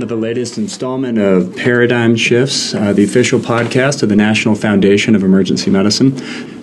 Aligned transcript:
to 0.00 0.06
the 0.06 0.16
latest 0.16 0.58
installment 0.58 1.18
of 1.18 1.54
Paradigm 1.56 2.16
Shifts, 2.16 2.74
uh, 2.74 2.92
the 2.92 3.04
official 3.04 3.38
podcast 3.38 4.02
of 4.02 4.08
the 4.08 4.16
National 4.16 4.54
Foundation 4.54 5.14
of 5.14 5.22
Emergency 5.22 5.70
Medicine. 5.70 6.12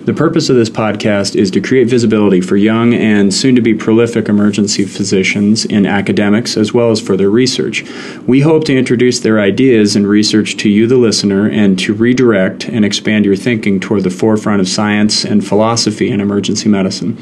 The 0.08 0.14
purpose 0.14 0.48
of 0.48 0.56
this 0.56 0.70
podcast 0.70 1.36
is 1.36 1.50
to 1.50 1.60
create 1.60 1.86
visibility 1.86 2.40
for 2.40 2.56
young 2.56 2.94
and 2.94 3.32
soon 3.34 3.54
to 3.56 3.60
be 3.60 3.74
prolific 3.74 4.26
emergency 4.26 4.86
physicians 4.86 5.66
in 5.66 5.84
academics 5.84 6.56
as 6.56 6.72
well 6.72 6.90
as 6.90 6.98
for 6.98 7.14
their 7.14 7.28
research. 7.28 7.84
We 8.26 8.40
hope 8.40 8.64
to 8.64 8.74
introduce 8.74 9.20
their 9.20 9.38
ideas 9.38 9.96
and 9.96 10.08
research 10.08 10.56
to 10.56 10.70
you, 10.70 10.86
the 10.86 10.96
listener, 10.96 11.46
and 11.46 11.78
to 11.80 11.92
redirect 11.92 12.64
and 12.64 12.86
expand 12.86 13.26
your 13.26 13.36
thinking 13.36 13.80
toward 13.80 14.02
the 14.02 14.08
forefront 14.08 14.62
of 14.62 14.68
science 14.68 15.26
and 15.26 15.46
philosophy 15.46 16.08
in 16.08 16.22
emergency 16.22 16.70
medicine. 16.70 17.18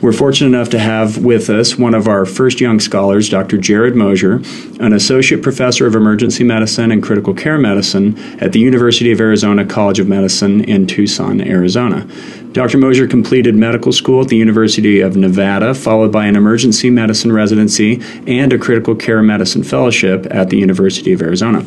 We're 0.00 0.12
fortunate 0.12 0.56
enough 0.56 0.70
to 0.70 0.78
have 0.78 1.22
with 1.22 1.50
us 1.50 1.76
one 1.76 1.92
of 1.92 2.08
our 2.08 2.24
first 2.24 2.58
young 2.58 2.80
scholars, 2.80 3.28
Dr. 3.28 3.58
Jared 3.58 3.96
Mosier, 3.96 4.36
an 4.80 4.94
associate 4.94 5.42
professor 5.42 5.86
of 5.86 5.94
emergency 5.94 6.44
medicine 6.44 6.90
and 6.90 7.02
critical 7.02 7.34
care 7.34 7.58
medicine 7.58 8.18
at 8.40 8.52
the 8.52 8.60
University 8.60 9.12
of 9.12 9.20
Arizona 9.20 9.66
College 9.66 9.98
of 9.98 10.08
Medicine 10.08 10.64
in 10.64 10.86
Tucson, 10.86 11.42
Arizona. 11.42 12.08
Dr. 12.52 12.78
Mosier 12.78 13.06
completed 13.06 13.54
medical 13.54 13.92
school 13.92 14.22
at 14.22 14.28
the 14.28 14.36
University 14.36 14.98
of 15.00 15.14
Nevada, 15.16 15.72
followed 15.72 16.10
by 16.10 16.26
an 16.26 16.34
emergency 16.34 16.90
medicine 16.90 17.30
residency 17.30 18.02
and 18.26 18.52
a 18.52 18.58
critical 18.58 18.96
care 18.96 19.22
medicine 19.22 19.62
fellowship 19.62 20.26
at 20.32 20.50
the 20.50 20.58
University 20.58 21.12
of 21.12 21.22
Arizona. 21.22 21.62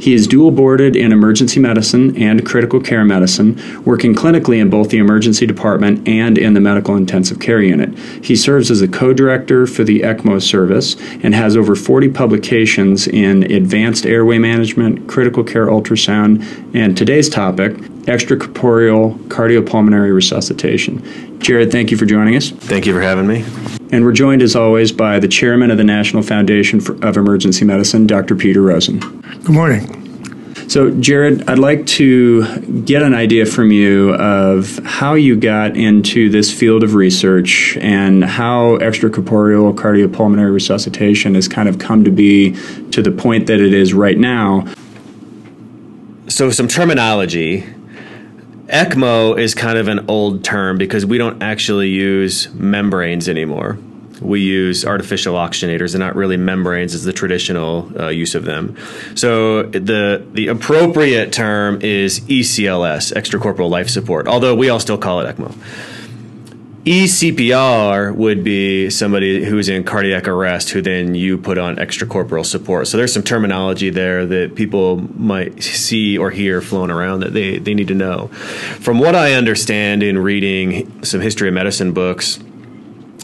He 0.00 0.12
is 0.12 0.26
dual 0.26 0.50
boarded 0.50 0.96
in 0.96 1.12
emergency 1.12 1.60
medicine 1.60 2.20
and 2.20 2.44
critical 2.44 2.80
care 2.80 3.04
medicine, 3.04 3.60
working 3.84 4.12
clinically 4.12 4.58
in 4.60 4.70
both 4.70 4.90
the 4.90 4.98
emergency 4.98 5.46
department 5.46 6.06
and 6.08 6.36
in 6.36 6.54
the 6.54 6.60
medical 6.60 6.96
intensive 6.96 7.38
care 7.38 7.62
unit. 7.62 7.96
He 8.22 8.34
serves 8.34 8.72
as 8.72 8.82
a 8.82 8.88
co 8.88 9.12
director 9.12 9.68
for 9.68 9.84
the 9.84 10.00
ECMO 10.00 10.42
service 10.42 10.96
and 11.22 11.32
has 11.32 11.56
over 11.56 11.76
40 11.76 12.08
publications 12.08 13.06
in 13.06 13.44
advanced 13.52 14.04
airway 14.04 14.38
management, 14.38 15.08
critical 15.08 15.44
care 15.44 15.68
ultrasound, 15.68 16.44
and 16.74 16.96
today's 16.96 17.28
topic, 17.28 17.76
extracorporeal 18.06 19.16
cardiopulmonary 19.28 20.14
resuscitation. 20.14 21.38
Jared, 21.40 21.70
thank 21.70 21.90
you 21.90 21.96
for 21.96 22.06
joining 22.06 22.36
us. 22.36 22.50
Thank 22.50 22.86
you 22.86 22.92
for 22.92 23.00
having 23.00 23.26
me. 23.26 23.44
And 23.92 24.04
we're 24.04 24.12
joined, 24.12 24.42
as 24.42 24.56
always, 24.56 24.92
by 24.92 25.18
the 25.18 25.28
chairman 25.28 25.70
of 25.70 25.76
the 25.76 25.84
National 25.84 26.22
Foundation 26.22 26.80
for, 26.80 26.94
of 27.06 27.16
Emergency 27.16 27.64
Medicine, 27.64 28.06
Dr. 28.06 28.34
Peter 28.34 28.62
Rosen. 28.62 28.98
Good 28.98 29.50
morning. 29.50 30.04
So, 30.68 30.90
Jared, 30.90 31.48
I'd 31.48 31.58
like 31.58 31.86
to 31.86 32.60
get 32.82 33.02
an 33.02 33.12
idea 33.12 33.44
from 33.44 33.70
you 33.70 34.14
of 34.14 34.78
how 34.84 35.14
you 35.14 35.36
got 35.36 35.76
into 35.76 36.30
this 36.30 36.52
field 36.52 36.82
of 36.82 36.94
research 36.94 37.76
and 37.80 38.24
how 38.24 38.78
extracorporeal 38.78 39.74
cardiopulmonary 39.74 40.52
resuscitation 40.52 41.34
has 41.34 41.46
kind 41.48 41.68
of 41.68 41.78
come 41.78 42.04
to 42.04 42.10
be 42.10 42.52
to 42.92 43.02
the 43.02 43.12
point 43.12 43.46
that 43.48 43.60
it 43.60 43.74
is 43.74 43.92
right 43.92 44.16
now. 44.16 44.66
So, 46.28 46.50
some 46.50 46.66
terminology. 46.66 47.66
ECMO 48.74 49.38
is 49.38 49.54
kind 49.54 49.78
of 49.78 49.86
an 49.86 50.06
old 50.08 50.42
term 50.42 50.78
because 50.78 51.06
we 51.06 51.16
don't 51.16 51.40
actually 51.44 51.90
use 51.90 52.52
membranes 52.54 53.28
anymore. 53.28 53.78
We 54.20 54.40
use 54.40 54.84
artificial 54.84 55.36
oxygenators 55.36 55.94
and 55.94 56.00
not 56.00 56.16
really 56.16 56.36
membranes 56.36 56.92
as 56.92 57.04
the 57.04 57.12
traditional 57.12 57.88
uh, 57.96 58.08
use 58.08 58.34
of 58.34 58.44
them. 58.44 58.76
So 59.14 59.62
the 59.62 60.26
the 60.32 60.48
appropriate 60.48 61.32
term 61.32 61.82
is 61.82 62.18
ECLS, 62.22 63.12
extracorporeal 63.12 63.70
life 63.70 63.88
support, 63.88 64.26
although 64.26 64.56
we 64.56 64.70
all 64.70 64.80
still 64.80 64.98
call 64.98 65.20
it 65.20 65.36
ECMO. 65.36 65.54
ECPR 66.84 68.14
would 68.14 68.44
be 68.44 68.90
somebody 68.90 69.42
who's 69.42 69.70
in 69.70 69.84
cardiac 69.84 70.28
arrest 70.28 70.68
who 70.70 70.82
then 70.82 71.14
you 71.14 71.38
put 71.38 71.56
on 71.56 71.76
extracorporeal 71.76 72.44
support. 72.44 72.88
So 72.88 72.98
there's 72.98 73.12
some 73.12 73.22
terminology 73.22 73.88
there 73.88 74.26
that 74.26 74.54
people 74.54 74.98
might 75.18 75.62
see 75.62 76.18
or 76.18 76.30
hear 76.30 76.60
flown 76.60 76.90
around 76.90 77.20
that 77.20 77.32
they, 77.32 77.58
they 77.58 77.72
need 77.72 77.88
to 77.88 77.94
know. 77.94 78.28
From 78.28 78.98
what 78.98 79.14
I 79.14 79.32
understand 79.32 80.02
in 80.02 80.18
reading 80.18 81.02
some 81.02 81.22
history 81.22 81.48
of 81.48 81.54
medicine 81.54 81.94
books, 81.94 82.38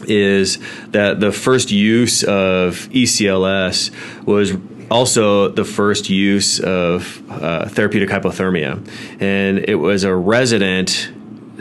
is 0.07 0.57
that 0.87 1.19
the 1.19 1.31
first 1.31 1.69
use 1.69 2.23
of 2.23 2.89
ECLS 2.89 3.91
was 4.25 4.53
also 4.89 5.49
the 5.49 5.63
first 5.63 6.09
use 6.09 6.59
of 6.59 7.23
uh, 7.29 7.69
therapeutic 7.69 8.09
hypothermia. 8.09 8.83
And 9.21 9.59
it 9.59 9.75
was 9.75 10.03
a 10.03 10.15
resident 10.15 11.11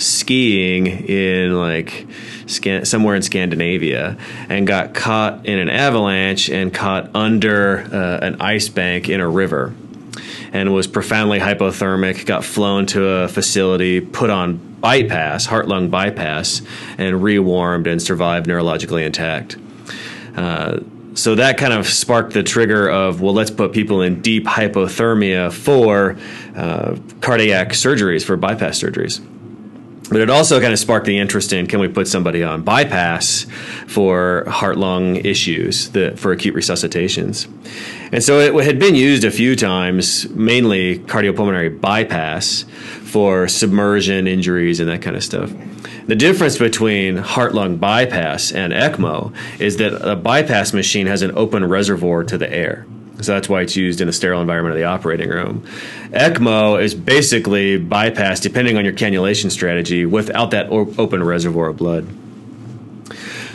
skiing 0.00 0.86
in 0.86 1.56
like 1.56 2.06
somewhere 2.46 3.14
in 3.14 3.22
Scandinavia 3.22 4.16
and 4.48 4.66
got 4.66 4.94
caught 4.94 5.46
in 5.46 5.58
an 5.58 5.68
avalanche 5.68 6.50
and 6.50 6.72
caught 6.74 7.14
under 7.14 7.78
uh, 7.78 8.18
an 8.22 8.40
ice 8.40 8.68
bank 8.68 9.08
in 9.08 9.20
a 9.20 9.28
river 9.28 9.74
and 10.52 10.74
was 10.74 10.86
profoundly 10.86 11.38
hypothermic, 11.38 12.26
got 12.26 12.44
flown 12.44 12.86
to 12.86 13.06
a 13.06 13.28
facility, 13.28 14.00
put 14.00 14.30
on 14.30 14.56
bypass, 14.80 15.46
heart 15.46 15.68
lung 15.68 15.90
bypass, 15.90 16.62
and 16.98 17.22
rewarmed 17.22 17.86
and 17.86 18.02
survived 18.02 18.46
neurologically 18.46 19.04
intact. 19.04 19.56
Uh, 20.36 20.80
so 21.14 21.34
that 21.34 21.58
kind 21.58 21.72
of 21.72 21.86
sparked 21.86 22.32
the 22.32 22.42
trigger 22.42 22.88
of 22.88 23.20
well 23.20 23.34
let's 23.34 23.50
put 23.50 23.72
people 23.72 24.00
in 24.00 24.22
deep 24.22 24.44
hypothermia 24.44 25.52
for 25.52 26.16
uh, 26.56 26.96
cardiac 27.20 27.70
surgeries 27.70 28.24
for 28.24 28.36
bypass 28.36 28.80
surgeries 28.80 29.20
but 30.10 30.20
it 30.20 30.28
also 30.28 30.60
kind 30.60 30.72
of 30.72 30.78
sparked 30.78 31.06
the 31.06 31.18
interest 31.18 31.52
in 31.52 31.66
can 31.66 31.80
we 31.80 31.88
put 31.88 32.08
somebody 32.08 32.42
on 32.42 32.62
bypass 32.62 33.46
for 33.86 34.44
heart 34.48 34.76
lung 34.76 35.16
issues 35.16 35.88
for 36.16 36.32
acute 36.32 36.54
resuscitations. 36.54 37.48
And 38.12 38.22
so 38.22 38.40
it 38.40 38.64
had 38.64 38.80
been 38.80 38.96
used 38.96 39.24
a 39.24 39.30
few 39.30 39.54
times, 39.54 40.28
mainly 40.30 40.98
cardiopulmonary 40.98 41.80
bypass 41.80 42.64
for 43.04 43.46
submersion 43.46 44.26
injuries 44.26 44.80
and 44.80 44.88
that 44.88 45.00
kind 45.00 45.16
of 45.16 45.22
stuff. 45.22 45.52
The 46.06 46.16
difference 46.16 46.58
between 46.58 47.18
heart 47.18 47.54
lung 47.54 47.76
bypass 47.76 48.50
and 48.50 48.72
ECMO 48.72 49.32
is 49.60 49.76
that 49.76 49.92
a 49.92 50.16
bypass 50.16 50.72
machine 50.72 51.06
has 51.06 51.22
an 51.22 51.30
open 51.36 51.64
reservoir 51.64 52.24
to 52.24 52.36
the 52.36 52.52
air. 52.52 52.84
So 53.22 53.32
that's 53.32 53.48
why 53.48 53.62
it's 53.62 53.76
used 53.76 54.00
in 54.00 54.08
a 54.08 54.12
sterile 54.12 54.40
environment 54.40 54.74
of 54.74 54.78
the 54.78 54.84
operating 54.84 55.28
room. 55.28 55.66
ECMO 56.10 56.82
is 56.82 56.94
basically 56.94 57.78
bypassed, 57.78 58.42
depending 58.42 58.76
on 58.76 58.84
your 58.84 58.94
cannulation 58.94 59.50
strategy, 59.50 60.06
without 60.06 60.50
that 60.52 60.68
open 60.70 61.22
reservoir 61.22 61.68
of 61.68 61.76
blood. 61.76 62.06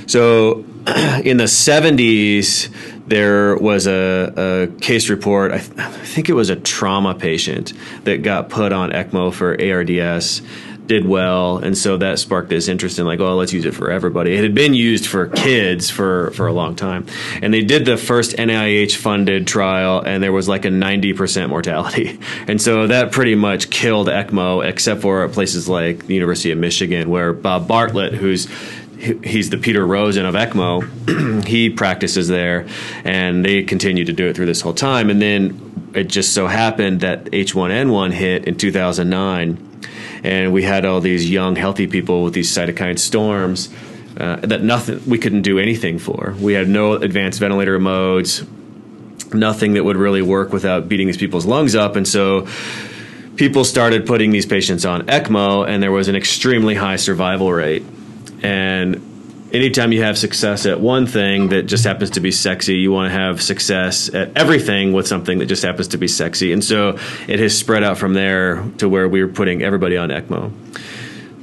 So 0.07 0.65
in 1.23 1.37
the 1.37 1.45
70s, 1.45 2.71
there 3.07 3.55
was 3.57 3.87
a, 3.87 4.71
a 4.71 4.79
case 4.79 5.09
report, 5.09 5.51
I, 5.51 5.59
th- 5.59 5.77
I, 5.77 5.89
think 5.89 6.29
it 6.29 6.33
was 6.33 6.49
a 6.49 6.55
trauma 6.55 7.13
patient 7.13 7.73
that 8.03 8.23
got 8.23 8.49
put 8.49 8.71
on 8.71 8.91
ECMO 8.91 9.33
for 9.33 9.51
ARDS 9.61 10.41
did 10.87 11.07
well, 11.07 11.57
and 11.57 11.77
so 11.77 11.97
that 11.97 12.19
sparked 12.19 12.49
this 12.49 12.67
interest 12.67 12.99
in 12.99 13.05
like, 13.05 13.19
oh, 13.19 13.35
let's 13.35 13.53
use 13.53 13.65
it 13.65 13.73
for 13.73 13.91
everybody. 13.91 14.33
It 14.35 14.43
had 14.43 14.53
been 14.53 14.73
used 14.73 15.07
for 15.07 15.27
kids 15.27 15.89
for 15.89 16.31
for 16.31 16.47
a 16.47 16.53
long 16.53 16.75
time, 16.75 17.07
and 17.41 17.53
they 17.53 17.61
did 17.61 17.85
the 17.85 17.97
first 17.97 18.35
NIH 18.37 18.95
funded 18.95 19.47
trial, 19.47 20.01
and 20.01 20.21
there 20.21 20.31
was 20.31 20.47
like 20.47 20.65
a 20.65 20.69
ninety 20.69 21.13
percent 21.13 21.49
mortality, 21.49 22.19
and 22.47 22.61
so 22.61 22.87
that 22.87 23.11
pretty 23.11 23.35
much 23.35 23.69
killed 23.69 24.07
ECMO, 24.07 24.67
except 24.67 25.01
for 25.01 25.27
places 25.29 25.67
like 25.67 26.07
the 26.07 26.13
University 26.13 26.51
of 26.51 26.57
Michigan, 26.57 27.09
where 27.09 27.33
Bob 27.33 27.67
Bartlett, 27.67 28.13
who's 28.13 28.47
he's 28.97 29.49
the 29.49 29.57
Peter 29.57 29.85
Rosen 29.85 30.25
of 30.25 30.35
ECMO. 30.35 31.45
he 31.47 31.69
practices 31.69 32.27
there, 32.27 32.67
and 33.03 33.43
they 33.45 33.63
continue 33.63 34.05
to 34.05 34.13
do 34.13 34.27
it 34.27 34.35
through 34.35 34.45
this 34.45 34.61
whole 34.61 34.73
time. 34.73 35.09
And 35.09 35.21
then 35.21 35.91
it 35.93 36.05
just 36.05 36.33
so 36.33 36.47
happened 36.47 37.01
that 37.01 37.25
H1N1 37.25 38.11
hit 38.11 38.45
in 38.45 38.57
2009 38.57 39.74
and 40.25 40.51
we 40.51 40.63
had 40.63 40.85
all 40.85 41.01
these 41.01 41.29
young, 41.29 41.55
healthy 41.55 41.85
people 41.85 42.23
with 42.23 42.33
these 42.33 42.51
cytokine 42.51 42.97
storms 42.97 43.69
uh, 44.17 44.37
that 44.37 44.63
nothing 44.63 45.01
we 45.05 45.19
couldn't 45.19 45.43
do 45.43 45.59
anything 45.59 45.99
for. 45.99 46.33
We 46.39 46.53
had 46.53 46.67
no 46.67 46.93
advanced 46.93 47.39
ventilator 47.39 47.77
modes, 47.79 48.43
nothing 49.33 49.73
that 49.73 49.83
would 49.83 49.97
really 49.97 50.23
work 50.23 50.51
without 50.51 50.89
beating 50.89 51.07
these 51.07 51.17
people's 51.17 51.45
lungs 51.45 51.75
up, 51.75 51.95
and 51.95 52.07
so 52.07 52.47
people 53.35 53.63
started 53.65 54.07
putting 54.07 54.31
these 54.31 54.45
patients 54.45 54.83
on 54.83 55.05
ECMO, 55.05 55.67
and 55.67 55.83
there 55.83 55.91
was 55.91 56.07
an 56.07 56.15
extremely 56.15 56.73
high 56.73 56.95
survival 56.95 57.51
rate. 57.51 57.83
And 58.41 59.04
anytime 59.55 59.91
you 59.93 60.03
have 60.03 60.17
success 60.17 60.65
at 60.65 60.79
one 60.79 61.07
thing 61.07 61.49
that 61.49 61.63
just 61.63 61.85
happens 61.85 62.11
to 62.11 62.19
be 62.19 62.31
sexy, 62.31 62.75
you 62.75 62.91
want 62.91 63.11
to 63.11 63.17
have 63.17 63.41
success 63.41 64.13
at 64.13 64.35
everything 64.37 64.91
with 64.91 65.07
something 65.07 65.39
that 65.39 65.45
just 65.45 65.63
happens 65.63 65.87
to 65.89 65.97
be 65.97 66.07
sexy. 66.07 66.51
And 66.51 66.63
so 66.63 66.99
it 67.27 67.39
has 67.39 67.57
spread 67.57 67.83
out 67.83 67.97
from 67.97 68.13
there 68.13 68.63
to 68.77 68.89
where 68.89 69.07
we 69.07 69.21
are 69.21 69.27
putting 69.27 69.63
everybody 69.63 69.97
on 69.97 70.09
ECMO. 70.09 70.51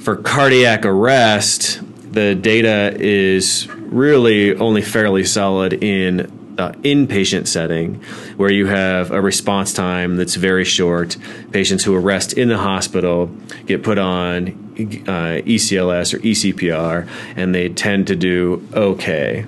For 0.02 0.16
cardiac 0.16 0.84
arrest, 0.84 1.80
the 2.12 2.34
data 2.34 2.94
is 2.98 3.66
really 3.68 4.54
only 4.56 4.82
fairly 4.82 5.24
solid 5.24 5.72
in 5.72 6.20
uh, 6.58 6.72
inpatient 6.82 7.46
setting 7.46 8.02
where 8.36 8.52
you 8.52 8.66
have 8.66 9.10
a 9.10 9.20
response 9.20 9.72
time 9.72 10.16
that's 10.16 10.34
very 10.34 10.64
short. 10.64 11.16
Patients 11.50 11.82
who 11.82 11.94
arrest 11.94 12.34
in 12.34 12.48
the 12.48 12.58
hospital 12.58 13.28
get 13.66 13.82
put 13.82 13.96
on 13.96 14.61
uh, 14.72 15.42
ECLS 15.44 16.14
or 16.14 16.18
ECPR, 16.18 17.08
and 17.36 17.54
they 17.54 17.68
tend 17.68 18.06
to 18.08 18.16
do 18.16 18.66
okay. 18.74 19.46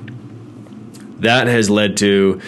That 1.18 1.46
has 1.46 1.70
led 1.70 1.96
to 1.98 2.40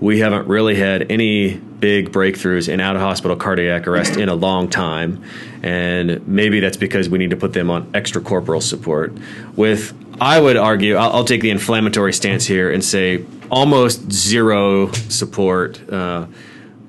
we 0.00 0.20
haven't 0.20 0.48
really 0.48 0.76
had 0.76 1.10
any 1.10 1.54
big 1.56 2.10
breakthroughs 2.10 2.68
in 2.68 2.80
out 2.80 2.96
of 2.96 3.02
hospital 3.02 3.36
cardiac 3.36 3.86
arrest 3.86 4.16
in 4.16 4.28
a 4.28 4.34
long 4.34 4.68
time. 4.68 5.22
And 5.62 6.26
maybe 6.26 6.60
that's 6.60 6.76
because 6.76 7.08
we 7.08 7.18
need 7.18 7.30
to 7.30 7.36
put 7.36 7.52
them 7.52 7.70
on 7.70 7.90
extracorporeal 7.92 8.62
support. 8.62 9.12
With, 9.56 9.94
I 10.20 10.40
would 10.40 10.56
argue, 10.56 10.96
I'll, 10.96 11.12
I'll 11.12 11.24
take 11.24 11.42
the 11.42 11.50
inflammatory 11.50 12.14
stance 12.14 12.46
here 12.46 12.70
and 12.70 12.82
say 12.82 13.24
almost 13.50 14.10
zero 14.10 14.90
support 14.92 15.86
uh, 15.90 16.26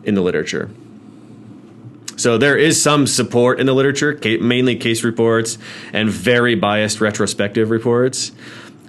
in 0.04 0.16
the 0.16 0.22
literature. 0.22 0.70
So 2.22 2.38
there 2.38 2.56
is 2.56 2.80
some 2.80 3.08
support 3.08 3.60
in 3.60 3.66
the 3.66 3.74
literature, 3.74 4.18
mainly 4.40 4.76
case 4.76 5.04
reports 5.04 5.58
and 5.92 6.08
very 6.08 6.54
biased 6.54 7.02
retrospective 7.02 7.72
reports. 7.72 8.32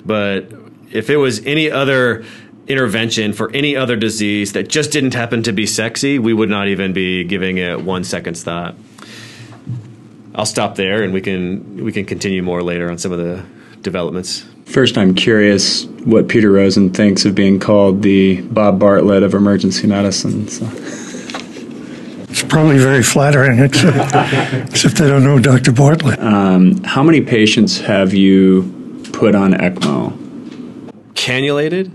But 0.04 0.52
if 0.90 1.08
it 1.08 1.16
was 1.16 1.44
any 1.46 1.70
other 1.70 2.26
intervention 2.66 3.32
for 3.32 3.50
any 3.52 3.74
other 3.74 3.96
disease 3.96 4.52
that 4.52 4.68
just 4.68 4.92
didn't 4.92 5.14
happen 5.14 5.42
to 5.44 5.52
be 5.52 5.66
sexy, 5.66 6.18
we 6.18 6.34
would 6.34 6.50
not 6.50 6.68
even 6.68 6.92
be 6.92 7.24
giving 7.24 7.56
it 7.56 7.82
one 7.82 8.04
second's 8.04 8.44
thought. 8.44 8.74
I'll 10.34 10.46
stop 10.46 10.76
there, 10.76 11.02
and 11.02 11.14
we 11.14 11.22
can 11.22 11.82
we 11.82 11.90
can 11.90 12.04
continue 12.04 12.42
more 12.42 12.62
later 12.62 12.90
on 12.90 12.98
some 12.98 13.12
of 13.12 13.18
the 13.18 13.44
developments. 13.80 14.44
First, 14.66 14.98
I'm 14.98 15.14
curious 15.14 15.84
what 16.04 16.28
Peter 16.28 16.50
Rosen 16.50 16.90
thinks 16.90 17.24
of 17.24 17.34
being 17.34 17.58
called 17.58 18.02
the 18.02 18.42
Bob 18.42 18.78
Bartlett 18.78 19.22
of 19.22 19.32
emergency 19.32 19.86
medicine. 19.86 20.48
So. 20.48 20.66
It's 22.52 22.58
probably 22.58 22.76
very 22.76 23.02
flattering, 23.02 23.58
except, 23.64 23.96
except 24.68 25.00
I 25.00 25.08
don't 25.08 25.24
know 25.24 25.38
Dr. 25.38 25.72
Bartlett. 25.72 26.18
Um, 26.18 26.84
how 26.84 27.02
many 27.02 27.22
patients 27.22 27.80
have 27.80 28.12
you 28.12 29.00
put 29.14 29.34
on 29.34 29.54
ECMO? 29.54 30.12
Cannulated? 31.14 31.90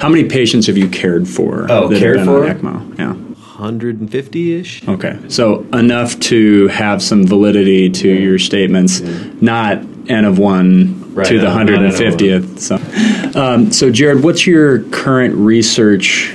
How 0.00 0.08
many 0.08 0.24
patients 0.24 0.66
have 0.68 0.78
you 0.78 0.88
cared 0.88 1.28
for? 1.28 1.66
Oh, 1.70 1.88
that 1.88 1.98
cared 1.98 2.20
have 2.20 2.26
been 2.26 2.34
for? 2.34 2.70
On 2.70 2.94
ECMO, 2.94 2.98
yeah. 2.98 3.12
150 3.12 4.52
ish. 4.60 4.88
Okay, 4.88 5.18
so 5.28 5.60
enough 5.74 6.18
to 6.20 6.68
have 6.68 7.02
some 7.02 7.26
validity 7.26 7.90
to 7.90 8.08
your 8.08 8.38
statements, 8.38 9.00
not 9.42 9.84
n 10.08 10.24
of 10.24 10.38
one 10.38 11.12
Right, 11.12 11.26
to 11.26 11.38
the 11.38 11.44
not- 11.44 11.66
not 11.66 11.74
N 11.74 11.84
of 11.84 11.92
150th. 11.96 12.58
So, 12.60 13.38
um, 13.38 13.72
so 13.72 13.90
Jared, 13.90 14.24
what's 14.24 14.46
your 14.46 14.84
current 14.84 15.34
research 15.34 16.32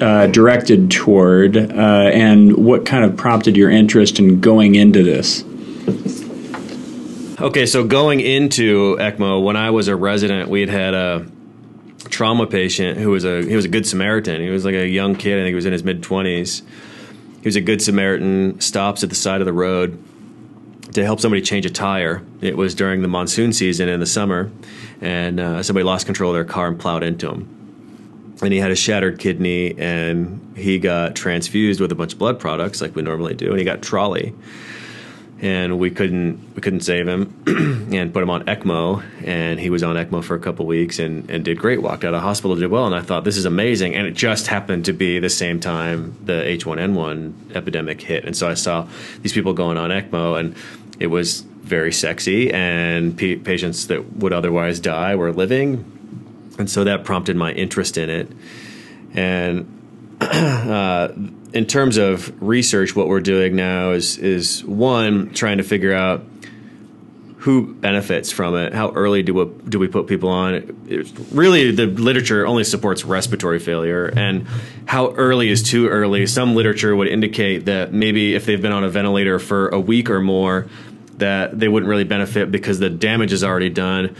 uh, 0.00 0.26
directed 0.26 0.90
toward, 0.90 1.56
uh, 1.56 1.60
and 2.12 2.56
what 2.56 2.84
kind 2.84 3.04
of 3.04 3.16
prompted 3.16 3.56
your 3.56 3.70
interest 3.70 4.18
in 4.18 4.40
going 4.40 4.74
into 4.74 5.02
this? 5.02 5.44
Okay, 7.40 7.66
so 7.66 7.84
going 7.84 8.20
into 8.20 8.96
ECMO, 8.96 9.44
when 9.44 9.56
I 9.56 9.70
was 9.70 9.88
a 9.88 9.96
resident, 9.96 10.48
we 10.48 10.60
had 10.60 10.70
had 10.70 10.94
a 10.94 11.26
trauma 12.08 12.46
patient 12.46 12.98
who 12.98 13.10
was 13.10 13.24
a 13.24 13.42
he 13.42 13.54
was 13.54 13.64
a 13.64 13.68
good 13.68 13.86
Samaritan. 13.86 14.40
He 14.40 14.48
was 14.48 14.64
like 14.64 14.74
a 14.74 14.88
young 14.88 15.16
kid. 15.16 15.34
I 15.34 15.42
think 15.42 15.48
he 15.48 15.54
was 15.54 15.66
in 15.66 15.72
his 15.72 15.84
mid 15.84 16.02
twenties. 16.02 16.62
He 17.40 17.48
was 17.48 17.56
a 17.56 17.60
good 17.60 17.82
Samaritan. 17.82 18.60
Stops 18.60 19.02
at 19.02 19.10
the 19.10 19.16
side 19.16 19.40
of 19.40 19.44
the 19.44 19.52
road 19.52 20.02
to 20.94 21.04
help 21.04 21.20
somebody 21.20 21.42
change 21.42 21.66
a 21.66 21.70
tire. 21.70 22.22
It 22.40 22.56
was 22.56 22.74
during 22.74 23.02
the 23.02 23.08
monsoon 23.08 23.52
season 23.52 23.88
in 23.88 24.00
the 24.00 24.06
summer, 24.06 24.50
and 25.00 25.38
uh, 25.38 25.62
somebody 25.62 25.84
lost 25.84 26.06
control 26.06 26.30
of 26.30 26.36
their 26.36 26.44
car 26.44 26.68
and 26.68 26.78
plowed 26.80 27.02
into 27.02 27.30
him. 27.30 27.55
And 28.42 28.52
he 28.52 28.58
had 28.58 28.70
a 28.70 28.76
shattered 28.76 29.18
kidney, 29.18 29.78
and 29.78 30.54
he 30.56 30.78
got 30.78 31.16
transfused 31.16 31.80
with 31.80 31.90
a 31.90 31.94
bunch 31.94 32.12
of 32.12 32.18
blood 32.18 32.38
products 32.38 32.80
like 32.80 32.94
we 32.94 33.02
normally 33.02 33.34
do, 33.34 33.50
and 33.50 33.58
he 33.58 33.64
got 33.64 33.82
trolley. 33.82 34.34
And 35.40 35.78
we 35.78 35.90
couldn't 35.90 36.54
we 36.54 36.62
couldn't 36.62 36.80
save 36.80 37.06
him 37.06 37.34
and 37.92 38.12
put 38.12 38.22
him 38.22 38.30
on 38.30 38.44
ECMO 38.46 39.04
and 39.22 39.60
he 39.60 39.68
was 39.68 39.82
on 39.82 39.94
ECMO 39.94 40.24
for 40.24 40.34
a 40.34 40.40
couple 40.40 40.64
weeks 40.64 40.98
and, 40.98 41.28
and 41.30 41.44
did 41.44 41.58
great 41.58 41.82
walked 41.82 42.04
out 42.04 42.14
of 42.14 42.22
hospital 42.22 42.56
did 42.56 42.70
well 42.70 42.86
and 42.86 42.94
I 42.94 43.02
thought 43.02 43.24
this 43.24 43.36
is 43.36 43.44
amazing 43.44 43.94
and 43.94 44.06
it 44.06 44.12
just 44.12 44.46
happened 44.46 44.86
to 44.86 44.94
be 44.94 45.18
the 45.18 45.28
same 45.28 45.60
time 45.60 46.16
the 46.24 46.32
H1N1 46.32 47.54
epidemic 47.54 48.00
hit. 48.00 48.24
And 48.24 48.34
so 48.34 48.48
I 48.48 48.54
saw 48.54 48.88
these 49.20 49.34
people 49.34 49.52
going 49.52 49.76
on 49.76 49.90
ECMO 49.90 50.40
and 50.40 50.56
it 50.98 51.08
was 51.08 51.42
very 51.42 51.92
sexy 51.92 52.50
and 52.50 53.14
p- 53.18 53.36
patients 53.36 53.88
that 53.88 54.16
would 54.16 54.32
otherwise 54.32 54.80
die 54.80 55.16
were 55.16 55.34
living 55.34 55.95
and 56.58 56.70
so 56.70 56.84
that 56.84 57.04
prompted 57.04 57.36
my 57.36 57.52
interest 57.52 57.98
in 57.98 58.10
it 58.10 58.30
and 59.14 59.72
uh, 60.20 61.08
in 61.52 61.66
terms 61.66 61.96
of 61.96 62.42
research, 62.42 62.94
what 62.94 63.08
we're 63.08 63.20
doing 63.20 63.56
now 63.56 63.92
is 63.92 64.18
is 64.18 64.64
one 64.64 65.32
trying 65.32 65.58
to 65.58 65.64
figure 65.64 65.94
out 65.94 66.24
who 67.38 67.74
benefits 67.74 68.32
from 68.32 68.56
it. 68.56 68.74
How 68.74 68.90
early 68.90 69.22
do 69.22 69.32
we, 69.32 69.44
do 69.68 69.78
we 69.78 69.86
put 69.86 70.08
people 70.08 70.28
on? 70.28 70.84
It's 70.88 71.12
really, 71.30 71.70
the 71.70 71.86
literature 71.86 72.44
only 72.44 72.64
supports 72.64 73.04
respiratory 73.04 73.60
failure, 73.60 74.06
and 74.06 74.46
how 74.84 75.12
early 75.12 75.48
is 75.48 75.62
too 75.62 75.86
early. 75.88 76.26
Some 76.26 76.56
literature 76.56 76.96
would 76.96 77.08
indicate 77.08 77.66
that 77.66 77.92
maybe 77.92 78.34
if 78.34 78.46
they've 78.46 78.60
been 78.60 78.72
on 78.72 78.82
a 78.82 78.88
ventilator 78.88 79.38
for 79.38 79.68
a 79.68 79.78
week 79.78 80.10
or 80.10 80.20
more, 80.20 80.66
that 81.18 81.58
they 81.58 81.68
wouldn't 81.68 81.88
really 81.88 82.04
benefit 82.04 82.50
because 82.50 82.80
the 82.80 82.90
damage 82.90 83.32
is 83.32 83.44
already 83.44 83.70
done. 83.70 84.16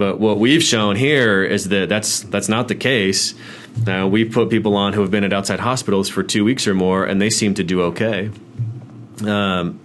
But 0.00 0.18
what 0.18 0.38
we've 0.38 0.62
shown 0.62 0.96
here 0.96 1.44
is 1.44 1.68
that 1.68 1.90
that's 1.90 2.20
that's 2.22 2.48
not 2.48 2.68
the 2.68 2.74
case. 2.74 3.34
Now 3.86 4.08
we 4.08 4.24
put 4.24 4.48
people 4.48 4.74
on 4.74 4.94
who 4.94 5.02
have 5.02 5.10
been 5.10 5.24
at 5.24 5.32
outside 5.34 5.60
hospitals 5.60 6.08
for 6.08 6.22
two 6.22 6.42
weeks 6.42 6.66
or 6.66 6.72
more, 6.72 7.04
and 7.04 7.20
they 7.20 7.28
seem 7.28 7.52
to 7.56 7.62
do 7.62 7.82
okay. 7.82 8.30
Um, 9.26 9.78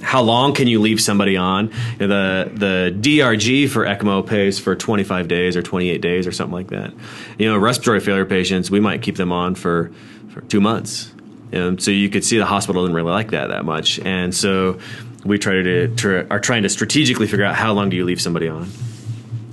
how 0.02 0.22
long 0.22 0.54
can 0.54 0.66
you 0.66 0.80
leave 0.80 0.98
somebody 0.98 1.36
on? 1.36 1.70
You 1.98 2.06
know, 2.06 2.44
the 2.46 2.50
the 2.54 2.98
DRG 2.98 3.68
for 3.68 3.84
ECMO 3.84 4.26
pays 4.26 4.58
for 4.58 4.74
25 4.74 5.28
days 5.28 5.58
or 5.58 5.62
28 5.62 6.00
days 6.00 6.26
or 6.26 6.32
something 6.32 6.54
like 6.54 6.68
that. 6.68 6.94
You 7.36 7.50
know, 7.50 7.58
respiratory 7.58 8.00
failure 8.00 8.24
patients, 8.24 8.70
we 8.70 8.80
might 8.80 9.02
keep 9.02 9.16
them 9.16 9.30
on 9.30 9.54
for 9.56 9.92
for 10.30 10.40
two 10.40 10.62
months. 10.62 11.12
And 11.52 11.82
so 11.82 11.90
you 11.90 12.08
could 12.08 12.24
see 12.24 12.38
the 12.38 12.46
hospital 12.46 12.84
didn't 12.84 12.96
really 12.96 13.10
like 13.10 13.32
that 13.32 13.48
that 13.48 13.66
much, 13.66 13.98
and 13.98 14.34
so 14.34 14.78
we 15.22 15.36
try 15.36 15.60
to, 15.60 15.94
to 15.96 16.26
are 16.30 16.40
trying 16.40 16.62
to 16.62 16.70
strategically 16.70 17.26
figure 17.26 17.44
out 17.44 17.56
how 17.56 17.74
long 17.74 17.90
do 17.90 17.96
you 17.98 18.06
leave 18.06 18.22
somebody 18.22 18.48
on 18.48 18.70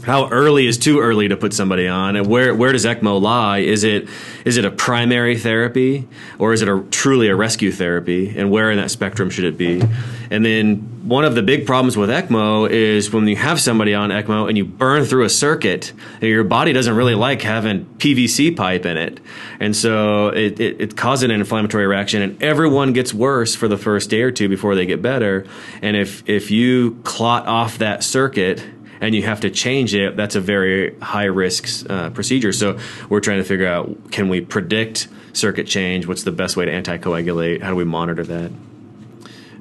how 0.08 0.30
early 0.30 0.68
is 0.68 0.78
too 0.78 1.02
early 1.02 1.28
to 1.28 1.36
put 1.36 1.54
somebody 1.54 1.86
on? 1.86 2.16
And 2.16 2.28
where 2.28 2.56
where 2.56 2.72
does 2.72 2.86
ECMO 2.86 3.22
lie? 3.22 3.60
Is 3.60 3.84
it 3.84 4.08
is 4.46 4.56
it 4.56 4.64
a 4.64 4.72
primary 4.72 5.38
therapy 5.38 6.08
or 6.40 6.54
is 6.54 6.62
it 6.62 6.70
a 6.70 6.82
truly 6.92 7.28
a 7.28 7.36
rescue 7.36 7.74
therapy? 7.74 8.34
And 8.38 8.50
where 8.50 8.72
in 8.72 8.78
that 8.78 8.90
spectrum 8.90 9.30
should 9.30 9.44
it 9.44 9.58
be? 9.58 9.84
And 10.32 10.46
then 10.46 10.78
one 11.08 11.26
of 11.26 11.36
the 11.36 11.44
big 11.44 11.66
problems 11.66 11.98
with 11.98 12.10
ECMO 12.10 12.70
is 12.70 13.12
when 13.12 13.28
you 13.28 13.36
have 13.36 13.60
somebody 13.60 13.94
on 13.94 14.10
ECMO 14.10 14.48
and 14.48 14.58
you 14.58 14.64
burn 14.64 15.04
through 15.04 15.26
a 15.26 15.30
circuit 15.30 15.92
your 16.22 16.46
body 16.46 16.72
doesn't 16.72 16.96
really 16.96 17.16
like 17.16 17.42
having 17.42 17.86
PVC 17.98 18.56
pipe 18.56 18.86
in 18.86 18.96
it. 18.96 19.20
And 19.60 19.76
so 19.76 20.30
it, 20.30 20.60
it, 20.60 20.80
it 20.80 20.98
causes 20.98 21.24
an 21.24 21.32
inflammatory 21.32 21.86
reaction 21.86 22.22
and 22.22 22.42
everyone 22.42 22.94
gets 22.94 23.14
worse 23.14 23.56
for 23.56 23.68
the 23.68 23.78
first 23.78 24.10
day 24.10 24.22
or 24.22 24.32
two 24.32 24.48
before 24.48 24.74
they 24.74 24.86
get 24.86 25.02
better. 25.02 25.46
And 25.82 25.98
if 25.98 26.28
if 26.30 26.50
you 26.50 27.02
clot 27.04 27.46
off 27.46 27.80
that 27.80 28.06
circuit 28.06 28.64
and 29.02 29.14
you 29.16 29.24
have 29.24 29.42
to 29.42 29.50
change 29.50 29.94
it, 29.94 30.16
that's 30.16 30.36
a 30.36 30.42
very 30.42 30.98
high 31.00 31.26
risk 31.26 31.90
uh, 31.90 32.10
procedure. 32.12 32.52
So 32.52 32.80
we're 33.10 33.20
trying 33.20 33.40
to 33.40 33.44
figure 33.44 33.68
out 33.68 34.12
can 34.12 34.30
we 34.30 34.42
predict 34.42 35.08
circuit 35.34 35.68
change? 35.68 36.08
What's 36.08 36.24
the 36.24 36.32
best 36.32 36.58
way 36.58 36.66
to 36.66 36.72
anticoagulate? 36.72 37.62
How 37.62 37.70
do 37.70 37.76
we 37.76 37.86
monitor 37.86 38.24
that? 38.24 38.52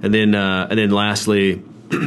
And 0.02 0.14
then 0.14 0.34
uh, 0.34 0.68
and 0.70 0.78
then 0.78 0.90
lastly. 0.90 1.62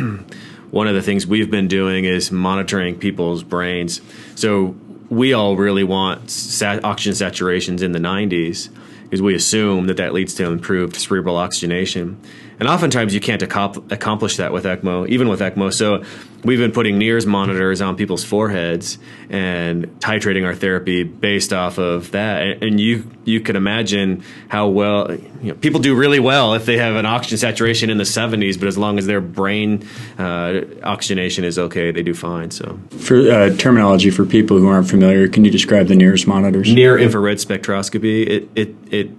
one 0.72 0.88
of 0.88 0.94
the 0.94 1.02
things 1.02 1.26
we've 1.26 1.50
been 1.50 1.68
doing 1.68 2.06
is 2.06 2.32
monitoring 2.32 2.98
people's 2.98 3.44
brains. 3.44 4.02
So 4.36 4.76
we 5.10 5.34
all 5.34 5.56
really 5.56 5.84
want 5.84 6.30
sat- 6.30 6.84
oxygen 6.84 7.14
saturations 7.14 7.82
in 7.82 7.92
the 7.92 8.00
90s 8.00 8.70
because 9.04 9.22
we 9.22 9.34
assume 9.34 9.88
that 9.88 9.98
that 9.98 10.14
leads 10.14 10.36
to 10.36 10.46
improved 10.46 10.96
cerebral 10.96 11.38
oxygenation. 11.38 12.22
And 12.60 12.68
oftentimes 12.68 13.14
you 13.14 13.20
can't 13.20 13.42
acop- 13.42 13.92
accomplish 13.92 14.38
that 14.38 14.52
with 14.52 14.66
ECMO, 14.66 15.08
even 15.08 15.30
with 15.30 15.40
ECMO. 15.40 15.74
So 15.74 16.04
we've 16.44 16.60
been 16.60 16.72
putting 16.72 17.00
NIRS 17.00 17.26
monitors 17.26 17.82
on 17.82 17.96
people's 17.96 18.24
foreheads 18.24 18.98
and 19.30 19.86
titrating 20.00 20.46
our 20.46 20.56
therapy 20.56 21.04
based 21.04 21.54
off 21.54 21.78
of 21.78 22.12
that. 22.12 22.42
And, 22.42 22.64
and 22.64 22.80
you 22.80 23.10
you 23.24 23.40
can 23.40 23.56
imagine 23.56 24.24
how 24.48 24.68
well 24.68 25.14
you 25.14 25.50
know, 25.50 25.54
people 25.54 25.80
do 25.80 25.96
really 25.96 26.20
well 26.20 26.54
if 26.56 26.66
they 26.66 26.78
have 26.78 26.96
an 26.96 27.06
oxygen 27.06 27.38
saturation 27.38 27.90
in 27.90 27.98
the 27.98 28.04
70s, 28.04 28.58
but 28.58 28.68
as 28.68 28.78
long 28.78 28.98
as 28.98 29.06
their 29.06 29.22
brain 29.22 29.88
uh, 30.18 30.62
oxygenation 30.84 31.44
is 31.44 31.60
okay, 31.60 31.92
they 31.92 32.02
do 32.04 32.14
fine. 32.14 32.50
So 32.52 32.80
For 32.98 33.32
uh, 33.32 33.56
terminology 33.56 34.10
for 34.10 34.26
people 34.26 34.58
who 34.58 34.68
aren't 34.68 34.90
familiar, 34.90 35.28
can 35.28 35.46
you 35.46 35.52
describe 35.52 35.88
the 35.88 35.96
NIRS 35.96 36.26
monitors? 36.28 36.74
near 36.74 36.98
infrared 36.98 37.38
spectroscopy. 37.38 38.28
It 38.28 38.50
it 38.56 38.76
it 38.92 39.12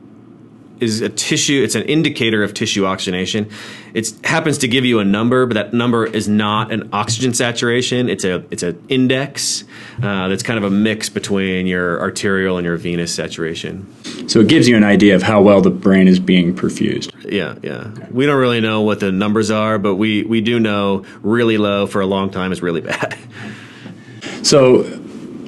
is 0.80 1.00
a 1.00 1.08
tissue. 1.08 1.62
It's 1.62 1.74
an 1.74 1.82
indicator 1.84 2.42
of 2.42 2.54
tissue 2.54 2.84
oxygenation. 2.86 3.50
It 3.94 4.12
happens 4.24 4.58
to 4.58 4.68
give 4.68 4.84
you 4.84 4.98
a 4.98 5.04
number, 5.04 5.46
but 5.46 5.54
that 5.54 5.72
number 5.72 6.06
is 6.06 6.28
not 6.28 6.72
an 6.72 6.88
oxygen 6.92 7.34
saturation. 7.34 8.08
It's 8.08 8.24
a 8.24 8.44
it's 8.50 8.62
an 8.62 8.82
index 8.88 9.64
uh, 10.02 10.28
that's 10.28 10.42
kind 10.42 10.58
of 10.58 10.64
a 10.64 10.70
mix 10.70 11.08
between 11.08 11.66
your 11.66 12.00
arterial 12.00 12.56
and 12.56 12.64
your 12.64 12.76
venous 12.76 13.14
saturation. 13.14 13.86
So 14.28 14.40
it 14.40 14.48
gives 14.48 14.68
you 14.68 14.76
an 14.76 14.84
idea 14.84 15.14
of 15.16 15.22
how 15.22 15.42
well 15.42 15.60
the 15.60 15.70
brain 15.70 16.08
is 16.08 16.20
being 16.20 16.54
perfused. 16.54 17.12
Yeah, 17.30 17.56
yeah. 17.62 17.90
We 18.10 18.26
don't 18.26 18.38
really 18.38 18.60
know 18.60 18.82
what 18.82 19.00
the 19.00 19.12
numbers 19.12 19.50
are, 19.50 19.78
but 19.78 19.96
we 19.96 20.22
we 20.22 20.40
do 20.40 20.60
know 20.60 21.04
really 21.22 21.58
low 21.58 21.86
for 21.86 22.00
a 22.00 22.06
long 22.06 22.30
time 22.30 22.52
is 22.52 22.62
really 22.62 22.80
bad. 22.80 23.18
So, 24.42 24.84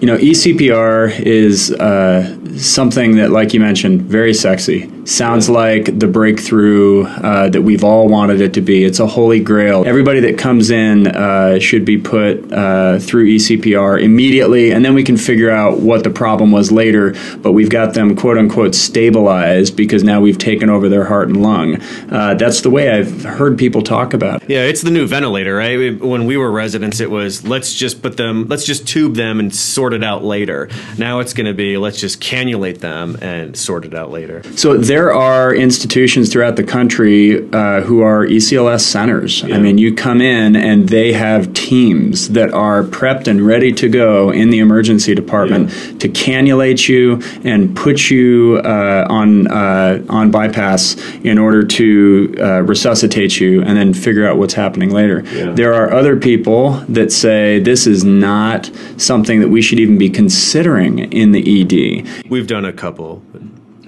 you 0.01 0.07
know, 0.07 0.19
eCPR 0.19 1.19
is 1.21 1.73
uh, 1.73 2.59
something 2.59 3.17
that, 3.17 3.31
like 3.31 3.55
you 3.55 3.61
mentioned, 3.61 4.03
very 4.03 4.35
sexy. 4.35 4.91
Sounds 5.05 5.51
like 5.51 5.99
the 5.99 6.07
breakthrough 6.07 7.05
uh, 7.05 7.49
that 7.49 7.63
we've 7.63 7.83
all 7.83 8.07
wanted 8.07 8.41
it 8.41 8.55
to 8.55 8.61
be. 8.61 8.85
It's 8.85 9.01
a 9.01 9.07
holy 9.07 9.41
grail. 9.41 9.83
Everybody 9.85 10.21
that 10.21 10.39
comes 10.39 10.71
in 10.71 11.09
uh, 11.09 11.59
should 11.59 11.85
be 11.85 11.99
put 11.99 12.53
uh, 12.53 13.01
through 13.01 13.27
ECPR 13.27 14.01
immediately, 14.01 14.71
and 14.71 14.85
then 14.85 14.95
we 14.95 15.03
can 15.03 15.17
figure 15.17 15.51
out 15.51 15.81
what 15.81 16.05
the 16.05 16.11
problem 16.11 16.53
was 16.53 16.71
later. 16.71 17.17
But 17.39 17.53
we've 17.53 17.69
got 17.69 17.95
them, 17.95 18.15
quote 18.15 18.39
unquote, 18.39 18.77
stabilized 18.77 19.77
because 19.77 20.05
now 20.05 20.21
we've 20.21 20.39
taken 20.39 20.71
over 20.71 20.89
their 20.89 21.05
heart 21.05 21.29
and 21.29 21.43
lung. 21.43 21.83
Uh, 22.09 22.35
that's 22.35 22.61
the 22.61 22.71
way 22.71 22.91
I've 22.91 23.25
heard 23.25 23.59
people 23.59 23.83
talk 23.83 24.15
about 24.15 24.45
it. 24.45 24.51
Yeah, 24.51 24.65
it's 24.65 24.83
the 24.83 24.91
new 24.93 25.09
ventilator, 25.09 25.57
right? 25.57 26.01
When 26.01 26.27
we 26.27 26.37
were 26.37 26.53
residents, 26.53 27.01
it 27.01 27.11
was 27.11 27.45
let's 27.45 27.75
just 27.75 28.03
put 28.03 28.17
them, 28.17 28.47
let's 28.47 28.65
just 28.65 28.87
tube 28.87 29.17
them 29.17 29.41
and 29.41 29.53
sort 29.53 29.95
it 29.95 30.05
out 30.05 30.23
later. 30.23 30.69
Now 30.97 31.19
it's 31.19 31.35
going 31.35 31.47
to 31.47 31.55
be 31.55 31.77
let's 31.77 31.99
just 31.99 32.21
cannulate 32.21 32.79
them 32.79 33.17
and 33.21 33.57
sort 33.57 33.85
it 33.85 33.95
out 33.95 34.13
later. 34.13 34.45
So 34.57 34.77
there 34.93 35.11
are 35.11 35.55
institutions 35.55 36.31
throughout 36.31 36.57
the 36.57 36.63
country 36.63 37.51
uh, 37.55 37.81
who 37.81 38.03
are 38.03 38.27
ECLS 38.27 38.83
centers. 38.83 39.43
Yeah. 39.43 39.57
I 39.57 39.59
mean, 39.59 39.79
you 39.79 39.95
come 39.95 40.21
in 40.21 40.55
and 40.55 40.87
they 40.87 41.15
have 41.15 41.55
teams 41.55 42.29
that 42.33 42.53
are 42.53 42.83
prepped 42.83 43.27
and 43.27 43.41
ready 43.41 43.73
to 43.73 43.89
go 43.89 44.29
in 44.29 44.51
the 44.51 44.59
emergency 44.59 45.15
department 45.15 45.71
yeah. 45.71 45.99
to 45.99 46.09
cannulate 46.11 46.91
you 46.91 47.23
and 47.43 47.75
put 47.75 48.11
you 48.11 48.61
uh, 48.67 49.07
on 49.09 49.47
uh, 49.47 50.05
on 50.11 50.31
bypass 50.31 50.97
in 51.25 51.39
order 51.39 51.63
to 51.63 52.35
uh, 52.39 52.61
resuscitate 52.61 53.41
you 53.41 53.63
and 53.63 53.79
then 53.79 53.95
figure 53.95 54.27
out 54.29 54.37
what's 54.37 54.53
happening 54.53 54.91
later. 54.91 55.23
Yeah. 55.33 55.53
There 55.53 55.73
are 55.73 55.91
other 55.91 56.19
people 56.19 56.73
that 56.91 57.11
say 57.13 57.61
this 57.61 57.87
is 57.87 58.05
not 58.05 58.71
something 58.99 59.41
that 59.41 59.49
we 59.49 59.63
should 59.63 59.81
even 59.81 59.97
be 59.97 60.11
considering 60.11 60.99
in 60.99 61.33
the 61.33 61.43
ED. 61.63 62.29
We've 62.29 62.47
done 62.47 62.67
a 62.67 62.75
couple. 62.75 63.23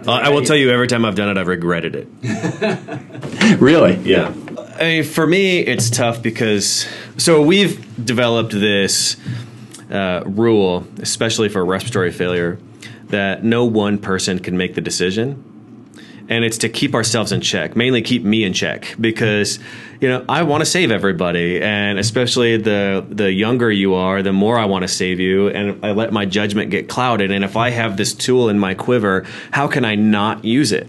Uh, 0.07 0.13
I 0.13 0.29
will 0.29 0.43
tell 0.43 0.57
you, 0.57 0.71
every 0.71 0.87
time 0.87 1.05
I've 1.05 1.15
done 1.15 1.31
it, 1.31 1.39
I've 1.39 1.49
regretted 1.49 1.95
it. 1.95 3.59
really? 3.61 3.97
Yeah. 3.97 4.33
I 4.77 4.85
mean, 4.85 5.05
for 5.05 5.27
me, 5.27 5.61
it's 5.61 5.89
tough 5.89 6.23
because 6.23 6.87
so 7.17 7.41
we've 7.41 8.05
developed 8.05 8.53
this 8.53 9.17
uh, 9.91 10.23
rule, 10.27 10.87
especially 11.01 11.49
for 11.49 11.65
respiratory 11.65 12.11
failure, 12.11 12.59
that 13.07 13.45
no 13.45 13.65
one 13.65 13.99
person 13.99 14.41
can 14.41 14.57
make 14.57 14.75
the 14.75 14.81
decision 14.81 15.43
and 16.29 16.45
it's 16.45 16.59
to 16.59 16.69
keep 16.69 16.95
ourselves 16.95 17.33
in 17.33 17.41
check, 17.41 17.77
mainly 17.77 18.03
keep 18.03 18.25
me 18.25 18.45
in 18.45 18.53
check 18.53 18.95
because 19.01 19.59
you 20.05 20.11
know 20.11 20.23
I 20.29 20.43
want 20.43 20.61
to 20.61 20.67
save 20.67 20.91
everybody, 20.91 21.63
and 21.63 21.99
especially 21.99 22.59
the 22.59 23.03
the 23.09 23.33
younger 23.33 23.73
you 23.73 23.95
are, 23.95 24.23
the 24.23 24.35
more 24.35 24.59
I 24.59 24.67
want 24.67 24.83
to 24.83 24.89
save 24.89 25.19
you, 25.19 25.49
and 25.49 25.83
I 25.83 25.93
let 25.93 26.13
my 26.13 26.27
judgment 26.27 26.71
get 26.71 26.91
clouded. 26.91 27.31
And 27.31 27.43
if 27.43 27.57
I 27.57 27.71
have 27.71 27.97
this 27.97 28.13
tool 28.13 28.51
in 28.51 28.59
my 28.59 28.75
quiver, 28.75 29.25
how 29.51 29.67
can 29.67 29.83
I 29.83 29.95
not 29.95 30.45
use 30.45 30.73
it? 30.73 30.87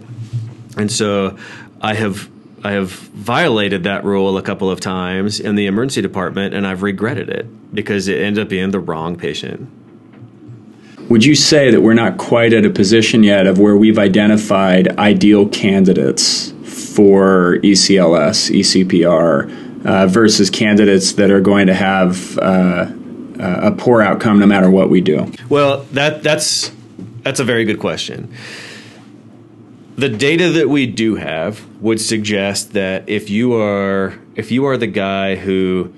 And 0.76 0.92
so 0.92 1.38
I 1.80 1.94
have 1.94 2.28
I 2.62 2.72
have 2.72 2.90
violated 2.90 3.84
that 3.84 4.04
rule 4.04 4.36
a 4.36 4.42
couple 4.42 4.70
of 4.70 4.80
times 4.80 5.40
in 5.40 5.54
the 5.54 5.64
emergency 5.64 6.02
department, 6.02 6.52
and 6.52 6.66
I've 6.66 6.82
regretted 6.82 7.30
it 7.30 7.46
because 7.74 8.08
it 8.08 8.20
ended 8.20 8.42
up 8.42 8.50
being 8.50 8.70
the 8.70 8.80
wrong 8.80 9.16
patient. 9.16 9.66
Would 11.08 11.24
you 11.24 11.34
say 11.34 11.70
that 11.70 11.80
we're 11.80 11.94
not 11.94 12.18
quite 12.18 12.52
at 12.52 12.66
a 12.66 12.70
position 12.70 13.22
yet 13.22 13.46
of 13.46 13.58
where 13.58 13.78
we've 13.78 13.98
identified 13.98 14.98
ideal 14.98 15.48
candidates 15.48 16.52
for 16.96 17.58
ECLS, 17.58 18.50
ECPR, 18.50 19.84
uh, 19.86 20.06
versus 20.06 20.48
candidates 20.48 21.12
that 21.12 21.30
are 21.30 21.42
going 21.42 21.66
to 21.66 21.74
have 21.74 22.38
uh, 22.38 22.90
a 23.38 23.70
poor 23.72 24.00
outcome 24.00 24.38
no 24.38 24.46
matter 24.46 24.70
what 24.70 24.88
we 24.88 25.02
do? 25.02 25.30
Well, 25.50 25.82
that 25.92 26.22
that's 26.22 26.72
that's 27.22 27.38
a 27.38 27.44
very 27.44 27.64
good 27.64 27.78
question. 27.78 28.32
The 29.96 30.08
data 30.08 30.50
that 30.52 30.68
we 30.68 30.86
do 30.86 31.16
have 31.16 31.64
would 31.82 32.00
suggest 32.00 32.72
that 32.72 33.08
if 33.08 33.28
you 33.28 33.54
are 33.54 34.18
if 34.34 34.50
you 34.50 34.64
are 34.64 34.78
the 34.78 34.86
guy 34.86 35.36
who 35.36 35.92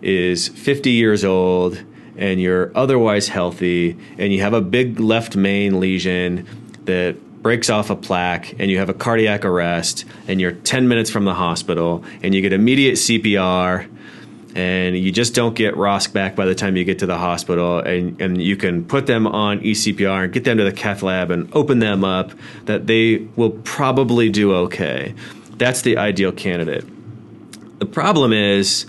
is 0.00 0.48
50 0.48 0.90
years 0.90 1.24
old 1.24 1.82
and 2.16 2.40
you're 2.40 2.70
otherwise 2.76 3.28
healthy 3.28 3.96
and 4.16 4.32
you 4.32 4.40
have 4.42 4.52
a 4.52 4.60
big 4.60 5.00
left 5.00 5.36
main 5.36 5.80
lesion 5.80 6.46
that 6.84 7.16
breaks 7.46 7.70
off 7.70 7.90
a 7.90 7.94
plaque 7.94 8.58
and 8.58 8.72
you 8.72 8.78
have 8.78 8.88
a 8.88 8.92
cardiac 8.92 9.44
arrest 9.44 10.04
and 10.26 10.40
you're 10.40 10.50
10 10.50 10.88
minutes 10.88 11.10
from 11.10 11.24
the 11.24 11.32
hospital 11.32 12.02
and 12.20 12.34
you 12.34 12.40
get 12.40 12.52
immediate 12.52 12.94
CPR 12.94 13.88
and 14.56 14.98
you 14.98 15.12
just 15.12 15.32
don't 15.32 15.54
get 15.54 15.76
ROSC 15.76 16.12
back 16.12 16.34
by 16.34 16.44
the 16.44 16.56
time 16.56 16.76
you 16.76 16.82
get 16.82 16.98
to 16.98 17.06
the 17.06 17.16
hospital 17.16 17.78
and, 17.78 18.20
and 18.20 18.42
you 18.42 18.56
can 18.56 18.84
put 18.84 19.06
them 19.06 19.28
on 19.28 19.60
ECPR 19.60 20.24
and 20.24 20.32
get 20.32 20.42
them 20.42 20.58
to 20.58 20.64
the 20.64 20.72
cath 20.72 21.04
lab 21.04 21.30
and 21.30 21.48
open 21.54 21.78
them 21.78 22.02
up 22.02 22.32
that 22.64 22.88
they 22.88 23.18
will 23.36 23.50
probably 23.50 24.28
do 24.28 24.52
okay. 24.52 25.14
That's 25.56 25.82
the 25.82 25.98
ideal 25.98 26.32
candidate. 26.32 26.84
The 27.78 27.86
problem 27.86 28.32
is 28.32 28.86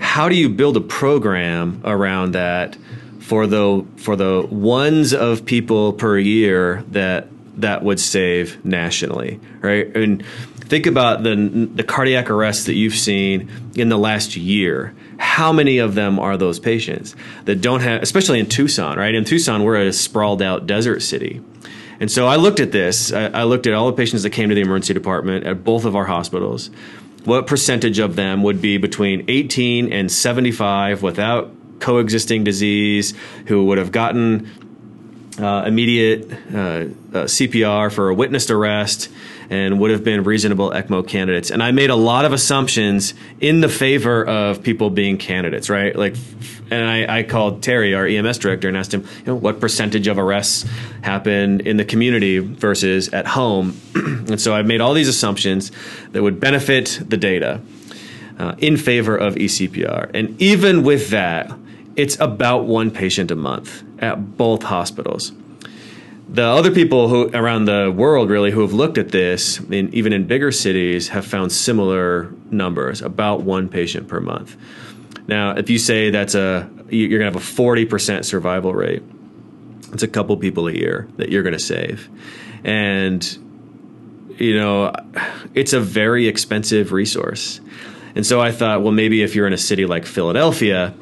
how 0.00 0.28
do 0.28 0.34
you 0.34 0.50
build 0.50 0.76
a 0.76 0.82
program 0.82 1.80
around 1.82 2.32
that 2.32 2.76
for 3.20 3.46
the 3.46 3.86
for 3.96 4.16
the 4.16 4.46
ones 4.50 5.14
of 5.14 5.46
people 5.46 5.94
per 5.94 6.18
year 6.18 6.84
that 6.88 7.28
that 7.56 7.82
would 7.82 8.00
save 8.00 8.64
nationally, 8.64 9.40
right? 9.60 9.94
And 9.96 10.24
think 10.26 10.86
about 10.86 11.22
the 11.22 11.34
the 11.74 11.84
cardiac 11.84 12.30
arrests 12.30 12.64
that 12.66 12.74
you've 12.74 12.94
seen 12.94 13.50
in 13.74 13.88
the 13.88 13.98
last 13.98 14.36
year. 14.36 14.94
How 15.18 15.52
many 15.52 15.78
of 15.78 15.94
them 15.94 16.18
are 16.18 16.36
those 16.36 16.60
patients 16.60 17.16
that 17.44 17.60
don't 17.60 17.80
have, 17.80 18.02
especially 18.02 18.40
in 18.40 18.46
Tucson, 18.46 18.98
right? 18.98 19.14
In 19.14 19.24
Tucson, 19.24 19.64
we're 19.64 19.76
a 19.76 19.92
sprawled 19.92 20.42
out 20.42 20.66
desert 20.66 21.00
city. 21.00 21.42
And 21.98 22.10
so 22.10 22.26
I 22.26 22.36
looked 22.36 22.60
at 22.60 22.72
this. 22.72 23.10
I, 23.12 23.26
I 23.28 23.42
looked 23.44 23.66
at 23.66 23.72
all 23.72 23.86
the 23.86 23.96
patients 23.96 24.22
that 24.24 24.30
came 24.30 24.50
to 24.50 24.54
the 24.54 24.60
emergency 24.60 24.92
department 24.92 25.46
at 25.46 25.64
both 25.64 25.86
of 25.86 25.96
our 25.96 26.04
hospitals 26.04 26.70
what 27.26 27.48
percentage 27.48 27.98
of 27.98 28.14
them 28.14 28.44
would 28.44 28.62
be 28.62 28.78
between 28.78 29.24
18 29.28 29.92
and 29.92 30.10
75 30.10 31.02
without 31.02 31.50
coexisting 31.80 32.44
disease 32.44 33.14
who 33.46 33.66
would 33.66 33.78
have 33.78 33.92
gotten 33.92 34.50
uh, 35.38 35.64
immediate 35.66 36.32
uh, 36.32 36.56
uh, 36.56 36.86
CPR 37.24 37.92
for 37.92 38.08
a 38.08 38.14
witnessed 38.14 38.50
arrest 38.50 39.10
and 39.50 39.78
would 39.78 39.90
have 39.90 40.02
been 40.02 40.24
reasonable 40.24 40.70
ECMO 40.70 41.06
candidates. 41.06 41.50
And 41.50 41.62
I 41.62 41.70
made 41.70 41.90
a 41.90 41.96
lot 41.96 42.24
of 42.24 42.32
assumptions 42.32 43.14
in 43.40 43.60
the 43.60 43.68
favor 43.68 44.26
of 44.26 44.62
people 44.62 44.90
being 44.90 45.18
candidates, 45.18 45.70
right? 45.70 45.94
Like, 45.94 46.16
and 46.70 46.88
I, 46.88 47.18
I 47.18 47.22
called 47.22 47.62
Terry, 47.62 47.94
our 47.94 48.06
EMS 48.06 48.38
director, 48.38 48.66
and 48.66 48.76
asked 48.76 48.92
him, 48.92 49.02
you 49.02 49.26
know, 49.26 49.34
what 49.36 49.60
percentage 49.60 50.08
of 50.08 50.18
arrests 50.18 50.68
happen 51.02 51.60
in 51.60 51.76
the 51.76 51.84
community 51.84 52.38
versus 52.38 53.08
at 53.10 53.26
home? 53.26 53.80
and 53.94 54.40
so 54.40 54.54
I 54.54 54.62
made 54.62 54.80
all 54.80 54.94
these 54.94 55.08
assumptions 55.08 55.70
that 56.12 56.22
would 56.22 56.40
benefit 56.40 57.00
the 57.06 57.16
data 57.16 57.60
uh, 58.38 58.54
in 58.58 58.76
favor 58.76 59.16
of 59.16 59.36
ECPR. 59.36 60.10
And 60.12 60.40
even 60.42 60.82
with 60.82 61.10
that, 61.10 61.52
it's 61.96 62.18
about 62.20 62.66
one 62.66 62.90
patient 62.90 63.30
a 63.30 63.36
month 63.36 63.82
at 64.00 64.36
both 64.36 64.62
hospitals 64.62 65.32
the 66.28 66.44
other 66.44 66.72
people 66.72 67.08
who 67.08 67.30
around 67.30 67.66
the 67.66 67.92
world 67.94 68.30
really 68.30 68.50
who 68.50 68.60
have 68.62 68.72
looked 68.72 68.98
at 68.98 69.10
this, 69.10 69.60
in, 69.60 69.94
even 69.94 70.12
in 70.12 70.26
bigger 70.26 70.50
cities, 70.50 71.08
have 71.08 71.24
found 71.24 71.52
similar 71.52 72.32
numbers, 72.50 73.00
about 73.00 73.42
one 73.42 73.68
patient 73.68 74.08
per 74.08 74.20
month. 74.20 74.56
Now, 75.28 75.52
if 75.52 75.70
you 75.70 75.78
say 75.78 76.10
that's 76.10 76.34
a 76.34 76.68
you're 76.88 77.08
going 77.08 77.20
to 77.20 77.26
have 77.26 77.36
a 77.36 77.40
forty 77.40 77.84
percent 77.84 78.26
survival 78.26 78.74
rate, 78.74 79.02
it's 79.92 80.02
a 80.02 80.08
couple 80.08 80.36
people 80.36 80.66
a 80.66 80.72
year 80.72 81.08
that 81.16 81.28
you're 81.28 81.42
going 81.42 81.52
to 81.52 81.60
save, 81.60 82.08
and 82.64 83.24
you 84.36 84.58
know 84.58 84.92
it's 85.54 85.72
a 85.72 85.80
very 85.80 86.26
expensive 86.26 86.92
resource. 86.92 87.60
And 88.16 88.24
so 88.24 88.40
I 88.40 88.50
thought, 88.50 88.82
well, 88.82 88.92
maybe 88.92 89.22
if 89.22 89.34
you're 89.34 89.46
in 89.46 89.52
a 89.52 89.58
city 89.58 89.84
like 89.84 90.06
Philadelphia, 90.06 90.94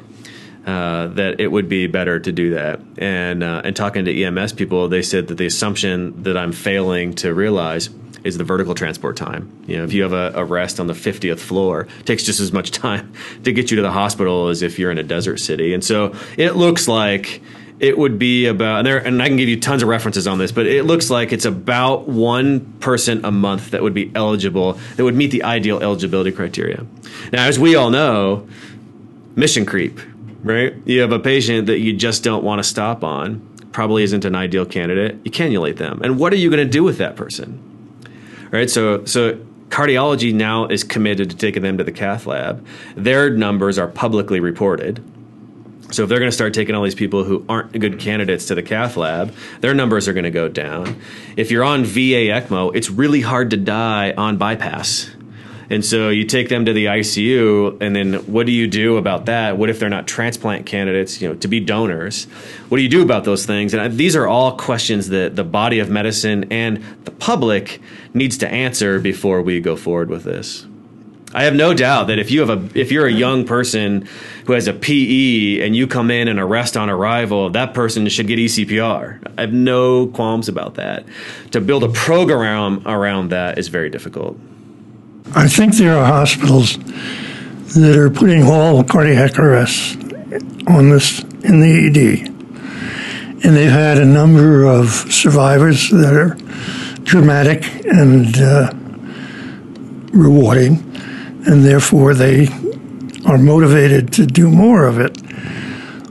uh, 0.65 1.07
that 1.07 1.39
it 1.39 1.47
would 1.47 1.69
be 1.69 1.87
better 1.87 2.19
to 2.19 2.31
do 2.31 2.55
that. 2.55 2.79
And 2.97 3.43
uh, 3.43 3.61
and 3.63 3.75
talking 3.75 4.05
to 4.05 4.23
EMS 4.23 4.53
people, 4.53 4.87
they 4.87 5.01
said 5.01 5.27
that 5.27 5.35
the 5.35 5.45
assumption 5.45 6.23
that 6.23 6.37
I'm 6.37 6.51
failing 6.51 7.13
to 7.15 7.33
realize 7.33 7.89
is 8.23 8.39
the 8.39 8.43
vertical 8.43 8.73
transport 8.73 9.15
time. 9.15 9.51
You 9.67 9.77
know, 9.77 9.83
if 9.83 9.93
you 9.93 10.01
have 10.01 10.13
a, 10.13 10.31
a 10.33 10.43
rest 10.43 10.79
on 10.79 10.87
the 10.87 10.93
50th 10.93 11.39
floor, 11.39 11.87
it 11.99 12.05
takes 12.07 12.23
just 12.23 12.39
as 12.39 12.51
much 12.51 12.71
time 12.85 13.13
to 13.43 13.53
get 13.53 13.69
you 13.69 13.75
to 13.77 13.83
the 13.83 13.91
hospital 13.91 14.47
as 14.47 14.63
if 14.63 14.79
you're 14.79 14.91
in 14.91 14.97
a 14.97 15.03
desert 15.03 15.39
city. 15.39 15.73
And 15.73 15.83
so 15.83 16.15
it 16.35 16.55
looks 16.55 16.87
like 16.87 17.43
it 17.79 17.97
would 17.97 18.17
be 18.17 18.47
about 18.47 18.79
and, 18.79 18.87
there, 18.87 18.97
and 18.97 19.21
I 19.21 19.27
can 19.27 19.37
give 19.37 19.49
you 19.49 19.59
tons 19.59 19.83
of 19.83 19.89
references 19.89 20.25
on 20.27 20.39
this, 20.39 20.51
but 20.51 20.65
it 20.65 20.83
looks 20.83 21.11
like 21.11 21.31
it's 21.31 21.45
about 21.45 22.07
one 22.07 22.73
person 22.79 23.23
a 23.23 23.31
month 23.31 23.71
that 23.71 23.83
would 23.83 23.93
be 23.93 24.11
eligible, 24.15 24.73
that 24.95 25.03
would 25.03 25.15
meet 25.15 25.29
the 25.29 25.43
ideal 25.43 25.79
eligibility 25.79 26.31
criteria. 26.31 26.85
Now, 27.31 27.45
as 27.45 27.59
we 27.59 27.75
all 27.75 27.91
know, 27.91 28.47
mission 29.35 29.65
creep, 29.65 29.99
right? 30.45 30.75
You 30.85 31.01
have 31.01 31.11
a 31.11 31.19
patient 31.19 31.67
that 31.67 31.79
you 31.79 31.91
just 31.91 32.23
don't 32.23 32.43
want 32.43 32.59
to 32.59 32.63
stop 32.63 33.03
on, 33.03 33.41
probably 33.71 34.03
isn't 34.03 34.23
an 34.23 34.35
ideal 34.35 34.65
candidate. 34.65 35.19
You 35.25 35.31
cannulate 35.31 35.77
them. 35.77 35.99
And 36.03 36.17
what 36.17 36.31
are 36.31 36.37
you 36.37 36.49
going 36.49 36.65
to 36.65 36.71
do 36.71 36.83
with 36.83 36.99
that 36.99 37.17
person? 37.17 37.61
Right? 38.51 38.69
So 38.69 39.03
so 39.05 39.35
cardiology 39.69 40.33
now 40.33 40.67
is 40.67 40.83
committed 40.83 41.31
to 41.31 41.35
taking 41.35 41.63
them 41.63 41.77
to 41.79 41.83
the 41.83 41.91
cath 41.91 42.25
lab. 42.27 42.65
Their 42.95 43.29
numbers 43.29 43.77
are 43.77 43.87
publicly 43.87 44.39
reported. 44.39 45.03
So 45.91 46.03
if 46.03 46.09
they're 46.09 46.19
going 46.19 46.31
to 46.31 46.35
start 46.35 46.53
taking 46.53 46.73
all 46.75 46.83
these 46.83 46.95
people 46.95 47.23
who 47.23 47.45
aren't 47.49 47.77
good 47.79 47.99
candidates 47.99 48.45
to 48.47 48.55
the 48.55 48.63
cath 48.63 48.97
lab, 48.97 49.33
their 49.61 49.73
numbers 49.73 50.07
are 50.07 50.13
going 50.13 50.23
to 50.23 50.31
go 50.31 50.47
down. 50.47 50.99
If 51.37 51.51
you're 51.51 51.63
on 51.63 51.83
VA 51.83 52.29
ECMO, 52.31 52.75
it's 52.75 52.89
really 52.89 53.21
hard 53.21 53.51
to 53.51 53.57
die 53.57 54.13
on 54.17 54.37
bypass. 54.37 55.09
And 55.69 55.83
so 55.83 56.09
you 56.09 56.25
take 56.25 56.49
them 56.49 56.65
to 56.65 56.73
the 56.73 56.85
ICU, 56.85 57.81
and 57.81 57.95
then 57.95 58.13
what 58.25 58.45
do 58.45 58.51
you 58.51 58.67
do 58.67 58.97
about 58.97 59.25
that? 59.25 59.57
What 59.57 59.69
if 59.69 59.79
they're 59.79 59.89
not 59.89 60.07
transplant 60.07 60.65
candidates, 60.65 61.21
you 61.21 61.27
know, 61.27 61.35
to 61.35 61.47
be 61.47 61.59
donors? 61.59 62.25
What 62.69 62.77
do 62.77 62.83
you 62.83 62.89
do 62.89 63.01
about 63.01 63.23
those 63.23 63.45
things? 63.45 63.73
And 63.73 63.97
these 63.97 64.15
are 64.15 64.27
all 64.27 64.57
questions 64.57 65.09
that 65.09 65.35
the 65.35 65.43
body 65.43 65.79
of 65.79 65.89
medicine 65.89 66.51
and 66.51 66.83
the 67.05 67.11
public 67.11 67.81
needs 68.13 68.37
to 68.39 68.47
answer 68.47 68.99
before 68.99 69.41
we 69.41 69.59
go 69.59 69.75
forward 69.75 70.09
with 70.09 70.23
this. 70.23 70.65
I 71.35 71.43
have 71.43 71.53
no 71.53 71.73
doubt 71.73 72.07
that 72.07 72.17
if 72.17 72.31
you 72.31 72.39
have 72.39 72.49
a 72.49 72.79
if 72.79 72.93
you're 72.93 73.07
a 73.07 73.11
young 73.11 73.45
person 73.45 74.07
who 74.45 74.53
has 74.53 74.69
a 74.69 74.73
PE 74.73 75.59
and 75.65 75.75
you 75.75 75.85
come 75.85 76.09
in 76.09 76.29
and 76.29 76.39
arrest 76.39 76.77
on 76.77 76.89
arrival, 76.89 77.49
that 77.49 77.73
person 77.73 78.07
should 78.07 78.27
get 78.27 78.39
ECPR. 78.39 79.33
I 79.37 79.41
have 79.41 79.51
no 79.51 80.07
qualms 80.07 80.47
about 80.47 80.75
that. 80.75 81.03
To 81.51 81.59
build 81.59 81.83
a 81.83 81.89
program 81.89 82.87
around 82.87 83.31
that 83.31 83.57
is 83.57 83.67
very 83.67 83.89
difficult. 83.89 84.39
I 85.33 85.47
think 85.47 85.75
there 85.75 85.97
are 85.97 86.05
hospitals 86.05 86.77
that 87.73 87.95
are 87.97 88.09
putting 88.09 88.43
all 88.43 88.83
cardiac 88.83 89.39
arrests 89.39 89.95
on 90.67 90.89
this 90.89 91.23
in 91.43 91.59
the 91.59 91.87
ED. 91.87 92.27
And 93.43 93.55
they've 93.55 93.71
had 93.71 93.97
a 93.97 94.05
number 94.05 94.63
of 94.63 94.89
survivors 95.11 95.89
that 95.89 96.13
are 96.13 96.35
dramatic 97.03 97.63
and 97.85 98.37
uh, 98.37 98.71
rewarding, 100.11 100.77
and 101.47 101.63
therefore 101.63 102.13
they 102.13 102.47
are 103.27 103.37
motivated 103.37 104.13
to 104.13 104.25
do 104.25 104.49
more 104.49 104.85
of 104.85 104.99
it. 104.99 105.17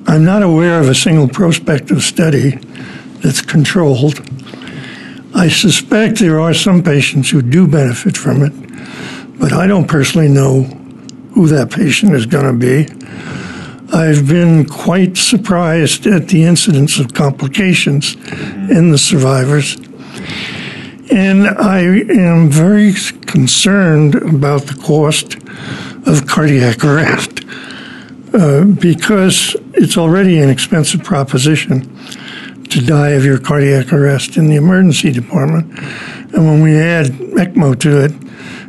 I'm 0.06 0.25
not 0.25 0.42
aware 0.42 0.80
of 0.80 0.88
a 0.88 0.94
single 0.94 1.28
prospective 1.28 2.02
study 2.02 2.56
that's 3.23 3.40
controlled. 3.40 4.21
I 5.35 5.49
suspect 5.49 6.18
there 6.18 6.40
are 6.40 6.54
some 6.54 6.83
patients 6.83 7.30
who 7.30 7.42
do 7.42 7.66
benefit 7.66 8.16
from 8.16 8.42
it, 8.42 8.52
but 9.38 9.53
I 9.53 9.67
don't 9.67 9.88
personally 9.88 10.29
know 10.29 10.62
who 11.35 11.49
that 11.49 11.71
patient 11.71 12.14
is 12.14 12.26
going 12.26 12.47
to 12.47 12.53
be. 12.53 12.87
I've 13.93 14.26
been 14.26 14.67
quite 14.67 15.17
surprised 15.17 16.07
at 16.07 16.29
the 16.29 16.45
incidence 16.45 16.99
of 16.99 17.14
complications 17.14 18.14
in 18.71 18.91
the 18.91 18.99
survivors. 18.99 19.76
And 21.11 21.47
I 21.47 21.81
am 21.81 22.50
very 22.50 22.95
concerned 23.26 24.14
about 24.17 24.62
the 24.62 24.75
cost 24.75 25.37
of 26.09 26.26
cardiac 26.26 26.85
arrest 26.85 27.45
uh, 28.33 28.64
because 28.64 29.55
it's 29.75 29.97
already 29.97 30.41
an 30.41 30.50
expensive 30.50 31.05
proposition 31.05 31.83
to 32.71 32.85
die 32.85 33.11
of 33.11 33.25
your 33.25 33.38
cardiac 33.38 33.93
arrest 33.93 34.37
in 34.37 34.47
the 34.47 34.57
emergency 34.57 35.12
department. 35.12 35.67
And 36.35 36.47
when 36.47 36.62
we 36.62 36.76
add 36.76 37.07
ECMO 37.07 37.79
to 37.81 38.05
it, 38.07 38.12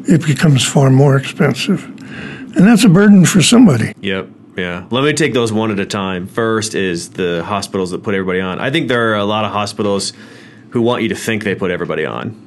it 0.08 0.26
becomes 0.26 0.64
far 0.64 0.90
more 0.90 1.16
expensive. 1.18 1.86
And 2.56 2.66
that's 2.66 2.84
a 2.84 2.90
burden 2.90 3.26
for 3.26 3.42
somebody. 3.42 3.94
Yep. 4.02 4.30
Yeah. 4.56 4.86
Let 4.90 5.04
me 5.04 5.14
take 5.14 5.34
those 5.34 5.52
one 5.52 5.72
at 5.72 5.80
a 5.80 5.86
time. 5.86 6.28
First 6.28 6.76
is 6.76 7.10
the 7.10 7.44
hospitals 7.44 7.92
that 7.92 8.04
put 8.04 8.16
everybody 8.16 8.40
on. 8.40 8.60
I 8.60 8.72
think 8.72 8.88
there 8.88 9.12
are 9.12 9.16
a 9.16 9.26
lot 9.26 9.44
of 9.44 9.52
hospitals 9.52 10.14
who 10.70 10.82
want 10.82 11.04
you 11.04 11.10
to 11.10 11.16
think 11.16 11.44
they 11.44 11.56
put 11.56 11.72
everybody 11.72 12.06
on. 12.06 12.42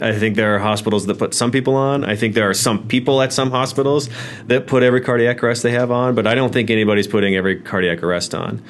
I 0.00 0.12
think 0.12 0.36
there 0.36 0.54
are 0.54 0.58
hospitals 0.58 1.06
that 1.06 1.18
put 1.18 1.32
some 1.32 1.50
people 1.50 1.74
on. 1.74 2.04
I 2.04 2.16
think 2.16 2.34
there 2.34 2.48
are 2.48 2.54
some 2.54 2.86
people 2.86 3.22
at 3.22 3.32
some 3.32 3.50
hospitals 3.50 4.10
that 4.46 4.66
put 4.66 4.82
every 4.82 5.00
cardiac 5.00 5.42
arrest 5.42 5.62
they 5.62 5.70
have 5.70 5.90
on, 5.90 6.14
but 6.14 6.26
I 6.26 6.34
don't 6.34 6.52
think 6.52 6.68
anybody's 6.68 7.06
putting 7.06 7.34
every 7.34 7.60
cardiac 7.60 8.02
arrest 8.02 8.34
on. 8.34 8.62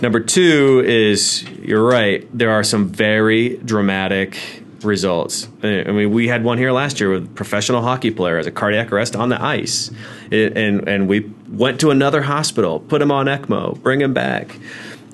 Number 0.00 0.20
two 0.20 0.82
is 0.86 1.42
you're 1.62 1.84
right. 1.84 2.26
There 2.32 2.50
are 2.50 2.64
some 2.64 2.88
very 2.88 3.58
dramatic 3.58 4.38
results. 4.84 5.48
I 5.62 5.84
mean, 5.84 6.10
we 6.10 6.28
had 6.28 6.44
one 6.44 6.58
here 6.58 6.72
last 6.72 7.00
year 7.00 7.10
with 7.10 7.34
professional 7.34 7.82
hockey 7.82 8.10
player 8.10 8.38
as 8.38 8.46
a 8.46 8.50
cardiac 8.50 8.92
arrest 8.92 9.16
on 9.16 9.28
the 9.28 9.42
ice, 9.42 9.90
it, 10.30 10.56
and 10.56 10.88
and 10.88 11.08
we 11.08 11.30
went 11.48 11.80
to 11.80 11.90
another 11.90 12.22
hospital, 12.22 12.80
put 12.80 13.02
him 13.02 13.10
on 13.10 13.26
ECMO, 13.26 13.80
bring 13.82 14.00
him 14.00 14.14
back, 14.14 14.58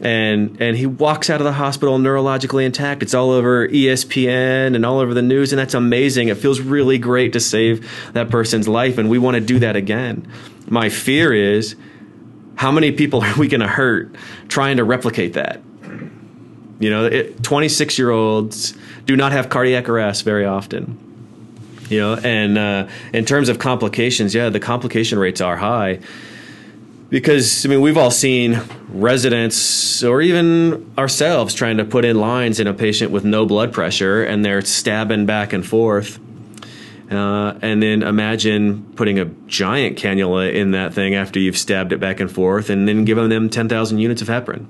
and 0.01 0.61
and 0.61 0.77
he 0.77 0.87
walks 0.87 1.31
out 1.31 1.41
of 1.41 1.45
the 1.45 1.53
hospital 1.53 1.99
neurologically 1.99 2.65
intact. 2.65 3.03
It's 3.03 3.15
all 3.15 3.31
over 3.31 3.69
ESPN 3.69 4.75
and 4.75 4.87
all 4.87 5.01
over 5.01 5.15
the 5.15 5.23
news, 5.23 5.53
and 5.53 5.59
that's 5.59 5.75
amazing. 5.75 6.29
It 6.29 6.37
feels 6.37 6.61
really 6.61 6.99
great 6.99 7.33
to 7.35 7.41
save 7.41 8.13
that 8.13 8.31
person's 8.31 8.69
life, 8.69 8.99
and 8.99 9.09
we 9.09 9.19
want 9.19 9.37
to 9.37 9.41
do 9.41 9.59
that 9.61 9.77
again. 9.77 10.31
My 10.69 10.89
fear 10.89 11.33
is. 11.33 11.77
How 12.57 12.73
many 12.73 12.91
people 12.91 13.21
are 13.23 13.37
we 13.37 13.49
going 13.49 13.61
to 13.61 13.69
hurt 13.69 14.15
trying 14.49 14.79
to 14.79 14.85
replicate 14.85 15.35
that? 15.35 15.61
You 16.79 16.89
know, 16.89 17.11
26 17.43 17.99
year 17.99 18.11
olds 18.11 18.73
do 19.07 19.17
not 19.17 19.33
have 19.33 19.49
cardiac 19.49 19.89
arrest 19.89 20.25
very 20.25 20.45
often. 20.45 20.99
You 21.89 22.01
know, 22.01 22.15
and 22.17 22.59
uh, 22.59 22.89
in 23.13 23.25
terms 23.25 23.49
of 23.49 23.59
complications, 23.59 24.35
yeah, 24.35 24.49
the 24.49 24.61
complication 24.61 25.19
rates 25.19 25.41
are 25.41 25.57
high 25.57 26.01
because 27.09 27.65
I 27.65 27.69
mean 27.69 27.81
we've 27.81 27.97
all 27.97 28.11
seen 28.11 28.61
residents 28.89 30.03
or 30.03 30.21
even 30.21 30.93
ourselves 30.99 31.55
trying 31.55 31.77
to 31.77 31.85
put 31.85 32.05
in 32.05 32.19
lines 32.19 32.59
in 32.59 32.67
a 32.67 32.75
patient 32.75 33.13
with 33.13 33.25
no 33.25 33.47
blood 33.47 33.73
pressure 33.73 34.25
and 34.25 34.45
they're 34.45 34.63
stabbing 34.63 35.27
back 35.27 35.53
and 35.53 35.65
forth. 35.65 36.19
Uh, 37.11 37.57
and 37.63 37.81
then 37.81 38.03
imagine 38.03 38.85
putting 38.97 39.21
a 39.21 39.27
giant 39.47 39.97
cannula 39.97 40.53
in 40.53 40.73
that 40.73 40.93
thing 40.93 41.15
after 41.15 41.39
you've 41.39 41.57
stabbed 41.57 41.93
it 41.93 42.01
back 42.01 42.19
and 42.19 42.33
forth, 42.33 42.69
and 42.69 42.89
then 42.89 43.05
giving 43.05 43.29
them 43.29 43.49
10,000 43.49 43.99
units 43.99 44.23
of 44.23 44.27
heparin. 44.27 44.67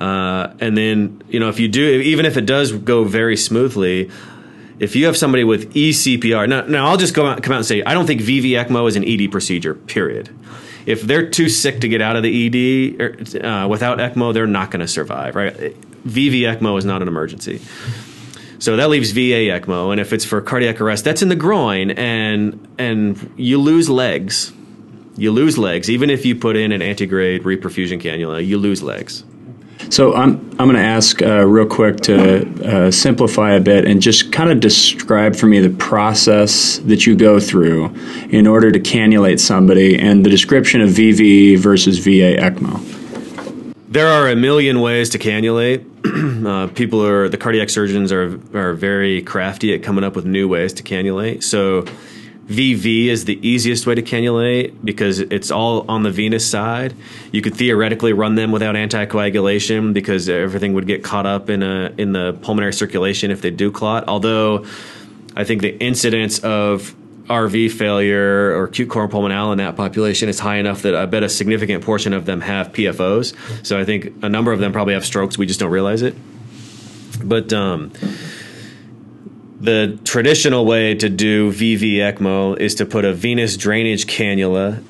Uh, 0.00 0.54
and 0.60 0.76
then, 0.76 1.22
you 1.28 1.40
know, 1.40 1.48
if 1.48 1.58
you 1.58 1.68
do, 1.68 2.00
even 2.00 2.24
if 2.24 2.36
it 2.36 2.46
does 2.46 2.72
go 2.72 3.04
very 3.04 3.36
smoothly, 3.36 4.10
if 4.78 4.94
you 4.94 5.06
have 5.06 5.16
somebody 5.16 5.44
with 5.44 5.74
eCPR, 5.74 6.48
now, 6.48 6.62
now 6.62 6.86
I'll 6.86 6.96
just 6.96 7.14
go 7.14 7.26
out, 7.26 7.42
come 7.42 7.52
out 7.52 7.58
and 7.58 7.66
say, 7.66 7.82
I 7.82 7.94
don't 7.94 8.06
think 8.06 8.20
VV 8.20 8.50
ECMO 8.50 8.88
is 8.88 8.96
an 8.96 9.04
ED 9.04 9.32
procedure, 9.32 9.74
period. 9.74 10.30
If 10.86 11.02
they're 11.02 11.28
too 11.28 11.48
sick 11.48 11.80
to 11.80 11.88
get 11.88 12.00
out 12.00 12.16
of 12.16 12.22
the 12.22 12.46
ED 12.46 13.00
er, 13.00 13.44
uh, 13.44 13.68
without 13.68 13.98
ECMO, 13.98 14.32
they're 14.32 14.46
not 14.46 14.70
going 14.70 14.80
to 14.80 14.88
survive, 14.88 15.34
right? 15.34 15.54
VV 16.06 16.42
ECMO 16.42 16.78
is 16.78 16.84
not 16.84 17.02
an 17.02 17.08
emergency. 17.08 17.60
So 18.60 18.76
that 18.76 18.88
leaves 18.88 19.12
VA 19.12 19.50
ECMO, 19.50 19.92
and 19.92 20.00
if 20.00 20.12
it's 20.12 20.24
for 20.24 20.40
cardiac 20.40 20.80
arrest, 20.80 21.04
that's 21.04 21.22
in 21.22 21.28
the 21.28 21.36
groin, 21.36 21.92
and 21.92 22.66
and 22.76 23.32
you 23.36 23.58
lose 23.58 23.88
legs. 23.88 24.52
You 25.16 25.30
lose 25.30 25.58
legs, 25.58 25.88
even 25.90 26.10
if 26.10 26.24
you 26.24 26.34
put 26.34 26.56
in 26.56 26.72
an 26.72 26.80
antegrade 26.80 27.42
reperfusion 27.42 28.00
cannula. 28.00 28.44
You 28.44 28.58
lose 28.58 28.82
legs. 28.82 29.24
So 29.90 30.14
I'm 30.14 30.38
I'm 30.58 30.66
going 30.66 30.74
to 30.74 30.82
ask 30.82 31.22
uh, 31.22 31.46
real 31.46 31.66
quick 31.66 31.98
to 32.00 32.86
uh, 32.86 32.90
simplify 32.90 33.52
a 33.52 33.60
bit 33.60 33.86
and 33.86 34.02
just 34.02 34.32
kind 34.32 34.50
of 34.50 34.60
describe 34.60 35.36
for 35.36 35.46
me 35.46 35.60
the 35.60 35.74
process 35.76 36.78
that 36.78 37.06
you 37.06 37.14
go 37.16 37.38
through 37.40 37.86
in 38.30 38.46
order 38.46 38.70
to 38.70 38.80
cannulate 38.80 39.40
somebody 39.40 39.98
and 39.98 40.26
the 40.26 40.30
description 40.30 40.80
of 40.80 40.90
VV 40.90 41.58
versus 41.58 41.98
VA 41.98 42.36
ECMO. 42.36 43.74
There 43.88 44.08
are 44.08 44.28
a 44.28 44.36
million 44.36 44.80
ways 44.80 45.08
to 45.10 45.18
cannulate. 45.18 45.86
uh, 46.46 46.66
people 46.74 47.04
are 47.04 47.28
the 47.28 47.38
cardiac 47.38 47.70
surgeons 47.70 48.12
are 48.12 48.38
are 48.54 48.74
very 48.74 49.22
crafty 49.22 49.74
at 49.74 49.82
coming 49.82 50.04
up 50.04 50.14
with 50.14 50.26
new 50.26 50.48
ways 50.48 50.72
to 50.74 50.82
cannulate. 50.82 51.42
So 51.42 51.86
VV 52.48 53.06
is 53.06 53.26
the 53.26 53.38
easiest 53.46 53.86
way 53.86 53.94
to 53.94 54.02
cannulate 54.02 54.74
because 54.82 55.20
it's 55.20 55.50
all 55.50 55.84
on 55.90 56.02
the 56.02 56.10
venous 56.10 56.48
side. 56.48 56.94
You 57.30 57.42
could 57.42 57.54
theoretically 57.54 58.14
run 58.14 58.36
them 58.36 58.52
without 58.52 58.74
anticoagulation 58.74 59.92
because 59.92 60.30
everything 60.30 60.72
would 60.72 60.86
get 60.86 61.04
caught 61.04 61.26
up 61.26 61.50
in 61.50 61.62
a 61.62 61.92
in 61.98 62.12
the 62.12 62.38
pulmonary 62.40 62.72
circulation 62.72 63.30
if 63.30 63.42
they 63.42 63.50
do 63.50 63.70
clot. 63.70 64.08
Although 64.08 64.64
I 65.36 65.44
think 65.44 65.60
the 65.60 65.76
incidence 65.78 66.38
of 66.38 66.94
RV 67.28 67.70
failure 67.72 68.56
or 68.56 68.64
acute 68.64 68.88
coronary 68.88 69.12
pulmonale 69.12 69.52
in 69.52 69.58
that 69.58 69.76
population 69.76 70.30
is 70.30 70.38
high 70.38 70.56
enough 70.56 70.82
that 70.82 70.94
I 70.94 71.04
bet 71.04 71.22
a 71.22 71.28
significant 71.28 71.84
portion 71.84 72.14
of 72.14 72.24
them 72.24 72.40
have 72.40 72.72
PFOs. 72.72 73.34
So 73.66 73.78
I 73.78 73.84
think 73.84 74.12
a 74.22 74.28
number 74.30 74.52
of 74.52 74.58
them 74.60 74.72
probably 74.72 74.94
have 74.94 75.04
strokes. 75.04 75.36
We 75.36 75.44
just 75.44 75.60
don't 75.60 75.70
realize 75.70 76.00
it. 76.00 76.14
But 77.22 77.52
um, 77.52 77.92
the 79.60 79.98
traditional 80.04 80.64
way 80.64 80.94
to 80.94 81.08
do 81.08 81.52
VV 81.52 81.94
ECMO 81.94 82.58
is 82.58 82.76
to 82.76 82.86
put 82.86 83.04
a 83.04 83.12
venous 83.12 83.56
drainage 83.56 84.06
cannula 84.06 84.82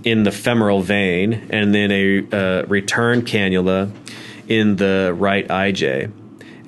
in 0.04 0.24
the 0.24 0.30
femoral 0.30 0.82
vein 0.82 1.46
and 1.50 1.74
then 1.74 1.90
a 1.90 2.18
uh, 2.30 2.66
return 2.66 3.22
cannula 3.22 3.90
in 4.48 4.76
the 4.76 5.14
right 5.16 5.48
IJ. 5.48 6.12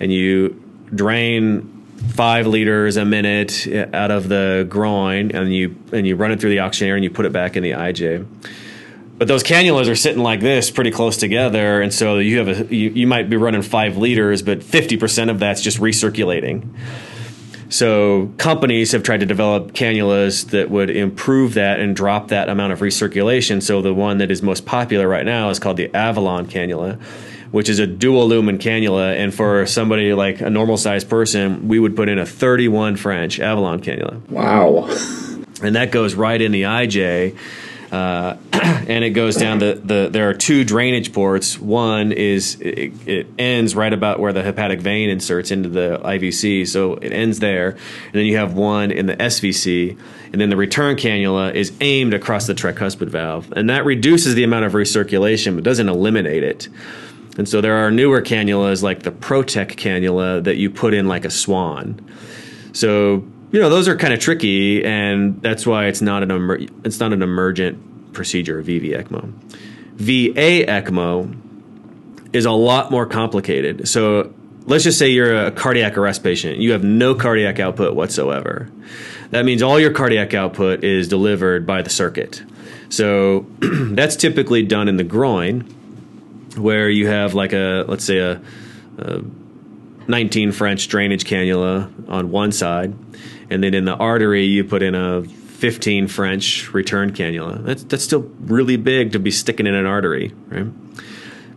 And 0.00 0.10
you 0.10 0.60
drain 0.94 1.70
five 2.12 2.46
liters 2.46 2.96
a 2.96 3.04
minute 3.04 3.66
out 3.92 4.10
of 4.10 4.28
the 4.28 4.66
groin 4.68 5.30
and 5.32 5.54
you 5.54 5.76
and 5.92 6.06
you 6.06 6.16
run 6.16 6.32
it 6.32 6.40
through 6.40 6.50
the 6.50 6.58
oxygenator 6.58 6.94
and 6.94 7.04
you 7.04 7.10
put 7.10 7.26
it 7.26 7.32
back 7.32 7.56
in 7.56 7.62
the 7.62 7.72
IJ. 7.72 8.26
But 9.16 9.28
those 9.28 9.44
cannulas 9.44 9.88
are 9.88 9.94
sitting 9.94 10.22
like 10.22 10.40
this, 10.40 10.70
pretty 10.70 10.90
close 10.90 11.16
together, 11.16 11.80
and 11.80 11.94
so 11.94 12.18
you 12.18 12.38
have 12.38 12.48
a 12.48 12.74
you, 12.74 12.90
you 12.90 13.06
might 13.06 13.30
be 13.30 13.36
running 13.36 13.62
five 13.62 13.96
liters, 13.96 14.42
but 14.42 14.62
fifty 14.62 14.96
percent 14.96 15.30
of 15.30 15.38
that's 15.38 15.62
just 15.62 15.78
recirculating. 15.78 16.68
So 17.74 18.32
companies 18.38 18.92
have 18.92 19.02
tried 19.02 19.18
to 19.18 19.26
develop 19.26 19.72
cannulas 19.72 20.50
that 20.50 20.70
would 20.70 20.90
improve 20.90 21.54
that 21.54 21.80
and 21.80 21.96
drop 21.96 22.28
that 22.28 22.48
amount 22.48 22.72
of 22.72 22.78
recirculation. 22.78 23.60
So 23.60 23.82
the 23.82 23.92
one 23.92 24.18
that 24.18 24.30
is 24.30 24.42
most 24.42 24.64
popular 24.64 25.08
right 25.08 25.26
now 25.26 25.50
is 25.50 25.58
called 25.58 25.76
the 25.76 25.92
Avalon 25.92 26.46
cannula, 26.46 27.02
which 27.50 27.68
is 27.68 27.80
a 27.80 27.86
dual 27.88 28.28
lumen 28.28 28.58
cannula. 28.58 29.16
And 29.16 29.34
for 29.34 29.66
somebody 29.66 30.14
like 30.14 30.40
a 30.40 30.50
normal 30.50 30.76
sized 30.76 31.10
person, 31.10 31.66
we 31.66 31.80
would 31.80 31.96
put 31.96 32.08
in 32.08 32.16
a 32.16 32.24
31 32.24 32.94
French 32.94 33.40
Avalon 33.40 33.80
cannula. 33.80 34.20
Wow. 34.30 34.84
And 35.60 35.74
that 35.74 35.90
goes 35.90 36.14
right 36.14 36.40
in 36.40 36.52
the 36.52 36.62
IJ. 36.62 37.36
Uh, 37.94 38.36
and 38.52 39.04
it 39.04 39.10
goes 39.10 39.36
down 39.36 39.60
the, 39.60 39.80
the 39.84 40.08
there 40.10 40.28
are 40.28 40.34
two 40.34 40.64
drainage 40.64 41.12
ports. 41.12 41.60
One 41.60 42.10
is 42.10 42.60
it, 42.60 42.92
it, 43.06 43.26
ends 43.38 43.76
right 43.76 43.92
about 43.92 44.18
where 44.18 44.32
the 44.32 44.42
hepatic 44.42 44.80
vein 44.80 45.10
inserts 45.10 45.52
into 45.52 45.68
the 45.68 46.00
ivc 46.04 46.66
so 46.66 46.94
it 46.94 47.12
ends 47.12 47.38
there. 47.38 47.68
And 47.68 48.12
then 48.12 48.26
you 48.26 48.36
have 48.36 48.54
one 48.54 48.90
in 48.90 49.06
the 49.06 49.14
svc 49.16 49.96
and 50.32 50.40
then 50.40 50.50
the 50.50 50.56
return 50.56 50.96
cannula 50.96 51.54
is 51.54 51.72
aimed 51.80 52.14
across 52.14 52.48
the 52.48 52.54
tricuspid 52.54 53.10
valve. 53.10 53.52
And 53.54 53.70
that 53.70 53.84
reduces 53.84 54.34
the 54.34 54.42
amount 54.42 54.64
of 54.64 54.72
recirculation 54.72 55.54
but 55.54 55.62
doesn't 55.62 55.88
eliminate 55.88 56.42
it. 56.42 56.68
And 57.38 57.48
so 57.48 57.60
there 57.60 57.76
are 57.76 57.92
newer 57.92 58.22
cannulas 58.22 58.82
like 58.82 59.04
the 59.04 59.12
Protek 59.12 59.76
cannula 59.76 60.42
that 60.42 60.56
you 60.56 60.68
put 60.68 60.94
in 60.94 61.06
like 61.06 61.24
a 61.24 61.30
swan. 61.30 62.00
So 62.72 63.24
you 63.54 63.60
know 63.60 63.70
those 63.70 63.86
are 63.86 63.96
kind 63.96 64.12
of 64.12 64.18
tricky, 64.18 64.84
and 64.84 65.40
that's 65.40 65.64
why 65.64 65.86
it's 65.86 66.02
not 66.02 66.24
an 66.24 66.32
emer- 66.32 66.66
it's 66.82 66.98
not 66.98 67.12
an 67.12 67.22
emergent 67.22 68.12
procedure. 68.12 68.60
VV 68.60 69.00
ECMO, 69.00 69.30
VA 69.94 70.66
ECMO 70.66 71.36
is 72.32 72.46
a 72.46 72.50
lot 72.50 72.90
more 72.90 73.06
complicated. 73.06 73.86
So 73.86 74.34
let's 74.66 74.82
just 74.82 74.98
say 74.98 75.10
you're 75.10 75.46
a 75.46 75.52
cardiac 75.52 75.96
arrest 75.96 76.24
patient. 76.24 76.58
You 76.58 76.72
have 76.72 76.82
no 76.82 77.14
cardiac 77.14 77.60
output 77.60 77.94
whatsoever. 77.94 78.68
That 79.30 79.44
means 79.44 79.62
all 79.62 79.78
your 79.78 79.92
cardiac 79.92 80.34
output 80.34 80.82
is 80.82 81.06
delivered 81.06 81.64
by 81.64 81.82
the 81.82 81.90
circuit. 81.90 82.42
So 82.88 83.46
that's 83.60 84.16
typically 84.16 84.64
done 84.64 84.88
in 84.88 84.96
the 84.96 85.04
groin, 85.04 85.60
where 86.56 86.90
you 86.90 87.06
have 87.06 87.34
like 87.34 87.52
a 87.52 87.84
let's 87.86 88.04
say 88.04 88.18
a, 88.18 88.42
a 88.98 89.22
19 90.08 90.50
French 90.50 90.88
drainage 90.88 91.24
cannula 91.24 92.08
on 92.08 92.32
one 92.32 92.50
side, 92.50 92.94
and 93.50 93.62
then 93.62 93.74
in 93.74 93.84
the 93.84 93.96
artery 93.96 94.44
you 94.44 94.64
put 94.64 94.82
in 94.82 94.94
a 94.94 95.22
15 95.22 96.08
French 96.08 96.72
return 96.74 97.12
cannula. 97.12 97.64
That's 97.64 97.84
that's 97.84 98.04
still 98.04 98.30
really 98.40 98.76
big 98.76 99.12
to 99.12 99.18
be 99.18 99.30
sticking 99.30 99.66
in 99.66 99.74
an 99.74 99.86
artery, 99.86 100.32
right? 100.48 100.66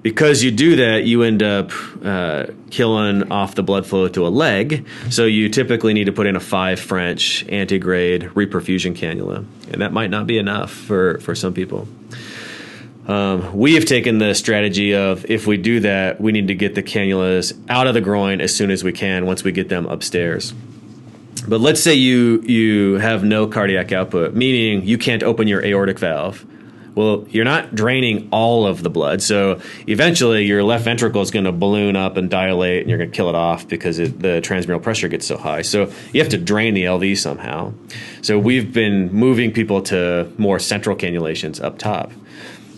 Because 0.02 0.44
you 0.44 0.52
do 0.52 0.78
that, 0.78 1.04
you 1.04 1.24
end 1.24 1.44
up 1.44 1.72
uh, 2.06 2.46
killing 2.70 3.30
off 3.32 3.56
the 3.56 3.64
blood 3.64 3.86
flow 3.86 4.08
to 4.08 4.26
a 4.26 4.30
leg. 4.30 4.88
So 5.10 5.26
you 5.26 5.50
typically 5.50 5.94
need 5.94 6.06
to 6.06 6.14
put 6.14 6.28
in 6.28 6.38
a 6.38 6.40
five 6.40 6.80
French 6.80 7.46
antegrade 7.50 8.30
reperfusion 8.34 8.96
cannula, 8.96 9.46
and 9.72 9.82
that 9.82 9.92
might 9.92 10.10
not 10.10 10.28
be 10.28 10.38
enough 10.38 10.72
for 10.72 11.18
for 11.20 11.36
some 11.36 11.54
people. 11.54 11.88
Um, 13.08 13.58
we 13.58 13.74
have 13.74 13.86
taken 13.86 14.18
the 14.18 14.34
strategy 14.36 14.94
of 14.94 15.30
if 15.30 15.48
we 15.48 15.58
do 15.58 15.80
that, 15.82 16.22
we 16.22 16.32
need 16.32 16.50
to 16.50 16.56
get 16.56 16.76
the 16.76 16.84
cannulas 16.84 17.58
out 17.70 17.88
of 17.88 17.94
the 17.94 18.02
groin 18.02 18.42
as 18.42 18.56
soon 18.56 18.70
as 18.70 18.84
we 18.84 18.92
can 18.92 19.26
once 19.26 19.44
we 19.44 19.52
get 19.52 19.70
them 19.70 19.86
upstairs. 19.86 20.54
But 21.42 21.62
let's 21.62 21.82
say 21.82 21.94
you 21.94 22.42
you 22.42 22.96
have 22.96 23.24
no 23.24 23.48
cardiac 23.48 23.92
output, 23.92 24.34
meaning 24.34 24.86
you 24.86 24.98
can't 24.98 25.24
open 25.24 25.48
your 25.48 25.64
aortic 25.64 26.00
valve. 26.00 26.46
Well, 26.96 27.28
you're 27.30 27.46
not 27.46 27.76
draining 27.76 28.28
all 28.32 28.66
of 28.66 28.82
the 28.82 28.90
blood, 28.90 29.22
so 29.22 29.62
eventually 29.86 30.46
your 30.46 30.64
left 30.64 30.84
ventricle 30.84 31.22
is 31.22 31.30
going 31.30 31.46
to 31.46 31.52
balloon 31.52 31.96
up 31.96 32.18
and 32.18 32.28
dilate, 32.28 32.82
and 32.82 32.90
you're 32.90 32.98
going 32.98 33.12
to 33.12 33.16
kill 33.16 33.30
it 33.30 33.36
off 33.36 33.68
because 33.68 34.00
it, 34.00 34.20
the 34.20 34.42
transmural 34.42 34.80
pressure 34.80 35.08
gets 35.08 35.28
so 35.28 35.38
high. 35.38 35.62
So 35.62 35.92
you 36.12 36.22
have 36.22 36.32
to 36.32 36.40
drain 36.40 36.74
the 36.74 36.86
LV 36.86 37.20
somehow. 37.20 37.74
So 38.24 38.40
we've 38.40 38.74
been 38.74 39.14
moving 39.14 39.52
people 39.52 39.84
to 39.84 40.34
more 40.40 40.58
central 40.58 40.96
cannulations 40.96 41.64
up 41.64 41.78
top 41.78 42.12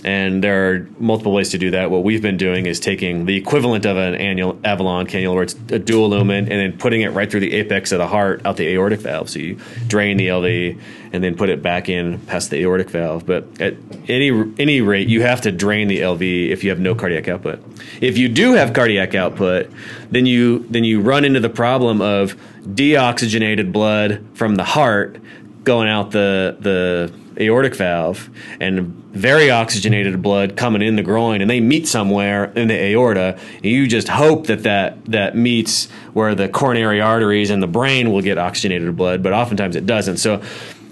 and 0.04 0.44
there 0.44 0.72
are 0.72 0.88
multiple 0.98 1.34
ways 1.34 1.50
to 1.50 1.58
do 1.58 1.72
that. 1.72 1.92
What 1.92 2.04
we've 2.04 2.22
been 2.22 2.38
doing 2.38 2.66
is 2.66 2.80
taking 2.80 3.26
the 3.26 3.36
equivalent 3.36 3.86
of 3.86 3.98
an 3.98 4.16
annual 4.16 4.60
Avalon 4.64 5.08
cannula, 5.08 5.34
where 5.34 5.44
it's 5.44 5.56
a 5.70 5.80
dual 5.80 6.10
lumen, 6.10 6.52
and 6.52 6.60
then 6.60 6.78
putting 6.78 7.02
it 7.02 7.10
right 7.10 7.30
through 7.30 7.42
the 7.42 7.54
apex 7.54 7.92
of 7.92 8.00
the 8.00 8.08
heart 8.08 8.46
out 8.46 8.58
the 8.58 8.68
aortic 8.70 9.02
valve. 9.02 9.30
So 9.30 9.40
you 9.40 9.60
drain 9.88 10.18
the 10.18 10.28
LV 10.28 10.80
and 11.12 11.24
then 11.24 11.36
put 11.36 11.50
it 11.50 11.62
back 11.62 11.90
in 11.90 12.20
past 12.20 12.50
the 12.50 12.58
aortic 12.62 12.90
valve. 12.90 13.26
But 13.26 13.62
at 13.62 13.76
any 14.08 14.30
any 14.58 14.82
rate, 14.82 15.10
you 15.10 15.22
have 15.24 15.42
to 15.42 15.52
drain 15.52 15.88
the 15.88 16.00
LV 16.00 16.50
if 16.50 16.64
you 16.64 16.70
have 16.70 16.80
no 16.80 16.96
cardiac 16.96 17.28
output. 17.28 17.62
If 18.00 18.18
you 18.18 18.30
do 18.30 18.54
have 18.54 18.74
cardiac 18.74 19.16
output, 19.16 19.70
then 20.12 20.26
you 20.26 20.66
then 20.70 20.84
you 20.84 21.02
run 21.02 21.26
into 21.26 21.40
the 21.40 21.50
problem 21.50 22.02
of 22.02 22.38
deoxygenated 22.64 23.72
blood 23.72 24.26
from 24.34 24.56
the 24.56 24.64
heart 24.64 25.20
going 25.64 25.90
out 25.90 26.12
the 26.12 26.58
the 26.60 27.14
aortic 27.39 27.75
valve 27.75 28.30
and 28.60 28.93
very 29.12 29.49
oxygenated 29.49 30.21
blood 30.21 30.58
coming 30.58 30.82
in 30.82 30.95
the 30.95 31.04
groin 31.04 31.41
and 31.41 31.49
they 31.49 31.60
meet 31.60 31.88
somewhere 31.88 32.45
in 32.54 32.67
the 32.67 32.73
aorta 32.73 33.39
you 33.63 33.88
just 33.88 34.08
hope 34.08 34.47
that 34.47 34.63
that, 34.63 35.04
that 35.06 35.36
meets 35.36 35.89
where 36.13 36.36
the 36.36 36.49
coronary 36.49 37.02
arteries 37.02 37.49
and 37.49 37.63
the 37.63 37.67
brain 37.67 38.12
will 38.12 38.21
get 38.21 38.38
oxygenated 38.38 38.95
blood 38.95 39.23
but 39.23 39.34
oftentimes 39.34 39.75
it 39.75 39.86
doesn't 39.86 40.17
so 40.17 40.41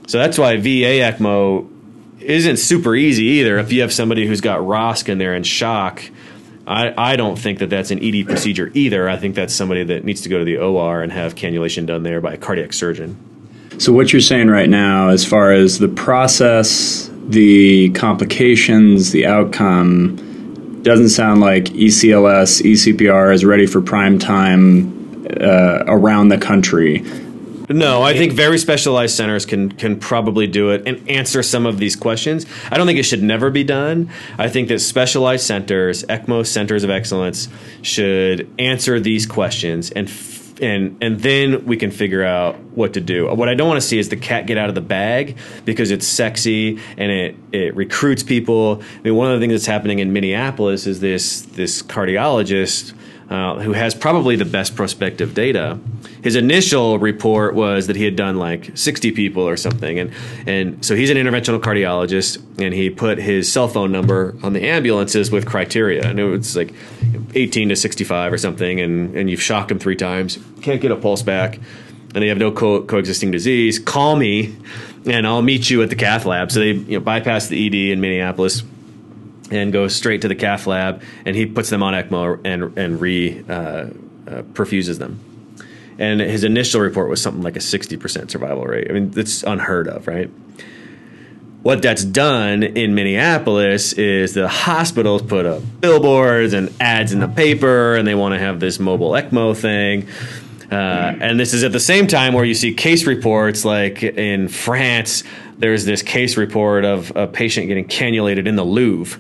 so 0.08 0.18
that's 0.18 0.38
why 0.38 0.56
VA 0.58 1.02
ECMO 1.02 1.70
isn't 2.22 2.58
super 2.58 2.96
easy 2.96 3.24
either 3.24 3.58
if 3.58 3.72
you 3.72 3.82
have 3.82 3.92
somebody 3.92 4.26
who's 4.26 4.42
got 4.42 4.60
ROSC 4.60 5.10
and 5.10 5.20
they're 5.20 5.36
in 5.36 5.44
shock 5.44 6.04
I, 6.68 6.94
I 6.98 7.16
don't 7.16 7.40
think 7.40 7.60
that 7.60 7.70
that's 7.70 7.92
an 7.92 8.04
ED 8.04 8.28
procedure 8.28 8.70
either. 8.74 9.08
I 9.08 9.16
think 9.16 9.36
that's 9.36 9.54
somebody 9.54 9.86
that 9.86 10.04
needs 10.04 10.20
to 10.24 10.30
go 10.30 10.38
to 10.38 10.44
the 10.44 10.58
OR 10.58 11.02
and 11.02 11.14
have 11.14 11.34
cannulation 11.34 11.86
done 11.86 12.04
there 12.04 12.20
by 12.20 12.34
a 12.34 12.38
cardiac 12.38 12.74
surgeon. 12.74 13.37
So, 13.80 13.94
what 13.94 14.12
you're 14.12 14.22
saying 14.22 14.48
right 14.48 14.70
now, 14.70 15.10
as 15.10 15.24
far 15.24 15.52
as 15.52 15.78
the 15.78 15.88
process, 15.88 17.10
the 17.28 17.90
complications, 17.92 19.12
the 19.12 19.28
outcome, 19.28 20.82
doesn't 20.82 21.10
sound 21.10 21.42
like 21.42 21.66
ECLS, 21.66 22.62
ECPR 22.64 23.34
is 23.34 23.46
ready 23.46 23.68
for 23.68 23.82
prime 23.82 24.18
time 24.18 25.26
uh, 25.40 25.84
around 25.86 26.30
the 26.30 26.38
country. 26.38 27.04
No, 27.70 28.02
I 28.02 28.14
think 28.14 28.32
very 28.32 28.58
specialized 28.58 29.16
centers 29.16 29.46
can 29.46 29.70
can 29.74 30.00
probably 30.00 30.48
do 30.48 30.70
it 30.70 30.84
and 30.88 31.08
answer 31.10 31.44
some 31.44 31.66
of 31.66 31.80
these 31.80 31.98
questions. 31.98 32.46
I 32.72 32.78
don't 32.78 32.88
think 32.88 32.98
it 32.98 33.04
should 33.04 33.22
never 33.22 33.50
be 33.50 33.66
done. 33.66 34.10
I 34.38 34.48
think 34.48 34.70
that 34.70 34.80
specialized 34.80 35.46
centers, 35.46 36.04
ECMO 36.06 36.46
centers 36.46 36.86
of 36.86 36.90
excellence, 36.90 37.50
should 37.82 38.50
answer 38.58 39.02
these 39.02 39.26
questions 39.26 39.92
and 39.92 40.10
and 40.62 40.98
and 41.02 41.20
then 41.20 41.66
we 41.66 41.78
can 41.78 41.92
figure 41.92 42.24
out 42.24 42.60
what 42.76 42.94
to 42.94 43.02
do. 43.02 43.28
What 43.34 43.50
I 43.50 43.54
don't 43.54 43.68
want 43.68 43.82
to 43.82 43.88
see 43.88 44.00
is 44.00 44.10
the 44.10 44.18
cat 44.18 44.46
get 44.46 44.58
out 44.58 44.70
of 44.70 44.76
the 44.76 44.82
bag 44.82 45.38
because 45.66 45.92
it's 45.92 46.08
sexy 46.08 46.80
and 46.98 47.12
it 47.12 47.36
it 47.52 47.76
recruits 47.76 48.24
people. 48.24 48.82
I 48.82 49.02
mean, 49.02 49.16
one 49.16 49.32
of 49.32 49.40
the 49.40 49.44
things 49.44 49.54
that's 49.54 49.66
happening 49.66 50.00
in 50.00 50.14
Minneapolis 50.14 50.88
is 50.88 51.00
this 51.00 51.42
this 51.42 51.82
cardiologist 51.82 52.94
uh, 53.30 53.60
who 53.60 53.74
has 53.74 53.94
probably 53.94 54.36
the 54.36 54.46
best 54.46 54.76
prospective 54.76 55.34
data. 55.34 55.78
His 56.24 56.36
initial 56.36 56.98
report 56.98 57.56
was 57.56 57.88
that 57.88 57.96
he 57.96 58.06
had 58.06 58.16
done 58.16 58.38
like 58.38 58.78
60 58.78 59.12
people 59.12 59.44
or 59.44 59.58
something, 59.58 60.00
and 60.00 60.12
and 60.46 60.84
so 60.86 60.96
he's 60.96 61.10
an 61.10 61.18
interventional 61.18 61.60
cardiologist, 61.60 62.42
and 62.62 62.74
he 62.74 62.90
put 62.90 63.18
his 63.18 63.52
cell 63.52 63.68
phone 63.68 63.92
number 63.92 64.36
on 64.44 64.54
the 64.54 64.66
ambulances 64.66 65.30
with 65.30 65.46
criteria, 65.46 66.08
and 66.08 66.20
it 66.20 66.26
was 66.26 66.56
like 66.56 66.74
18 67.36 67.70
to 67.70 67.76
65 67.76 68.34
or 68.34 68.38
something, 68.38 68.80
and 68.80 69.16
and 69.16 69.30
you've 69.30 69.42
shocked 69.42 69.72
him 69.72 69.80
three 69.80 69.96
times, 69.96 70.40
can't 70.62 70.82
get 70.82 70.92
a 70.92 70.96
pulse 70.96 71.22
back, 71.22 71.60
and 72.16 72.24
they 72.24 72.28
have 72.28 72.38
no 72.38 72.52
co- 72.52 72.84
coexisting 72.84 73.32
disease. 73.32 73.78
Call 73.78 74.16
me, 74.16 74.56
and 75.06 75.28
I'll 75.28 75.42
meet 75.42 75.70
you 75.70 75.84
at 75.84 75.90
the 75.90 75.96
cath 75.96 76.26
lab. 76.26 76.52
So 76.52 76.60
they 76.60 76.72
you 76.72 76.98
know 76.98 77.02
bypass 77.02 77.48
the 77.48 77.68
ED 77.68 77.92
in 77.92 78.02
Minneapolis 78.02 78.64
and 79.52 79.72
goes 79.72 79.96
straight 79.96 80.22
to 80.22 80.28
the 80.28 80.36
cath 80.36 80.68
lab, 80.68 81.02
and 81.26 81.36
he 81.36 81.46
puts 81.46 81.70
them 81.70 81.84
on 81.84 81.94
ECMO 81.94 82.42
and 82.46 82.78
and 82.78 83.02
re 83.02 83.44
uh, 83.48 83.88
uh, 84.28 84.44
perfuses 84.54 85.00
them. 85.00 85.20
And 86.00 86.22
his 86.22 86.44
initial 86.44 86.82
report 86.82 87.10
was 87.10 87.22
something 87.22 87.42
like 87.42 87.56
a 87.56 87.62
sixty 87.62 87.98
percent 87.98 88.32
survival 88.32 88.66
rate. 88.66 88.88
I 88.90 88.94
mean, 88.94 89.12
that's 89.12 89.44
unheard 89.44 89.88
of, 89.88 90.08
right? 90.08 90.30
What 91.64 91.82
that's 91.82 92.04
done 92.04 92.64
in 92.64 92.96
Minneapolis 92.96 93.94
is 93.94 94.34
the 94.34 94.48
hospitals 94.48 95.24
put 95.24 95.46
up 95.46 95.64
billboards 95.82 96.54
and 96.54 96.72
ads 96.80 97.12
in 97.14 97.20
the 97.20 97.28
paper, 97.28 97.96
and 97.96 98.08
they 98.08 98.16
want 98.16 98.36
to 98.36 98.40
have 98.40 98.60
this 98.60 98.80
mobile 98.80 99.12
ECMO 99.12 99.58
thing. 99.58 100.08
Uh, 100.72 101.16
and 101.20 101.40
this 101.40 101.54
is 101.54 101.64
at 101.64 101.72
the 101.72 101.80
same 101.80 102.08
time 102.08 102.34
where 102.34 102.46
you 102.46 102.54
see 102.54 102.74
case 102.74 103.06
reports 103.06 103.66
like 103.66 104.04
in 104.04 104.50
France, 104.50 105.24
there's 105.58 105.86
this 105.86 106.04
case 106.04 106.38
report 106.38 106.86
of 106.86 107.12
a 107.16 107.26
patient 107.26 107.68
getting 107.68 107.86
cannulated 107.86 108.48
in 108.48 108.56
the 108.56 108.66
Louvre 108.66 109.20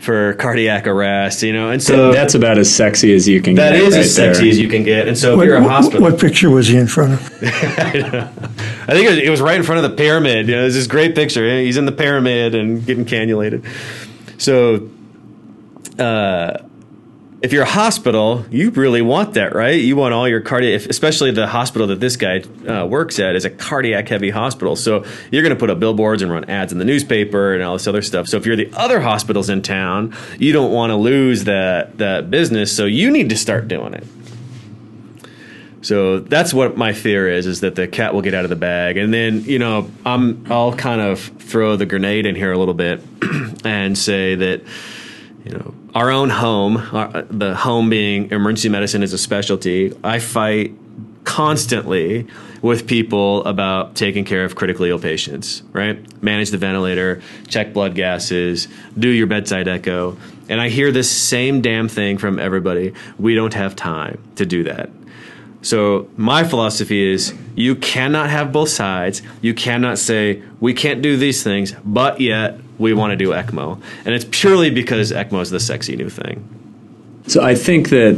for 0.00 0.34
cardiac 0.34 0.86
arrest, 0.86 1.42
you 1.42 1.52
know, 1.52 1.70
and 1.70 1.82
so 1.82 2.12
that's 2.12 2.34
about 2.34 2.56
as 2.56 2.72
sexy 2.74 3.12
as 3.14 3.26
you 3.26 3.42
can 3.42 3.54
that 3.56 3.72
get. 3.72 3.82
is 3.82 3.94
right 3.94 4.00
as 4.00 4.14
sexy 4.14 4.42
there. 4.42 4.50
as 4.50 4.58
you 4.58 4.68
can 4.68 4.82
get. 4.84 5.08
And 5.08 5.18
so 5.18 5.36
What, 5.36 5.42
if 5.42 5.48
you're 5.48 5.56
a 5.56 5.62
hospital, 5.62 6.02
what 6.02 6.20
picture 6.20 6.50
was 6.50 6.68
he 6.68 6.76
in 6.76 6.86
front 6.86 7.14
of? 7.14 7.20
I 7.42 8.92
think 8.92 9.06
it 9.06 9.10
was, 9.10 9.18
it 9.18 9.30
was 9.30 9.40
right 9.40 9.56
in 9.56 9.62
front 9.64 9.84
of 9.84 9.90
the 9.90 9.96
pyramid. 9.96 10.48
You 10.48 10.54
know, 10.54 10.60
there's 10.62 10.74
this 10.74 10.86
great 10.86 11.14
picture. 11.14 11.60
He's 11.60 11.76
in 11.76 11.84
the 11.84 11.92
pyramid 11.92 12.54
and 12.54 12.84
getting 12.86 13.04
cannulated. 13.04 13.64
So, 14.40 14.88
uh, 15.98 16.58
if 17.40 17.52
you're 17.52 17.62
a 17.62 17.66
hospital, 17.66 18.44
you 18.50 18.70
really 18.70 19.00
want 19.00 19.34
that, 19.34 19.54
right? 19.54 19.80
You 19.80 19.94
want 19.94 20.12
all 20.12 20.28
your 20.28 20.40
cardiac, 20.40 20.86
especially 20.86 21.30
the 21.30 21.46
hospital 21.46 21.86
that 21.86 22.00
this 22.00 22.16
guy 22.16 22.40
uh, 22.66 22.84
works 22.84 23.20
at 23.20 23.36
is 23.36 23.44
a 23.44 23.50
cardiac 23.50 24.08
heavy 24.08 24.30
hospital. 24.30 24.74
So 24.74 25.04
you're 25.30 25.42
going 25.42 25.54
to 25.54 25.58
put 25.58 25.70
up 25.70 25.78
billboards 25.78 26.20
and 26.20 26.32
run 26.32 26.46
ads 26.46 26.72
in 26.72 26.78
the 26.78 26.84
newspaper 26.84 27.54
and 27.54 27.62
all 27.62 27.74
this 27.74 27.86
other 27.86 28.02
stuff. 28.02 28.26
So 28.26 28.38
if 28.38 28.46
you're 28.46 28.56
the 28.56 28.70
other 28.74 29.00
hospitals 29.00 29.48
in 29.48 29.62
town, 29.62 30.16
you 30.38 30.52
don't 30.52 30.72
want 30.72 30.90
to 30.90 30.96
lose 30.96 31.44
that 31.44 31.98
that 31.98 32.28
business. 32.28 32.76
So 32.76 32.86
you 32.86 33.10
need 33.10 33.28
to 33.28 33.36
start 33.36 33.68
doing 33.68 33.94
it. 33.94 34.04
So 35.80 36.18
that's 36.18 36.52
what 36.52 36.76
my 36.76 36.92
fear 36.92 37.28
is: 37.28 37.46
is 37.46 37.60
that 37.60 37.76
the 37.76 37.86
cat 37.86 38.14
will 38.14 38.22
get 38.22 38.34
out 38.34 38.44
of 38.44 38.50
the 38.50 38.56
bag, 38.56 38.96
and 38.96 39.14
then 39.14 39.44
you 39.44 39.60
know 39.60 39.88
I'm 40.04 40.44
I'll 40.50 40.74
kind 40.74 41.00
of 41.00 41.20
throw 41.20 41.76
the 41.76 41.86
grenade 41.86 42.26
in 42.26 42.34
here 42.34 42.50
a 42.50 42.58
little 42.58 42.74
bit 42.74 43.00
and 43.64 43.96
say 43.96 44.34
that 44.34 44.62
you 45.48 45.56
know 45.58 45.74
our 45.94 46.10
own 46.10 46.30
home, 46.30 46.76
our, 46.94 47.22
the 47.22 47.54
home 47.56 47.90
being 47.90 48.30
emergency 48.30 48.68
medicine 48.68 49.02
is 49.02 49.12
a 49.12 49.18
specialty. 49.18 49.96
I 50.04 50.18
fight 50.18 50.74
constantly 51.24 52.26
with 52.62 52.86
people 52.86 53.44
about 53.44 53.94
taking 53.94 54.24
care 54.24 54.44
of 54.44 54.54
critically 54.54 54.90
ill 54.90 54.98
patients, 54.98 55.62
right? 55.72 56.22
Manage 56.22 56.50
the 56.50 56.58
ventilator, 56.58 57.22
check 57.48 57.72
blood 57.72 57.94
gases, 57.94 58.68
do 58.98 59.08
your 59.08 59.26
bedside 59.26 59.68
echo. 59.68 60.16
And 60.48 60.60
I 60.60 60.68
hear 60.68 60.90
this 60.90 61.10
same 61.10 61.60
damn 61.60 61.88
thing 61.88 62.18
from 62.18 62.38
everybody. 62.38 62.94
We 63.18 63.34
don't 63.34 63.54
have 63.54 63.76
time 63.76 64.22
to 64.36 64.46
do 64.46 64.64
that. 64.64 64.90
So 65.62 66.08
my 66.16 66.44
philosophy 66.44 67.12
is 67.12 67.34
you 67.54 67.74
cannot 67.74 68.30
have 68.30 68.52
both 68.52 68.68
sides. 68.68 69.22
You 69.42 69.54
cannot 69.54 69.98
say 69.98 70.42
we 70.60 70.72
can't 70.72 71.02
do 71.02 71.16
these 71.16 71.42
things, 71.42 71.74
but 71.84 72.20
yet 72.20 72.58
we 72.78 72.94
want 72.94 73.10
to 73.10 73.16
do 73.16 73.30
ECMO. 73.30 73.80
And 74.04 74.14
it's 74.14 74.26
purely 74.30 74.70
because 74.70 75.10
ECMO 75.10 75.42
is 75.42 75.50
the 75.50 75.60
sexy 75.60 75.96
new 75.96 76.08
thing. 76.08 76.46
So 77.26 77.42
I 77.42 77.54
think 77.54 77.90
that 77.90 78.14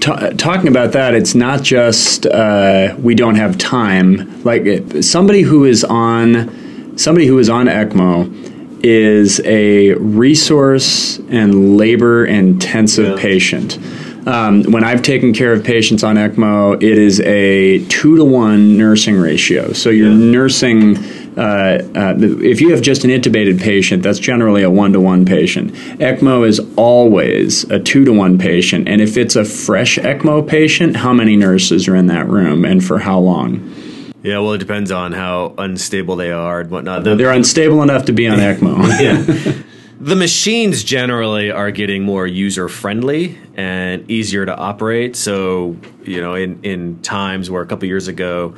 t- 0.00 0.36
talking 0.36 0.68
about 0.68 0.92
that, 0.92 1.14
it's 1.14 1.34
not 1.34 1.62
just 1.62 2.26
uh, 2.26 2.94
we 2.98 3.14
don't 3.14 3.34
have 3.34 3.58
time. 3.58 4.42
Like 4.44 5.02
somebody 5.02 5.42
who 5.42 5.64
is 5.64 5.84
on 5.84 6.96
somebody 6.96 7.26
who 7.26 7.38
is 7.38 7.50
on 7.50 7.66
ECMO 7.66 8.82
is 8.84 9.40
a 9.40 9.94
resource 9.94 11.18
and 11.30 11.76
labor 11.76 12.24
intensive 12.24 13.16
yeah. 13.16 13.22
patient. 13.22 13.78
Um, 14.26 14.62
when 14.64 14.84
I've 14.84 15.02
taken 15.02 15.32
care 15.34 15.52
of 15.52 15.62
patients 15.64 16.02
on 16.02 16.16
ECMO, 16.16 16.76
it 16.76 16.98
is 16.98 17.20
a 17.20 17.84
two 17.86 18.16
to 18.16 18.24
one 18.24 18.78
nursing 18.78 19.16
ratio. 19.16 19.72
So 19.72 19.90
you're 19.90 20.10
yeah. 20.10 20.32
nursing. 20.32 20.96
Uh, 21.36 21.82
uh, 21.96 22.14
if 22.18 22.60
you 22.60 22.70
have 22.70 22.80
just 22.80 23.04
an 23.04 23.10
intubated 23.10 23.60
patient, 23.60 24.02
that's 24.02 24.20
generally 24.20 24.62
a 24.62 24.70
one 24.70 24.92
to 24.92 25.00
one 25.00 25.24
patient. 25.24 25.72
ECMO 25.98 26.46
is 26.46 26.60
always 26.76 27.64
a 27.70 27.80
two 27.80 28.04
to 28.04 28.12
one 28.12 28.38
patient, 28.38 28.88
and 28.88 29.00
if 29.00 29.16
it's 29.16 29.36
a 29.36 29.44
fresh 29.44 29.98
ECMO 29.98 30.46
patient, 30.46 30.96
how 30.96 31.12
many 31.12 31.36
nurses 31.36 31.88
are 31.88 31.96
in 31.96 32.06
that 32.06 32.28
room 32.28 32.64
and 32.64 32.84
for 32.84 33.00
how 33.00 33.18
long? 33.18 33.74
Yeah, 34.22 34.38
well, 34.38 34.52
it 34.52 34.58
depends 34.58 34.90
on 34.90 35.12
how 35.12 35.54
unstable 35.58 36.16
they 36.16 36.30
are 36.30 36.60
and 36.60 36.70
whatnot. 36.70 37.04
They're 37.04 37.32
unstable 37.32 37.82
enough 37.82 38.06
to 38.06 38.12
be 38.12 38.26
on 38.26 38.38
ECMO. 38.38 39.00
yeah. 39.00 39.63
The 40.00 40.16
machines 40.16 40.82
generally 40.82 41.50
are 41.50 41.70
getting 41.70 42.02
more 42.02 42.26
user 42.26 42.68
friendly 42.68 43.38
and 43.56 44.10
easier 44.10 44.44
to 44.44 44.54
operate. 44.54 45.14
So, 45.14 45.76
you 46.02 46.20
know, 46.20 46.34
in, 46.34 46.60
in 46.62 47.00
times 47.02 47.50
where 47.50 47.62
a 47.62 47.66
couple 47.66 47.86
years 47.86 48.08
ago 48.08 48.54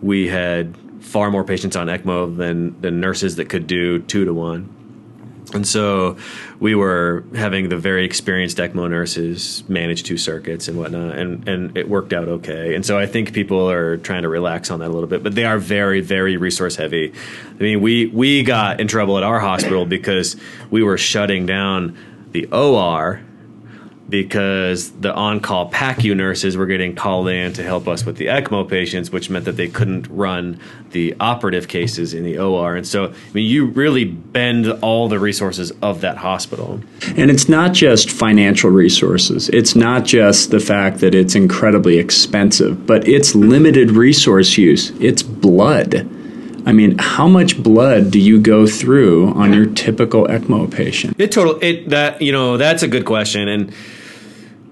we 0.00 0.28
had 0.28 0.76
far 1.00 1.30
more 1.30 1.44
patients 1.44 1.76
on 1.76 1.88
ECMO 1.88 2.36
than, 2.36 2.80
than 2.80 3.00
nurses 3.00 3.36
that 3.36 3.48
could 3.48 3.66
do 3.66 4.00
two 4.00 4.24
to 4.24 4.32
one. 4.32 4.74
And 5.54 5.66
so 5.66 6.16
we 6.60 6.74
were 6.74 7.24
having 7.34 7.68
the 7.68 7.76
very 7.76 8.04
experienced 8.04 8.58
ECMO 8.58 8.88
nurses 8.90 9.64
manage 9.68 10.02
two 10.02 10.18
circuits 10.18 10.68
and 10.68 10.78
whatnot, 10.78 11.16
and, 11.16 11.48
and 11.48 11.76
it 11.76 11.88
worked 11.88 12.12
out 12.12 12.28
okay. 12.28 12.74
And 12.74 12.84
so 12.84 12.98
I 12.98 13.06
think 13.06 13.32
people 13.32 13.70
are 13.70 13.96
trying 13.96 14.22
to 14.22 14.28
relax 14.28 14.70
on 14.70 14.80
that 14.80 14.88
a 14.88 14.92
little 14.92 15.08
bit, 15.08 15.22
but 15.22 15.34
they 15.34 15.44
are 15.44 15.58
very, 15.58 16.00
very 16.00 16.36
resource 16.36 16.76
heavy. 16.76 17.12
I 17.58 17.62
mean, 17.62 17.80
we, 17.80 18.06
we 18.06 18.42
got 18.42 18.80
in 18.80 18.88
trouble 18.88 19.16
at 19.16 19.24
our 19.24 19.40
hospital 19.40 19.86
because 19.86 20.36
we 20.70 20.82
were 20.82 20.98
shutting 20.98 21.46
down 21.46 21.96
the 22.32 22.46
OR 22.46 23.22
because 24.08 24.90
the 24.92 25.14
on-call 25.14 25.70
PACU 25.70 26.16
nurses 26.16 26.56
were 26.56 26.66
getting 26.66 26.94
called 26.94 27.28
in 27.28 27.52
to 27.52 27.62
help 27.62 27.86
us 27.86 28.06
with 28.06 28.16
the 28.16 28.26
ECMO 28.26 28.68
patients, 28.68 29.10
which 29.10 29.28
meant 29.28 29.44
that 29.44 29.56
they 29.56 29.68
couldn't 29.68 30.06
run 30.08 30.58
the 30.92 31.14
operative 31.20 31.68
cases 31.68 32.14
in 32.14 32.24
the 32.24 32.38
OR. 32.38 32.74
And 32.74 32.86
so, 32.86 33.06
I 33.06 33.32
mean, 33.34 33.46
you 33.46 33.66
really 33.66 34.04
bend 34.04 34.66
all 34.82 35.08
the 35.08 35.18
resources 35.18 35.72
of 35.82 36.00
that 36.00 36.16
hospital. 36.16 36.80
And 37.16 37.30
it's 37.30 37.48
not 37.48 37.74
just 37.74 38.10
financial 38.10 38.70
resources. 38.70 39.50
It's 39.50 39.76
not 39.76 40.06
just 40.06 40.50
the 40.50 40.60
fact 40.60 41.00
that 41.00 41.14
it's 41.14 41.34
incredibly 41.34 41.98
expensive, 41.98 42.86
but 42.86 43.06
it's 43.06 43.34
limited 43.34 43.90
resource 43.90 44.56
use. 44.56 44.90
It's 45.00 45.22
blood. 45.22 46.08
I 46.66 46.72
mean, 46.72 46.98
how 46.98 47.28
much 47.28 47.62
blood 47.62 48.10
do 48.10 48.18
you 48.18 48.40
go 48.40 48.66
through 48.66 49.32
on 49.32 49.52
your 49.54 49.66
typical 49.66 50.26
ECMO 50.26 50.70
patient? 50.70 51.18
It 51.18 51.32
total 51.32 51.58
it 51.62 51.88
that 51.88 52.20
you 52.20 52.32
know 52.32 52.58
that's 52.58 52.82
a 52.82 52.88
good 52.88 53.06
question 53.06 53.48
and 53.48 53.72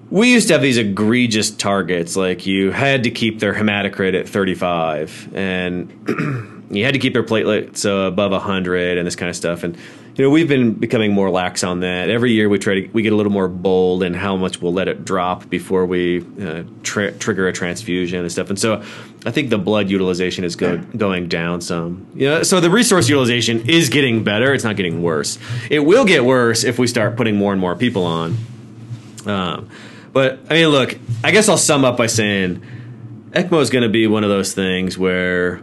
we 0.09 0.31
used 0.31 0.47
to 0.47 0.53
have 0.53 0.61
these 0.61 0.77
egregious 0.77 1.51
targets 1.51 2.15
like 2.15 2.45
you 2.45 2.71
had 2.71 3.03
to 3.03 3.11
keep 3.11 3.39
their 3.39 3.53
hematocrit 3.53 4.17
at 4.17 4.27
35 4.27 5.33
and 5.35 6.65
you 6.71 6.83
had 6.85 6.93
to 6.93 6.99
keep 6.99 7.13
their 7.13 7.23
platelets 7.23 7.85
uh, 7.85 8.07
above 8.07 8.31
100 8.31 8.97
and 8.97 9.05
this 9.05 9.15
kind 9.15 9.29
of 9.29 9.35
stuff 9.35 9.63
and 9.63 9.75
you 10.15 10.23
know 10.23 10.31
we've 10.31 10.47
been 10.47 10.73
becoming 10.73 11.13
more 11.13 11.29
lax 11.29 11.63
on 11.63 11.81
that. 11.81 12.09
Every 12.09 12.31
year 12.31 12.49
we 12.49 12.57
try 12.57 12.81
to 12.81 12.87
we 12.87 13.03
get 13.03 13.13
a 13.13 13.15
little 13.15 13.31
more 13.31 13.47
bold 13.47 14.01
in 14.01 14.15
how 14.15 14.35
much 14.35 14.59
we'll 14.59 14.73
let 14.73 14.87
it 14.87 15.05
drop 15.05 15.47
before 15.47 15.85
we 15.85 16.25
uh, 16.41 16.63
trigger 16.81 17.47
a 17.47 17.53
transfusion 17.53 18.21
and 18.21 18.31
stuff 18.31 18.49
and 18.49 18.57
so 18.57 18.81
i 19.25 19.31
think 19.31 19.51
the 19.51 19.59
blood 19.59 19.89
utilization 19.91 20.43
is 20.43 20.55
go- 20.55 20.77
going 20.97 21.27
down 21.27 21.61
some. 21.61 22.07
Yeah 22.15 22.41
so 22.41 22.59
the 22.59 22.69
resource 22.71 23.07
utilization 23.09 23.69
is 23.69 23.89
getting 23.89 24.23
better 24.23 24.53
it's 24.53 24.63
not 24.63 24.75
getting 24.75 25.03
worse. 25.03 25.37
It 25.69 25.81
will 25.81 26.05
get 26.05 26.25
worse 26.25 26.63
if 26.63 26.79
we 26.79 26.87
start 26.87 27.15
putting 27.15 27.35
more 27.35 27.51
and 27.51 27.61
more 27.61 27.75
people 27.75 28.05
on. 28.05 28.37
Um, 29.27 29.69
but 30.17 30.39
I 30.49 30.55
mean, 30.55 30.69
look, 30.69 30.97
I 31.23 31.29
guess 31.29 31.47
I'll 31.47 31.59
sum 31.59 31.85
up 31.85 31.95
by 31.95 32.07
saying 32.07 32.63
ECMO 33.33 33.61
is 33.61 33.69
going 33.69 33.83
to 33.83 33.89
be 33.89 34.07
one 34.07 34.23
of 34.23 34.31
those 34.31 34.51
things 34.51 34.97
where 34.97 35.61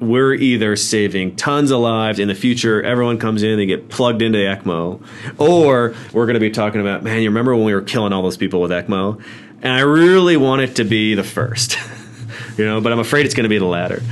we're 0.00 0.34
either 0.34 0.76
saving 0.76 1.34
tons 1.36 1.70
of 1.70 1.80
lives 1.80 2.18
in 2.18 2.28
the 2.28 2.34
future, 2.34 2.82
everyone 2.82 3.18
comes 3.18 3.42
in, 3.42 3.56
they 3.56 3.64
get 3.64 3.88
plugged 3.88 4.20
into 4.20 4.36
ECMO, 4.36 5.02
or 5.38 5.94
we're 6.12 6.26
going 6.26 6.34
to 6.34 6.40
be 6.40 6.50
talking 6.50 6.82
about, 6.82 7.02
man, 7.02 7.22
you 7.22 7.30
remember 7.30 7.56
when 7.56 7.64
we 7.64 7.72
were 7.72 7.80
killing 7.80 8.12
all 8.12 8.20
those 8.20 8.36
people 8.36 8.60
with 8.60 8.70
ECMO? 8.70 9.18
And 9.62 9.72
I 9.72 9.80
really 9.80 10.36
want 10.36 10.60
it 10.60 10.76
to 10.76 10.84
be 10.84 11.14
the 11.14 11.24
first, 11.24 11.78
you 12.58 12.66
know, 12.66 12.82
but 12.82 12.92
I'm 12.92 12.98
afraid 12.98 13.24
it's 13.24 13.34
going 13.34 13.44
to 13.44 13.48
be 13.48 13.56
the 13.56 13.64
latter. 13.64 14.02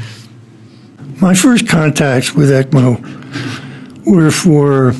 My 1.21 1.35
first 1.35 1.69
contacts 1.69 2.33
with 2.33 2.49
ECMO 2.49 4.07
were 4.07 4.31
for 4.31 4.95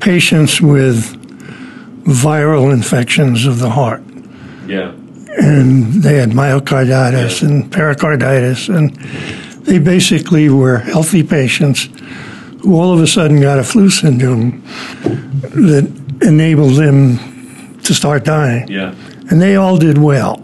patients 0.00 0.60
with 0.60 1.17
viral 2.08 2.72
infections 2.72 3.44
of 3.44 3.58
the 3.58 3.70
heart. 3.70 4.02
Yeah. 4.66 4.92
And 5.36 6.02
they 6.02 6.16
had 6.16 6.30
myocarditis 6.30 7.42
yeah. 7.42 7.48
and 7.48 7.70
pericarditis, 7.70 8.68
and 8.68 8.94
they 9.66 9.78
basically 9.78 10.48
were 10.48 10.78
healthy 10.78 11.22
patients 11.22 11.88
who 12.62 12.74
all 12.74 12.92
of 12.92 13.00
a 13.00 13.06
sudden 13.06 13.40
got 13.40 13.58
a 13.58 13.64
flu 13.64 13.90
syndrome 13.90 14.62
that 15.02 15.92
enabled 16.22 16.74
them 16.74 17.78
to 17.80 17.94
start 17.94 18.24
dying. 18.24 18.66
Yeah. 18.68 18.94
And 19.30 19.40
they 19.40 19.56
all 19.56 19.76
did 19.76 19.98
well. 19.98 20.42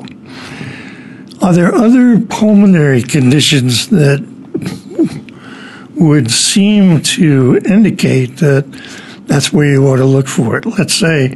Are 1.42 1.52
there 1.52 1.74
other 1.74 2.20
pulmonary 2.20 3.02
conditions 3.02 3.88
that 3.88 4.24
would 5.96 6.30
seem 6.30 7.00
to 7.00 7.60
indicate 7.64 8.36
that 8.38 8.64
that's 9.26 9.52
where 9.52 9.70
you 9.70 9.86
ought 9.86 9.96
to 9.96 10.04
look 10.04 10.28
for 10.28 10.56
it. 10.56 10.66
Let's 10.66 10.94
say 10.94 11.34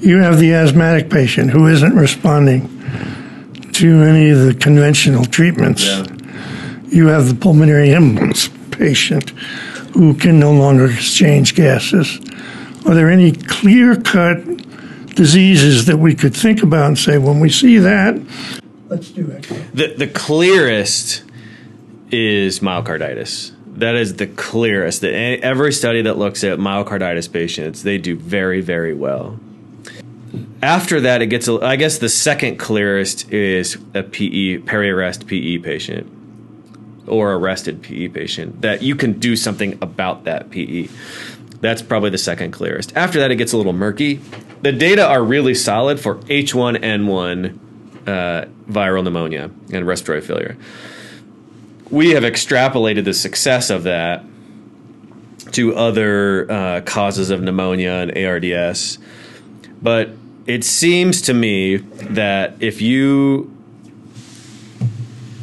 you 0.00 0.18
have 0.18 0.38
the 0.38 0.52
asthmatic 0.52 1.10
patient 1.10 1.50
who 1.50 1.66
isn't 1.68 1.94
responding 1.94 2.68
to 3.72 4.02
any 4.02 4.30
of 4.30 4.40
the 4.40 4.54
conventional 4.54 5.24
treatments. 5.24 5.84
Yeah. 5.84 6.06
You 6.88 7.08
have 7.08 7.28
the 7.28 7.34
pulmonary 7.34 7.88
embolus 7.88 8.48
patient 8.70 9.30
who 9.94 10.14
can 10.14 10.38
no 10.38 10.52
longer 10.52 10.86
exchange 10.86 11.54
gases. 11.54 12.18
Are 12.86 12.94
there 12.94 13.10
any 13.10 13.32
clear 13.32 13.96
cut 13.96 14.44
diseases 15.14 15.86
that 15.86 15.96
we 15.96 16.14
could 16.14 16.34
think 16.34 16.62
about 16.62 16.86
and 16.86 16.98
say, 16.98 17.18
when 17.18 17.40
we 17.40 17.48
see 17.48 17.78
that, 17.78 18.20
let's 18.88 19.10
do 19.10 19.26
it? 19.30 19.42
The, 19.72 19.94
the 19.96 20.06
clearest 20.06 21.24
is 22.10 22.60
myocarditis 22.60 23.53
that 23.74 23.94
is 23.94 24.14
the 24.16 24.26
clearest. 24.26 25.00
That 25.00 25.12
every 25.12 25.72
study 25.72 26.02
that 26.02 26.18
looks 26.18 26.44
at 26.44 26.58
myocarditis 26.58 27.32
patients, 27.32 27.82
they 27.82 27.98
do 27.98 28.16
very, 28.16 28.60
very 28.60 28.94
well. 28.94 29.38
After 30.62 31.00
that, 31.02 31.22
it 31.22 31.26
gets. 31.26 31.48
I 31.48 31.76
guess 31.76 31.98
the 31.98 32.08
second 32.08 32.58
clearest 32.58 33.30
is 33.30 33.76
a 33.94 34.02
PE 34.02 34.58
peri-arrest 34.58 35.26
PE 35.26 35.58
patient 35.58 36.10
or 37.06 37.34
arrested 37.34 37.82
PE 37.82 38.08
patient 38.08 38.62
that 38.62 38.82
you 38.82 38.96
can 38.96 39.18
do 39.18 39.36
something 39.36 39.78
about 39.82 40.24
that 40.24 40.50
PE. 40.50 40.88
That's 41.60 41.82
probably 41.82 42.10
the 42.10 42.18
second 42.18 42.52
clearest. 42.52 42.96
After 42.96 43.18
that, 43.20 43.30
it 43.30 43.36
gets 43.36 43.52
a 43.52 43.56
little 43.56 43.72
murky. 43.72 44.20
The 44.62 44.72
data 44.72 45.06
are 45.06 45.22
really 45.22 45.54
solid 45.54 46.00
for 46.00 46.16
H1N1 46.16 47.58
uh, 48.06 48.44
viral 48.68 49.04
pneumonia 49.04 49.50
and 49.72 49.86
respiratory 49.86 50.20
failure. 50.20 50.56
We 51.94 52.10
have 52.10 52.24
extrapolated 52.24 53.04
the 53.04 53.14
success 53.14 53.70
of 53.70 53.84
that 53.84 54.24
to 55.52 55.76
other 55.76 56.50
uh, 56.50 56.80
causes 56.80 57.30
of 57.30 57.40
pneumonia 57.40 57.92
and 57.92 58.18
ARDS. 58.18 58.98
But 59.80 60.10
it 60.44 60.64
seems 60.64 61.22
to 61.22 61.34
me 61.34 61.76
that 61.76 62.56
if 62.58 62.82
you, 62.82 63.56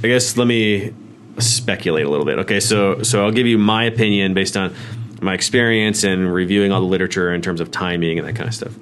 I 0.03 0.07
guess, 0.07 0.35
let 0.35 0.45
me 0.45 0.93
speculate 1.37 2.05
a 2.05 2.09
little 2.09 2.25
bit. 2.25 2.39
Okay, 2.39 2.59
so 2.59 3.01
so 3.01 3.23
I'll 3.23 3.31
give 3.31 3.47
you 3.47 3.57
my 3.57 3.85
opinion 3.85 4.33
based 4.33 4.57
on 4.57 4.75
my 5.21 5.33
experience 5.33 6.03
and 6.03 6.33
reviewing 6.33 6.73
all 6.73 6.81
the 6.81 6.87
literature 6.87 7.33
in 7.33 7.41
terms 7.41 7.61
of 7.61 7.71
timing 7.71 8.19
and 8.19 8.27
that 8.27 8.35
kind 8.35 8.49
of 8.49 8.53
stuff. 8.53 8.73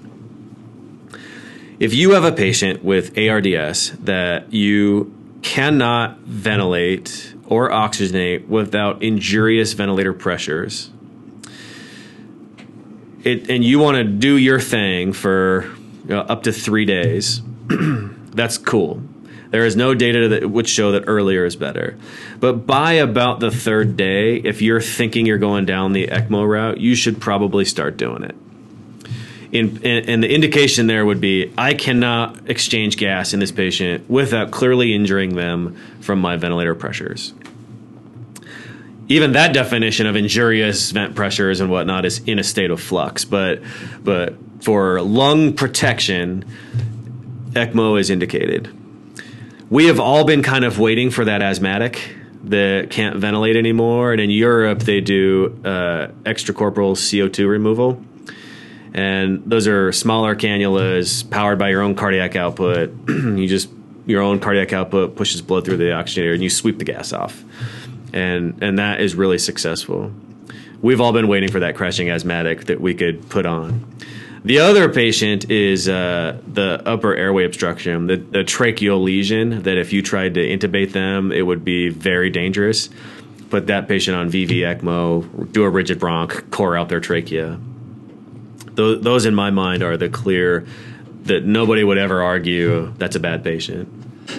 If 1.80 1.94
you 1.94 2.14
have 2.14 2.24
a 2.24 2.32
patient 2.32 2.84
with 2.84 3.16
ARDS 3.16 3.92
that 4.00 4.52
you 4.52 5.16
cannot 5.44 6.18
ventilate 6.22 7.36
or 7.50 7.70
oxygenate 7.70 8.48
without 8.48 9.04
injurious 9.04 9.74
ventilator 9.74 10.14
pressures, 10.14 10.90
it, 13.24 13.50
and 13.50 13.64
you 13.66 13.80
want 13.80 13.98
to 13.98 14.04
do 14.06 14.38
your 14.38 14.62
thing 14.62 15.12
for 15.12 15.70
know, 16.10 16.22
up 16.22 16.44
to 16.44 16.52
three 16.52 16.86
days, 16.86 17.42
that's 17.68 18.58
cool. 18.58 19.02
There 19.52 19.66
is 19.66 19.76
no 19.76 19.96
data 19.96 20.28
that 20.30 20.50
would 20.50 20.68
show 20.68 20.92
that 20.92 21.06
earlier 21.08 21.46
is 21.46 21.56
better. 21.56 21.98
But 22.40 22.68
by 22.68 22.94
about 22.94 23.40
the 23.40 23.50
third 23.50 23.98
day, 23.98 24.36
if 24.36 24.62
you're 24.62 24.82
thinking 24.82 25.26
you're 25.26 25.40
going 25.40 25.66
down 25.66 25.94
the 25.94 26.08
ECMO 26.08 26.48
route, 26.48 26.80
you 26.80 26.94
should 26.94 27.20
probably 27.20 27.66
start 27.66 27.98
doing 27.98 28.24
it. 28.24 28.36
In, 29.52 29.84
and 29.84 30.22
the 30.22 30.32
indication 30.32 30.86
there 30.88 31.06
would 31.06 31.20
be 31.20 31.52
I 31.58 31.74
cannot 31.74 32.50
exchange 32.50 32.98
gas 32.98 33.34
in 33.34 33.40
this 33.40 33.52
patient 33.52 34.08
without 34.10 34.52
clearly 34.52 34.94
injuring 34.94 35.36
them 35.36 35.76
from 36.02 36.20
my 36.20 36.38
ventilator 36.38 36.76
pressures. 36.76 37.34
Even 39.08 39.32
that 39.32 39.54
definition 39.54 40.06
of 40.06 40.16
injurious 40.16 40.92
vent 40.92 41.16
pressures 41.16 41.62
and 41.62 41.72
whatnot 41.72 42.06
is 42.06 42.20
in 42.28 42.38
a 42.38 42.44
state 42.44 42.70
of 42.70 42.80
flux, 42.80 43.26
but 43.26 43.62
but 44.04 44.36
for 44.62 45.02
lung 45.02 45.54
protection, 45.54 46.46
ECMO 47.54 48.00
is 48.00 48.12
indicated 48.12 48.70
we 49.70 49.86
have 49.86 50.00
all 50.00 50.24
been 50.24 50.42
kind 50.42 50.66
of 50.66 50.80
waiting 50.80 51.12
for 51.12 51.26
that 51.26 51.42
asthmatic 51.42 52.16
that 52.46 52.90
can't 52.90 53.18
ventilate 53.18 53.56
anymore. 53.56 54.12
And 54.12 54.20
in 54.20 54.30
Europe, 54.30 54.80
they 54.80 55.02
do 55.02 55.60
uh, 55.64 56.08
extracorporeal 56.24 56.96
CO2 56.96 57.48
removal. 57.48 58.04
And 58.93 59.43
those 59.45 59.67
are 59.67 59.91
smaller 59.91 60.36
cannulas 60.36 61.30
powered 61.30 61.60
by 61.60 61.69
your 61.69 61.82
own 61.82 61.95
cardiac 61.95 62.36
output. 62.36 62.91
you 63.08 63.47
just, 63.47 63.69
your 64.06 64.21
own 64.21 64.39
cardiac 64.39 64.73
output 64.73 65.15
pushes 65.15 65.41
blood 65.41 65.65
through 65.65 65.78
the 65.78 65.86
oxygenator 65.86 66.34
and 66.34 66.43
you 66.43 66.49
sweep 66.49 66.80
the 66.80 66.86
gas 66.86 67.13
off. 67.13 67.43
And, 68.13 68.62
and 68.63 68.80
that 68.80 69.02
is 69.02 69.15
really 69.15 69.38
successful. 69.38 70.12
We've 70.82 71.02
all 71.02 71.13
been 71.13 71.28
waiting 71.28 71.52
for 71.52 71.60
that 71.60 71.75
crashing 71.75 72.10
asthmatic 72.10 72.65
that 72.65 72.82
we 72.82 72.95
could 72.95 73.30
put 73.30 73.45
on. 73.45 73.86
The 74.45 74.60
other 74.60 74.88
patient 74.88 75.52
is 75.52 75.89
uh, 75.89 76.39
the 76.47 76.82
upper 76.86 77.13
airway 77.13 77.43
obstruction, 77.43 78.08
the, 78.08 78.15
the 78.15 78.39
tracheal 78.39 79.04
lesion. 79.04 79.63
That 79.63 79.78
if 79.78 79.91
you 79.91 80.02
tried 80.02 80.36
to 80.36 80.39
intubate 80.39 80.93
them, 80.93 81.34
it 81.34 81.41
would 81.41 81.65
be 81.65 81.89
very 81.89 82.30
dangerous. 82.30 82.89
Put 83.49 83.67
that 83.67 83.88
patient 83.88 84.15
on 84.15 84.32
VV 84.32 84.60
ECMO, 84.60 85.52
do 85.52 85.63
a 85.63 85.69
rigid 85.69 85.99
bronch, 85.99 86.49
core 86.52 86.78
out 86.78 86.88
their 86.88 86.99
trachea. 86.99 87.60
Those, 88.80 89.02
those 89.02 89.26
in 89.26 89.36
my 89.36 89.50
mind 89.50 89.84
are 89.84 89.98
the 89.98 90.08
clear 90.08 90.65
that 91.24 91.44
nobody 91.44 91.84
would 91.84 91.98
ever 91.98 92.24
argue 92.24 92.94
that's 92.94 93.18
a 93.18 93.20
bad 93.20 93.44
patient. 93.44 93.89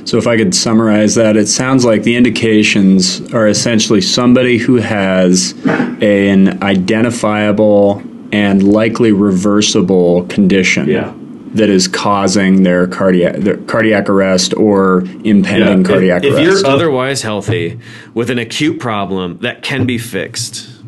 So, 0.08 0.16
if 0.16 0.26
I 0.26 0.38
could 0.38 0.54
summarize 0.54 1.14
that, 1.16 1.36
it 1.36 1.46
sounds 1.46 1.84
like 1.84 2.04
the 2.04 2.16
indications 2.16 3.20
are 3.34 3.46
essentially 3.46 4.00
somebody 4.00 4.56
who 4.56 4.76
has 4.76 5.52
an 5.66 6.62
identifiable 6.62 8.02
and 8.32 8.62
likely 8.62 9.12
reversible 9.12 10.24
condition. 10.28 10.88
Yeah. 10.88 11.12
That 11.52 11.68
is 11.68 11.86
causing 11.86 12.62
their 12.62 12.86
cardiac 12.86 13.34
their 13.40 13.58
cardiac 13.58 14.08
arrest 14.08 14.54
or 14.54 15.00
impending 15.22 15.82
yeah. 15.82 15.86
cardiac 15.86 16.24
if, 16.24 16.32
arrest. 16.32 16.46
If 16.46 16.62
you're 16.62 16.66
otherwise 16.66 17.20
healthy 17.20 17.78
with 18.14 18.30
an 18.30 18.38
acute 18.38 18.80
problem 18.80 19.38
that 19.40 19.62
can 19.62 19.84
be 19.84 19.98
fixed, 19.98 20.79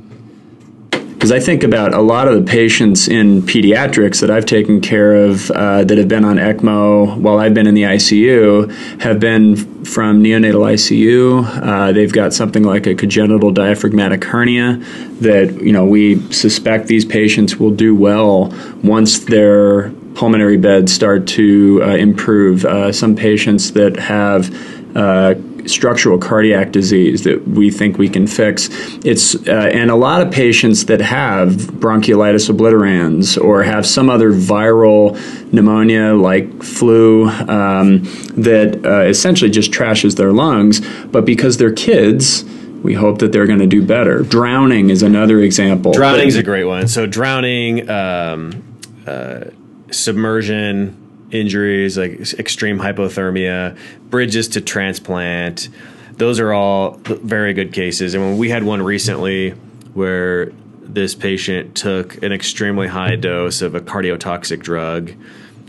because 1.23 1.31
I 1.31 1.39
think 1.39 1.63
about 1.63 1.95
a 1.95 2.01
lot 2.01 2.27
of 2.27 2.35
the 2.35 2.51
patients 2.51 3.07
in 3.07 3.43
pediatrics 3.43 4.23
that 4.23 4.29
I've 4.29 4.45
taken 4.45 4.81
care 4.81 5.15
of 5.15 5.53
uh, 5.53 5.85
that 5.85 5.97
have 5.97 6.09
been 6.09 6.25
on 6.25 6.35
ECMO 6.35 7.17
while 7.17 7.39
I've 7.39 7.55
been 7.55 7.69
in 7.69 7.75
the 7.75 7.85
ICU 7.85 9.01
have 9.01 9.21
been 9.21 9.55
from 9.85 10.21
neonatal 10.21 10.73
ICU. 10.73 11.63
Uh, 11.63 11.93
they've 11.93 12.13
got 12.13 12.33
something 12.33 12.65
like 12.65 12.89
a 12.89 12.97
congenital 12.97 13.53
diaphragmatic 13.53 14.25
hernia 14.25 14.79
that 15.21 15.63
you 15.63 15.71
know 15.71 15.85
we 15.85 16.21
suspect 16.33 16.89
these 16.89 17.05
patients 17.05 17.55
will 17.57 17.71
do 17.71 17.95
well 17.95 18.53
once 18.83 19.21
their 19.21 19.91
pulmonary 20.17 20.57
beds 20.57 20.93
start 20.93 21.29
to 21.29 21.81
uh, 21.85 21.91
improve. 21.91 22.65
Uh, 22.65 22.91
some 22.91 23.15
patients 23.15 23.75
that 23.75 23.97
have 23.97 24.53
uh, 24.97 25.35
structural 25.67 26.19
cardiac 26.19 26.73
disease 26.73 27.25
that 27.25 27.47
we 27.47 27.71
think 27.71 27.99
we 27.99 28.09
can 28.09 28.27
fix. 28.27 28.69
It's 29.05 29.35
uh, 29.47 29.71
and 29.73 29.91
a 29.91 29.97
lot 29.97 30.23
of 30.23 30.33
patients 30.33 30.87
that 30.87 31.01
have 31.01 31.51
bronchiolitis 31.53 32.51
obliterans 32.51 33.43
or 33.43 33.63
have 33.63 33.87
some 33.87 34.11
other 34.11 34.33
viral 34.33 35.17
pneumonia 35.53 36.15
like 36.15 36.63
flu 36.63 37.29
um, 37.29 38.03
that 38.37 38.81
uh, 38.85 39.03
essentially 39.03 39.51
just 39.51 39.71
trashes 39.71 40.17
their 40.17 40.33
lungs, 40.33 40.81
but 41.07 41.25
because 41.25 41.57
they're 41.57 41.73
kids. 41.73 42.45
We 42.83 42.95
hope 42.95 43.21
that 43.21 43.31
they're 43.31 43.47
going 43.47 43.61
to 43.61 43.67
do 43.69 43.81
better. 43.81 44.25
Drowning 44.25 44.91
is 44.91 45.05
another 45.05 45.39
example. 45.39 45.93
Drowning 45.93 46.27
is 46.27 46.35
a 46.35 46.43
great 46.43 46.65
one. 46.65 46.89
So 46.89 47.07
drowning, 47.07 47.89
um, 47.89 48.61
uh, 49.07 49.45
submersion, 49.93 51.02
injuries 51.33 51.99
like 51.99 52.21
extreme 52.39 52.79
hypothermia, 52.79 53.77
bridges 54.11 54.49
to 54.49 54.61
transplant. 54.61 55.69
Those 56.13 56.39
are 56.39 56.53
all 56.53 56.99
very 57.05 57.55
good 57.55 57.73
cases. 57.73 58.15
And 58.15 58.23
when 58.23 58.39
we 58.39 58.51
had 58.51 58.63
one 58.63 58.83
recently 58.83 59.51
where 59.95 60.53
this 60.83 61.15
patient 61.15 61.75
took 61.75 62.23
an 62.23 62.33
extremely 62.33 62.87
high 62.87 63.17
dose 63.17 63.63
of 63.63 63.75
a 63.75 63.81
cardiotoxic 63.81 64.61
drug, 64.61 65.13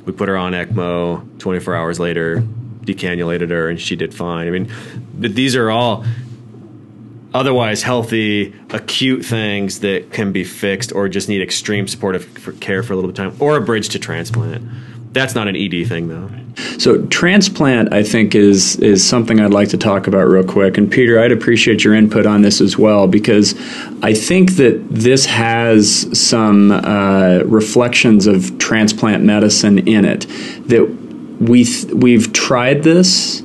we 0.06 0.12
put 0.12 0.28
her 0.28 0.38
on 0.38 0.52
ECMO. 0.52 1.40
24 1.40 1.76
hours 1.76 2.00
later, 2.00 2.44
decannulated 2.82 3.50
her, 3.50 3.70
and 3.70 3.80
she 3.80 3.96
did 3.96 4.14
fine. 4.14 4.48
I 4.48 4.52
mean, 4.52 4.74
but 5.14 5.34
these 5.34 5.56
are 5.56 5.72
all 5.72 6.06
otherwise 7.34 7.84
healthy, 7.84 8.54
acute 8.70 9.26
things 9.26 9.80
that 9.80 10.12
can 10.12 10.32
be 10.32 10.44
fixed 10.44 10.94
or 10.94 11.10
just 11.10 11.30
need 11.30 11.42
extreme 11.42 11.88
supportive 11.88 12.58
care 12.60 12.84
for 12.84 12.94
a 12.94 12.96
little 12.96 13.10
bit 13.10 13.18
of 13.18 13.32
time, 13.32 13.42
or 13.42 13.58
a 13.58 13.62
bridge 13.62 13.90
to 13.90 14.00
transplant. 14.00 14.64
That's 15.14 15.36
not 15.36 15.48
an 15.48 15.56
ED 15.56 15.88
thing, 15.88 16.08
though. 16.08 16.30
So 16.80 17.06
transplant, 17.08 17.94
I 17.94 18.04
think, 18.04 18.36
is 18.36 18.76
is 18.78 19.08
something 19.08 19.40
I'd 19.40 19.54
like 19.54 19.70
to 19.70 19.78
talk 19.78 20.08
about 20.08 20.28
real 20.28 20.44
quick. 20.44 20.78
And 20.78 20.92
Peter, 20.92 21.20
I'd 21.20 21.32
appreciate 21.32 21.84
your 21.84 21.94
input 21.94 22.26
on 22.26 22.42
this 22.42 22.60
as 22.62 22.78
well 22.78 23.08
because 23.08 23.54
I 24.02 24.14
think 24.14 24.56
that 24.58 24.84
this 24.90 25.26
has 25.28 26.20
some 26.20 26.72
uh, 26.72 27.42
reflections 27.46 28.28
of 28.28 28.58
transplant 28.58 29.24
medicine 29.24 29.88
in 29.88 30.04
it. 30.04 30.22
That 30.68 30.86
we 31.40 31.66
th- 31.66 31.94
we've 31.94 32.34
tried 32.34 32.84
this 32.84 33.42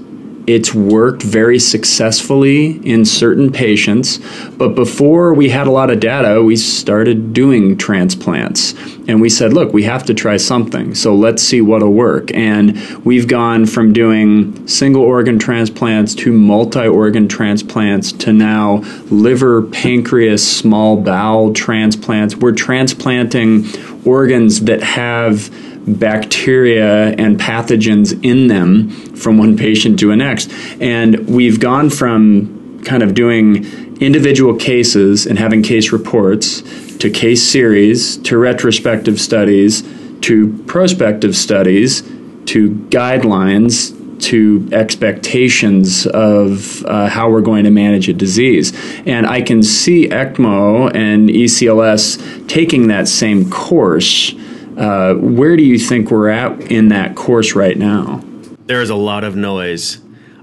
it's 0.48 0.74
worked 0.74 1.22
very 1.22 1.58
successfully 1.58 2.78
in 2.78 3.04
certain 3.04 3.52
patients, 3.52 4.18
but 4.56 4.74
before 4.74 5.34
we 5.34 5.50
had 5.50 5.66
a 5.66 5.70
lot 5.70 5.90
of 5.90 6.00
data, 6.00 6.42
we 6.42 6.56
started 6.56 7.34
doing 7.34 7.76
transplants. 7.76 8.72
And 9.06 9.20
we 9.20 9.28
said, 9.28 9.52
look, 9.52 9.74
we 9.74 9.82
have 9.82 10.04
to 10.06 10.14
try 10.14 10.38
something, 10.38 10.94
so 10.94 11.14
let's 11.14 11.42
see 11.42 11.60
what'll 11.60 11.92
work. 11.92 12.32
And 12.32 12.78
we've 13.04 13.28
gone 13.28 13.66
from 13.66 13.92
doing 13.92 14.66
single 14.66 15.02
organ 15.02 15.38
transplants 15.38 16.14
to 16.16 16.32
multi 16.32 16.86
organ 16.86 17.28
transplants 17.28 18.10
to 18.12 18.32
now 18.32 18.78
liver, 19.10 19.62
pancreas, 19.62 20.46
small 20.50 20.96
bowel 20.96 21.52
transplants. 21.52 22.36
We're 22.36 22.52
transplanting 22.52 23.66
organs 24.06 24.62
that 24.62 24.82
have 24.82 25.50
bacteria 25.86 27.10
and 27.10 27.38
pathogens 27.38 28.18
in 28.24 28.48
them 28.48 28.90
from 29.14 29.38
one 29.38 29.56
patient 29.56 29.98
to 30.00 30.08
the 30.08 30.16
next. 30.16 30.50
And 30.80 31.28
we've 31.28 31.60
gone 31.60 31.90
from 31.90 32.82
kind 32.84 33.02
of 33.02 33.14
doing 33.14 33.64
individual 34.00 34.54
cases 34.56 35.26
and 35.26 35.38
having 35.38 35.62
case 35.62 35.92
reports 35.92 36.62
to 36.98 37.10
case 37.10 37.42
series 37.42 38.16
to 38.18 38.38
retrospective 38.38 39.20
studies 39.20 39.82
to 40.20 40.52
prospective 40.66 41.36
studies 41.36 42.02
to 42.46 42.70
guidelines 42.90 43.94
to 44.20 44.68
expectations 44.72 46.06
of 46.06 46.84
uh, 46.86 47.08
how 47.08 47.30
we're 47.30 47.40
going 47.40 47.64
to 47.64 47.70
manage 47.70 48.08
a 48.08 48.12
disease. 48.12 48.72
And 49.06 49.26
I 49.26 49.42
can 49.42 49.62
see 49.62 50.08
ECMO 50.08 50.94
and 50.94 51.28
ECLS 51.28 52.48
taking 52.48 52.88
that 52.88 53.08
same 53.08 53.50
course. 53.50 54.34
Uh, 54.78 55.14
where 55.14 55.56
do 55.56 55.64
you 55.64 55.78
think 55.78 56.10
we're 56.10 56.28
at 56.28 56.60
in 56.70 56.88
that 56.88 57.16
course 57.16 57.54
right 57.54 57.76
now? 57.76 58.22
There's 58.66 58.90
a 58.90 58.94
lot 58.94 59.24
of 59.24 59.34
noise, 59.34 59.98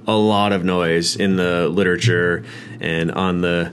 a 0.05 0.15
lot 0.15 0.51
of 0.51 0.63
noise 0.63 1.15
in 1.15 1.37
the 1.37 1.69
literature 1.69 2.43
and 2.79 3.11
on 3.11 3.41
the 3.41 3.71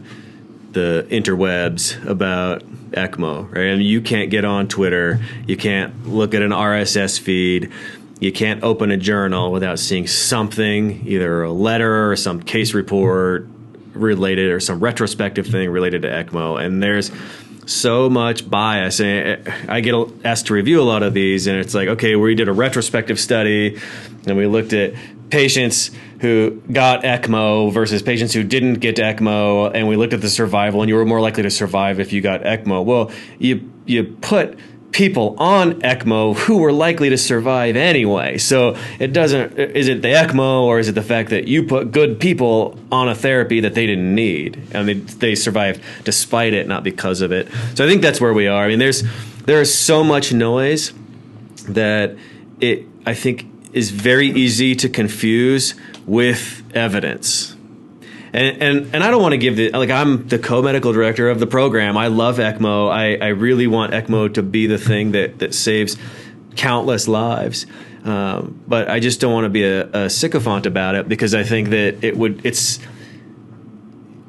the 0.72 1.06
interwebs 1.10 2.02
about 2.06 2.62
ECMO, 2.92 3.52
right? 3.52 3.78
You 3.78 4.00
can't 4.00 4.30
get 4.30 4.46
on 4.46 4.68
Twitter, 4.68 5.20
you 5.46 5.56
can't 5.56 6.06
look 6.06 6.32
at 6.32 6.40
an 6.40 6.50
RSS 6.50 7.20
feed 7.20 7.70
you 8.22 8.30
can't 8.30 8.62
open 8.62 8.92
a 8.92 8.96
journal 8.96 9.50
without 9.50 9.80
seeing 9.80 10.06
something, 10.06 11.04
either 11.08 11.42
a 11.42 11.50
letter 11.50 12.08
or 12.08 12.14
some 12.14 12.40
case 12.40 12.72
report 12.72 13.48
related 13.94 14.52
or 14.52 14.60
some 14.60 14.78
retrospective 14.78 15.44
thing 15.44 15.68
related 15.68 16.02
to 16.02 16.08
ECMO. 16.08 16.64
And 16.64 16.80
there's 16.80 17.10
so 17.66 18.10
much 18.10 18.48
bias. 18.48 19.00
And 19.00 19.48
I 19.68 19.80
get 19.80 19.94
asked 20.24 20.46
to 20.46 20.54
review 20.54 20.80
a 20.80 20.84
lot 20.84 21.02
of 21.02 21.14
these, 21.14 21.46
and 21.46 21.58
it's 21.58 21.74
like, 21.74 21.88
okay, 21.88 22.16
we 22.16 22.34
did 22.34 22.48
a 22.48 22.52
retrospective 22.52 23.20
study 23.20 23.80
and 24.26 24.36
we 24.36 24.46
looked 24.46 24.72
at 24.72 24.94
patients 25.30 25.90
who 26.20 26.62
got 26.70 27.02
ECMO 27.02 27.72
versus 27.72 28.02
patients 28.02 28.32
who 28.32 28.44
didn't 28.44 28.74
get 28.74 28.96
ECMO, 28.96 29.72
and 29.74 29.88
we 29.88 29.96
looked 29.96 30.12
at 30.12 30.20
the 30.20 30.30
survival, 30.30 30.82
and 30.82 30.88
you 30.88 30.94
were 30.94 31.04
more 31.04 31.20
likely 31.20 31.42
to 31.42 31.50
survive 31.50 31.98
if 31.98 32.12
you 32.12 32.20
got 32.20 32.42
ECMO. 32.42 32.84
Well, 32.84 33.10
you 33.38 33.72
you 33.84 34.04
put 34.20 34.56
people 34.92 35.34
on 35.38 35.80
ECMO 35.80 36.36
who 36.36 36.58
were 36.58 36.72
likely 36.72 37.10
to 37.10 37.18
survive 37.18 37.76
anyway. 37.76 38.38
So 38.38 38.76
it 38.98 39.12
doesn't, 39.12 39.58
is 39.58 39.88
it 39.88 40.02
the 40.02 40.08
ECMO 40.08 40.62
or 40.62 40.78
is 40.78 40.88
it 40.88 40.94
the 40.94 41.02
fact 41.02 41.30
that 41.30 41.48
you 41.48 41.64
put 41.64 41.90
good 41.90 42.20
people 42.20 42.78
on 42.90 43.08
a 43.08 43.14
therapy 43.14 43.60
that 43.60 43.74
they 43.74 43.86
didn't 43.86 44.14
need 44.14 44.60
and 44.72 44.86
they, 44.86 44.94
they 44.94 45.34
survived 45.34 45.80
despite 46.04 46.52
it, 46.52 46.68
not 46.68 46.84
because 46.84 47.20
of 47.22 47.32
it? 47.32 47.48
So 47.74 47.84
I 47.84 47.88
think 47.88 48.02
that's 48.02 48.20
where 48.20 48.32
we 48.32 48.46
are. 48.46 48.64
I 48.64 48.68
mean, 48.68 48.78
there's, 48.78 49.02
there 49.46 49.60
is 49.60 49.74
so 49.74 50.04
much 50.04 50.32
noise 50.32 50.92
that 51.68 52.16
it, 52.60 52.86
I 53.06 53.14
think, 53.14 53.46
is 53.72 53.90
very 53.90 54.28
easy 54.28 54.76
to 54.76 54.88
confuse 54.88 55.74
with 56.06 56.62
evidence 56.74 57.51
and 58.32 58.62
and 58.62 58.94
and 58.94 59.04
I 59.04 59.10
don't 59.10 59.22
want 59.22 59.32
to 59.32 59.38
give 59.38 59.56
the 59.56 59.70
like 59.70 59.90
I'm 59.90 60.26
the 60.28 60.38
co-medical 60.38 60.92
director 60.92 61.28
of 61.28 61.38
the 61.38 61.46
program. 61.46 61.96
I 61.96 62.06
love 62.06 62.38
ECMO. 62.38 62.90
I, 62.90 63.16
I 63.16 63.28
really 63.28 63.66
want 63.66 63.92
ECMO 63.92 64.34
to 64.34 64.42
be 64.42 64.66
the 64.66 64.78
thing 64.78 65.12
that 65.12 65.38
that 65.40 65.54
saves 65.54 65.96
countless 66.56 67.08
lives. 67.08 67.66
Um, 68.04 68.60
but 68.66 68.90
I 68.90 68.98
just 68.98 69.20
don't 69.20 69.32
want 69.32 69.44
to 69.44 69.50
be 69.50 69.64
a, 69.64 69.86
a 69.92 70.10
sycophant 70.10 70.66
about 70.66 70.94
it 70.96 71.08
because 71.08 71.34
I 71.34 71.44
think 71.44 71.68
that 71.68 72.02
it 72.02 72.16
would 72.16 72.44
it's 72.44 72.80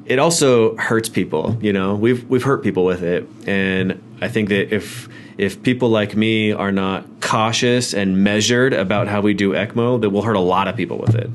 it 0.04 0.18
also 0.18 0.76
hurts 0.76 1.08
people. 1.08 1.56
You 1.60 1.72
know, 1.72 1.94
we've 1.94 2.28
we've 2.28 2.42
hurt 2.42 2.62
people 2.62 2.84
with 2.84 3.02
it, 3.02 3.26
and 3.46 4.00
I 4.20 4.28
think 4.28 4.48
that 4.48 4.74
if 4.74 5.08
if 5.36 5.62
people 5.62 5.88
like 5.88 6.14
me 6.14 6.52
are 6.52 6.70
not 6.70 7.04
cautious 7.20 7.92
and 7.92 8.22
measured 8.22 8.72
about 8.72 9.08
how 9.08 9.20
we 9.20 9.34
do 9.34 9.52
ECMO, 9.52 10.00
that 10.00 10.10
we'll 10.10 10.22
hurt 10.22 10.36
a 10.36 10.40
lot 10.40 10.68
of 10.68 10.76
people 10.76 10.98
with 10.98 11.14
it. 11.16 11.28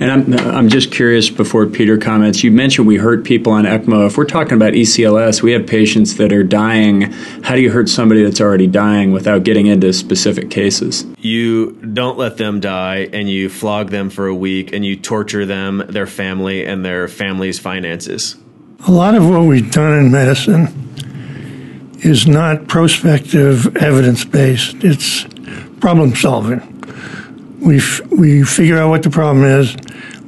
And 0.00 0.10
I'm, 0.10 0.34
I'm 0.54 0.68
just 0.68 0.92
curious 0.92 1.30
before 1.30 1.66
Peter 1.66 1.96
comments, 1.96 2.44
you 2.44 2.50
mentioned 2.50 2.86
we 2.86 2.96
hurt 2.96 3.24
people 3.24 3.52
on 3.52 3.64
ECMO. 3.64 4.06
If 4.06 4.18
we're 4.18 4.24
talking 4.24 4.54
about 4.54 4.74
ECLS, 4.74 5.42
we 5.42 5.52
have 5.52 5.66
patients 5.66 6.16
that 6.16 6.32
are 6.32 6.42
dying. 6.42 7.12
How 7.42 7.54
do 7.54 7.62
you 7.62 7.70
hurt 7.70 7.88
somebody 7.88 8.22
that's 8.22 8.40
already 8.40 8.66
dying 8.66 9.12
without 9.12 9.44
getting 9.44 9.66
into 9.66 9.92
specific 9.92 10.50
cases? 10.50 11.06
You 11.18 11.72
don't 11.72 12.18
let 12.18 12.36
them 12.36 12.60
die 12.60 13.08
and 13.12 13.30
you 13.30 13.48
flog 13.48 13.90
them 13.90 14.10
for 14.10 14.26
a 14.26 14.34
week 14.34 14.72
and 14.72 14.84
you 14.84 14.96
torture 14.96 15.46
them, 15.46 15.82
their 15.88 16.06
family, 16.06 16.66
and 16.66 16.84
their 16.84 17.08
family's 17.08 17.58
finances. 17.58 18.36
A 18.86 18.90
lot 18.90 19.14
of 19.14 19.28
what 19.28 19.42
we've 19.42 19.70
done 19.72 19.98
in 19.98 20.10
medicine 20.10 20.85
is 22.00 22.26
not 22.26 22.68
prospective 22.68 23.76
evidence 23.76 24.24
based, 24.24 24.76
it's 24.80 25.24
problem 25.80 26.14
solving. 26.14 26.60
We, 27.60 27.78
f- 27.78 28.00
we 28.10 28.44
figure 28.44 28.78
out 28.78 28.90
what 28.90 29.02
the 29.02 29.10
problem 29.10 29.44
is, 29.44 29.76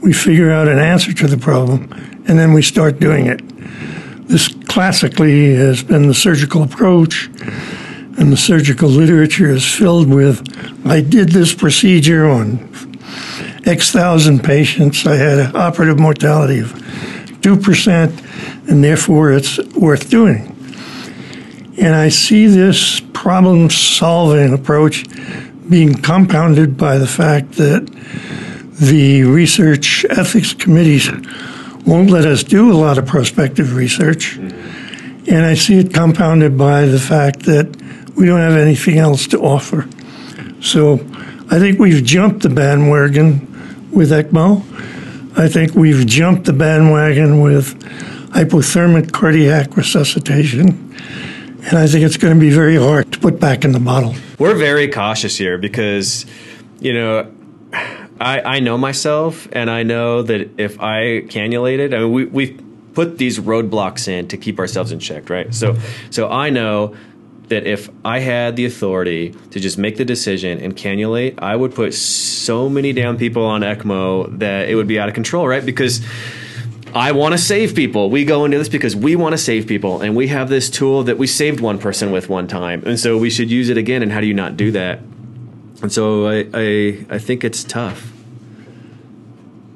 we 0.03 0.13
figure 0.13 0.51
out 0.51 0.69
an 0.69 0.79
answer 0.79 1.13
to 1.13 1.27
the 1.27 1.37
problem, 1.37 1.93
and 2.27 2.39
then 2.39 2.53
we 2.53 2.63
start 2.63 2.99
doing 2.99 3.27
it. 3.27 3.41
This 4.29 4.49
classically 4.67 5.55
has 5.55 5.83
been 5.83 6.09
the 6.09 6.15
surgical 6.15 6.63
approach, 6.63 7.29
and 8.19 8.33
the 8.33 8.37
surgical 8.37 8.89
literature 8.89 9.51
is 9.51 9.65
filled 9.65 10.09
with 10.09 10.43
I 10.87 11.01
did 11.01 11.31
this 11.31 11.55
procedure 11.55 12.27
on 12.29 12.69
X 13.65 13.91
thousand 13.91 14.43
patients, 14.43 15.07
I 15.07 15.17
had 15.17 15.39
an 15.39 15.57
operative 15.57 15.99
mortality 15.99 16.61
of 16.61 16.73
2%, 17.43 18.69
and 18.71 18.83
therefore 18.83 19.33
it's 19.33 19.59
worth 19.75 20.11
doing. 20.11 20.58
And 21.81 21.95
I 21.95 22.09
see 22.09 22.47
this 22.47 23.01
problem 23.13 23.71
solving 23.71 24.53
approach 24.53 25.05
being 25.69 25.95
compounded 25.95 26.77
by 26.77 26.99
the 26.99 27.07
fact 27.07 27.53
that 27.53 27.87
the 28.81 29.23
research 29.25 30.05
ethics 30.11 30.55
committees 30.55 31.11
won't 31.87 32.11
let 32.11 32.25
us 32.25 32.43
do 32.43 32.73
a 32.73 32.75
lot 32.75 32.99
of 32.99 33.07
prospective 33.07 33.75
research. 33.75 34.37
And 34.37 35.45
I 35.45 35.55
see 35.55 35.79
it 35.79 35.95
compounded 35.95 36.59
by 36.59 36.87
the 36.87 36.99
fact 36.99 37.41
that 37.41 37.67
we 38.17 38.27
don't 38.27 38.41
have 38.41 38.57
anything 38.57 38.99
else 38.99 39.29
to 39.29 39.39
offer. 39.39 39.87
So 40.61 40.95
I 41.51 41.59
think 41.59 41.79
we've 41.79 42.05
jumped 42.05 42.43
the 42.43 42.49
bandwagon 42.49 43.91
with 43.93 44.11
ECMO. 44.11 44.63
I 45.39 45.49
think 45.49 45.75
we've 45.75 46.07
jumped 46.07 46.47
the 46.47 46.53
bandwagon 46.53 47.41
with 47.41 47.79
hypothermic 48.31 49.13
cardiac 49.13 49.77
resuscitation. 49.77 50.95
And 51.69 51.77
I 51.77 51.87
think 51.87 52.03
it's 52.03 52.17
going 52.17 52.33
to 52.33 52.41
be 52.41 52.49
very 52.49 52.77
hard 52.77 53.13
to 53.13 53.19
put 53.19 53.39
back 53.39 53.63
in 53.63 53.73
the 53.73 53.79
bottle. 53.79 54.15
We're 54.39 54.55
very 54.55 54.89
cautious 54.89 55.37
here 55.37 55.59
because, 55.59 56.25
you 56.81 56.95
know, 56.95 57.31
I, 58.19 58.41
I 58.41 58.61
know 58.61 58.79
myself 58.79 59.47
and 59.53 59.69
I 59.69 59.83
know 59.83 60.23
that 60.23 60.59
if 60.59 60.81
I 60.81 61.27
cannulated, 61.27 61.95
I 61.95 61.99
mean, 61.99 62.13
we, 62.13 62.25
we've 62.25 62.65
put 62.95 63.19
these 63.19 63.39
roadblocks 63.39 64.09
in 64.09 64.29
to 64.29 64.39
keep 64.39 64.59
ourselves 64.59 64.93
in 64.93 64.99
check, 64.99 65.29
right? 65.29 65.55
So, 65.55 65.77
so 66.09 66.31
I 66.31 66.49
know 66.49 66.97
that 67.49 67.67
if 67.67 67.91
I 68.03 68.21
had 68.21 68.57
the 68.57 68.65
authority 68.65 69.35
to 69.51 69.61
just 69.61 69.77
make 69.77 69.99
the 69.99 70.07
decision 70.07 70.61
and 70.61 70.75
cannulate, 70.75 71.39
I 71.43 71.55
would 71.55 71.75
put 71.75 71.93
so 71.93 72.71
many 72.71 72.95
damn 72.95 73.19
people 73.19 73.45
on 73.45 73.61
ECMO 73.61 74.39
that 74.39 74.71
it 74.71 74.75
would 74.75 74.89
be 74.89 74.99
out 74.99 75.09
of 75.09 75.15
control, 75.15 75.47
right? 75.47 75.65
Because 75.65 76.01
I 76.95 77.13
want 77.13 77.33
to 77.33 77.39
save 77.39 77.75
people. 77.75 78.11
We 78.11 78.25
go 78.25 78.45
into 78.45 78.59
this 78.59 78.69
because 78.69 78.97
we 78.97 79.17
want 79.17 79.33
to 79.33 79.39
save 79.39 79.67
people, 79.67 80.01
and 80.01 80.17
we 80.17 80.29
have 80.29 80.49
this 80.49 80.71
tool 80.71 81.05
that 81.05 81.19
we 81.19 81.27
saved 81.27 81.61
one 81.61 81.79
person 81.79 82.11
with 82.11 82.29
one 82.29 82.49
time, 82.49 82.83
and 82.87 82.99
so 82.99 83.17
we 83.19 83.31
should 83.31 83.51
use 83.51 83.69
it 83.69 83.77
again. 83.77 84.03
And 84.03 84.13
how 84.13 84.21
do 84.21 84.27
you 84.27 84.35
not 84.35 84.57
do 84.57 84.71
that? 84.73 85.01
And 85.81 85.93
so 85.93 86.27
I, 86.27 86.47
I, 86.53 87.07
I 87.11 87.19
think 87.19 87.45
it's 87.45 87.63
tough. 87.63 88.13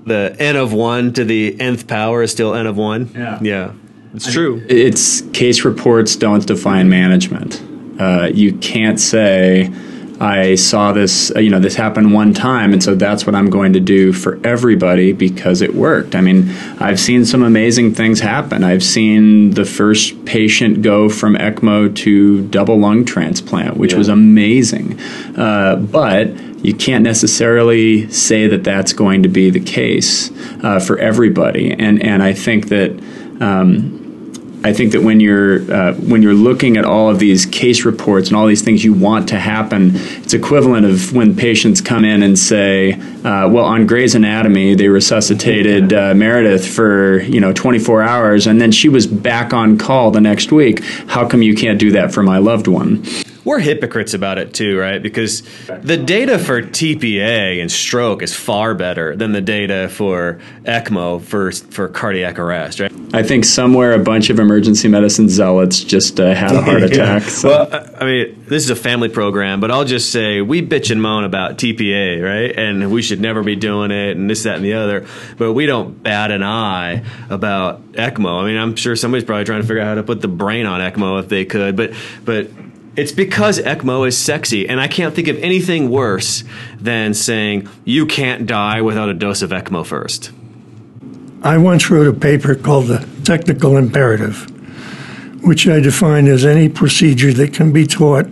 The 0.04 0.34
n 0.38 0.56
of 0.56 0.72
one 0.72 1.12
to 1.12 1.24
the 1.24 1.60
nth 1.60 1.86
power 1.86 2.22
is 2.22 2.32
still 2.32 2.54
n 2.54 2.66
of 2.66 2.76
one. 2.76 3.10
Yeah, 3.14 3.38
yeah, 3.40 3.72
it's 4.14 4.28
I 4.28 4.32
true. 4.32 4.64
It's 4.68 5.20
case 5.32 5.64
reports 5.64 6.16
don't 6.16 6.44
define 6.44 6.88
management. 6.88 7.62
Uh, 8.00 8.30
you 8.32 8.54
can't 8.54 8.98
say 8.98 9.70
I 10.22 10.54
saw 10.54 10.92
this, 10.92 11.34
uh, 11.34 11.40
you 11.40 11.50
know, 11.50 11.58
this 11.58 11.74
happened 11.74 12.14
one 12.14 12.32
time, 12.32 12.72
and 12.72 12.80
so 12.80 12.94
that's 12.94 13.26
what 13.26 13.34
I'm 13.34 13.50
going 13.50 13.72
to 13.72 13.80
do 13.80 14.12
for 14.12 14.38
everybody 14.46 15.12
because 15.12 15.62
it 15.62 15.74
worked. 15.74 16.14
I 16.14 16.20
mean, 16.20 16.48
I've 16.78 17.00
seen 17.00 17.24
some 17.24 17.42
amazing 17.42 17.94
things 17.94 18.20
happen. 18.20 18.62
I've 18.62 18.84
seen 18.84 19.50
the 19.50 19.64
first 19.64 20.24
patient 20.24 20.80
go 20.80 21.08
from 21.08 21.34
ECMO 21.34 21.96
to 21.96 22.46
double 22.46 22.78
lung 22.78 23.04
transplant, 23.04 23.76
which 23.76 23.92
yeah. 23.92 23.98
was 23.98 24.06
amazing. 24.06 25.00
Uh, 25.36 25.74
but 25.74 26.28
you 26.64 26.72
can't 26.72 27.02
necessarily 27.02 28.08
say 28.08 28.46
that 28.46 28.62
that's 28.62 28.92
going 28.92 29.24
to 29.24 29.28
be 29.28 29.50
the 29.50 29.58
case 29.58 30.30
uh, 30.62 30.78
for 30.78 30.98
everybody. 30.98 31.72
And 31.72 32.00
and 32.00 32.22
I 32.22 32.32
think 32.32 32.68
that. 32.68 32.92
Um, 33.40 33.98
I 34.64 34.72
think 34.72 34.92
that 34.92 35.02
when 35.02 35.18
you're 35.18 35.70
uh, 35.72 35.94
when 35.94 36.22
you're 36.22 36.34
looking 36.34 36.76
at 36.76 36.84
all 36.84 37.10
of 37.10 37.18
these 37.18 37.46
case 37.46 37.84
reports 37.84 38.28
and 38.28 38.36
all 38.36 38.46
these 38.46 38.62
things 38.62 38.84
you 38.84 38.92
want 38.92 39.28
to 39.30 39.38
happen, 39.38 39.90
it's 39.94 40.34
equivalent 40.34 40.86
of 40.86 41.12
when 41.12 41.34
patients 41.34 41.80
come 41.80 42.04
in 42.04 42.22
and 42.22 42.38
say, 42.38 42.92
uh, 42.92 43.48
"Well, 43.48 43.64
on 43.64 43.86
Grey's 43.86 44.14
Anatomy, 44.14 44.74
they 44.74 44.88
resuscitated 44.88 45.92
uh, 45.92 46.14
Meredith 46.14 46.66
for 46.66 47.22
you 47.22 47.40
know 47.40 47.52
24 47.52 48.02
hours, 48.02 48.46
and 48.46 48.60
then 48.60 48.70
she 48.70 48.88
was 48.88 49.06
back 49.06 49.52
on 49.52 49.78
call 49.78 50.12
the 50.12 50.20
next 50.20 50.52
week. 50.52 50.82
How 51.08 51.26
come 51.26 51.42
you 51.42 51.54
can't 51.54 51.80
do 51.80 51.90
that 51.92 52.12
for 52.12 52.22
my 52.22 52.38
loved 52.38 52.68
one?" 52.68 53.04
We're 53.44 53.58
hypocrites 53.58 54.14
about 54.14 54.38
it 54.38 54.54
too, 54.54 54.78
right? 54.78 55.02
Because 55.02 55.42
the 55.66 55.96
data 55.96 56.38
for 56.38 56.62
TPA 56.62 57.60
and 57.60 57.70
stroke 57.70 58.22
is 58.22 58.34
far 58.34 58.74
better 58.74 59.16
than 59.16 59.32
the 59.32 59.40
data 59.40 59.88
for 59.88 60.40
ECMO 60.64 61.20
for 61.20 61.50
for 61.52 61.88
cardiac 61.88 62.38
arrest, 62.38 62.80
right? 62.80 62.92
I 63.14 63.22
think 63.22 63.44
somewhere 63.44 63.92
a 63.92 63.98
bunch 63.98 64.30
of 64.30 64.38
emergency 64.38 64.88
medicine 64.88 65.28
zealots 65.28 65.82
just 65.84 66.20
uh, 66.20 66.34
had 66.34 66.52
a 66.52 66.62
heart 66.62 66.82
attack. 66.82 67.22
So. 67.24 67.48
Well, 67.48 67.88
I 68.00 68.04
mean, 68.04 68.44
this 68.46 68.64
is 68.64 68.70
a 68.70 68.76
family 68.76 69.08
program, 69.08 69.60
but 69.60 69.70
I'll 69.70 69.84
just 69.84 70.10
say 70.10 70.40
we 70.40 70.66
bitch 70.66 70.90
and 70.90 71.02
moan 71.02 71.24
about 71.24 71.58
TPA, 71.58 72.22
right? 72.22 72.56
And 72.56 72.90
we 72.90 73.02
should 73.02 73.20
never 73.20 73.42
be 73.42 73.56
doing 73.56 73.90
it, 73.90 74.16
and 74.16 74.30
this, 74.30 74.44
that, 74.44 74.56
and 74.56 74.64
the 74.64 74.74
other. 74.74 75.06
But 75.36 75.52
we 75.52 75.66
don't 75.66 76.02
bat 76.02 76.30
an 76.30 76.42
eye 76.42 77.04
about 77.28 77.92
ECMO. 77.92 78.42
I 78.42 78.46
mean, 78.46 78.56
I'm 78.56 78.76
sure 78.76 78.96
somebody's 78.96 79.24
probably 79.24 79.44
trying 79.44 79.60
to 79.60 79.66
figure 79.66 79.82
out 79.82 79.88
how 79.88 79.94
to 79.96 80.02
put 80.02 80.20
the 80.20 80.28
brain 80.28 80.66
on 80.66 80.80
ECMO 80.80 81.20
if 81.20 81.28
they 81.28 81.44
could, 81.44 81.76
but 81.76 81.92
but 82.24 82.48
it's 82.94 83.12
because 83.12 83.58
ECMO 83.58 84.06
is 84.06 84.18
sexy, 84.18 84.68
and 84.68 84.80
I 84.80 84.88
can't 84.88 85.14
think 85.14 85.28
of 85.28 85.38
anything 85.38 85.90
worse 85.90 86.44
than 86.78 87.14
saying 87.14 87.68
you 87.84 88.06
can't 88.06 88.46
die 88.46 88.82
without 88.82 89.08
a 89.08 89.14
dose 89.14 89.42
of 89.42 89.50
ECMO 89.50 89.86
first. 89.86 90.30
I 91.42 91.58
once 91.58 91.90
wrote 91.90 92.06
a 92.06 92.12
paper 92.12 92.54
called 92.54 92.86
The 92.86 93.08
Technical 93.24 93.76
Imperative, 93.76 94.46
which 95.42 95.66
I 95.66 95.80
define 95.80 96.26
as 96.28 96.44
any 96.44 96.68
procedure 96.68 97.32
that 97.32 97.54
can 97.54 97.72
be 97.72 97.86
taught 97.86 98.26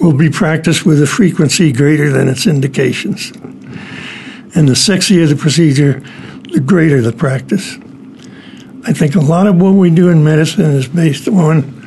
will 0.00 0.12
be 0.12 0.30
practiced 0.30 0.86
with 0.86 1.02
a 1.02 1.06
frequency 1.06 1.72
greater 1.72 2.12
than 2.12 2.28
its 2.28 2.46
indications. 2.46 3.32
And 4.54 4.68
the 4.68 4.74
sexier 4.74 5.28
the 5.28 5.34
procedure, 5.34 6.00
the 6.52 6.60
greater 6.60 7.00
the 7.00 7.12
practice. 7.12 7.76
I 8.84 8.92
think 8.92 9.14
a 9.14 9.20
lot 9.20 9.46
of 9.46 9.60
what 9.60 9.72
we 9.72 9.90
do 9.90 10.08
in 10.08 10.22
medicine 10.22 10.64
is 10.66 10.86
based 10.86 11.26
on 11.26 11.77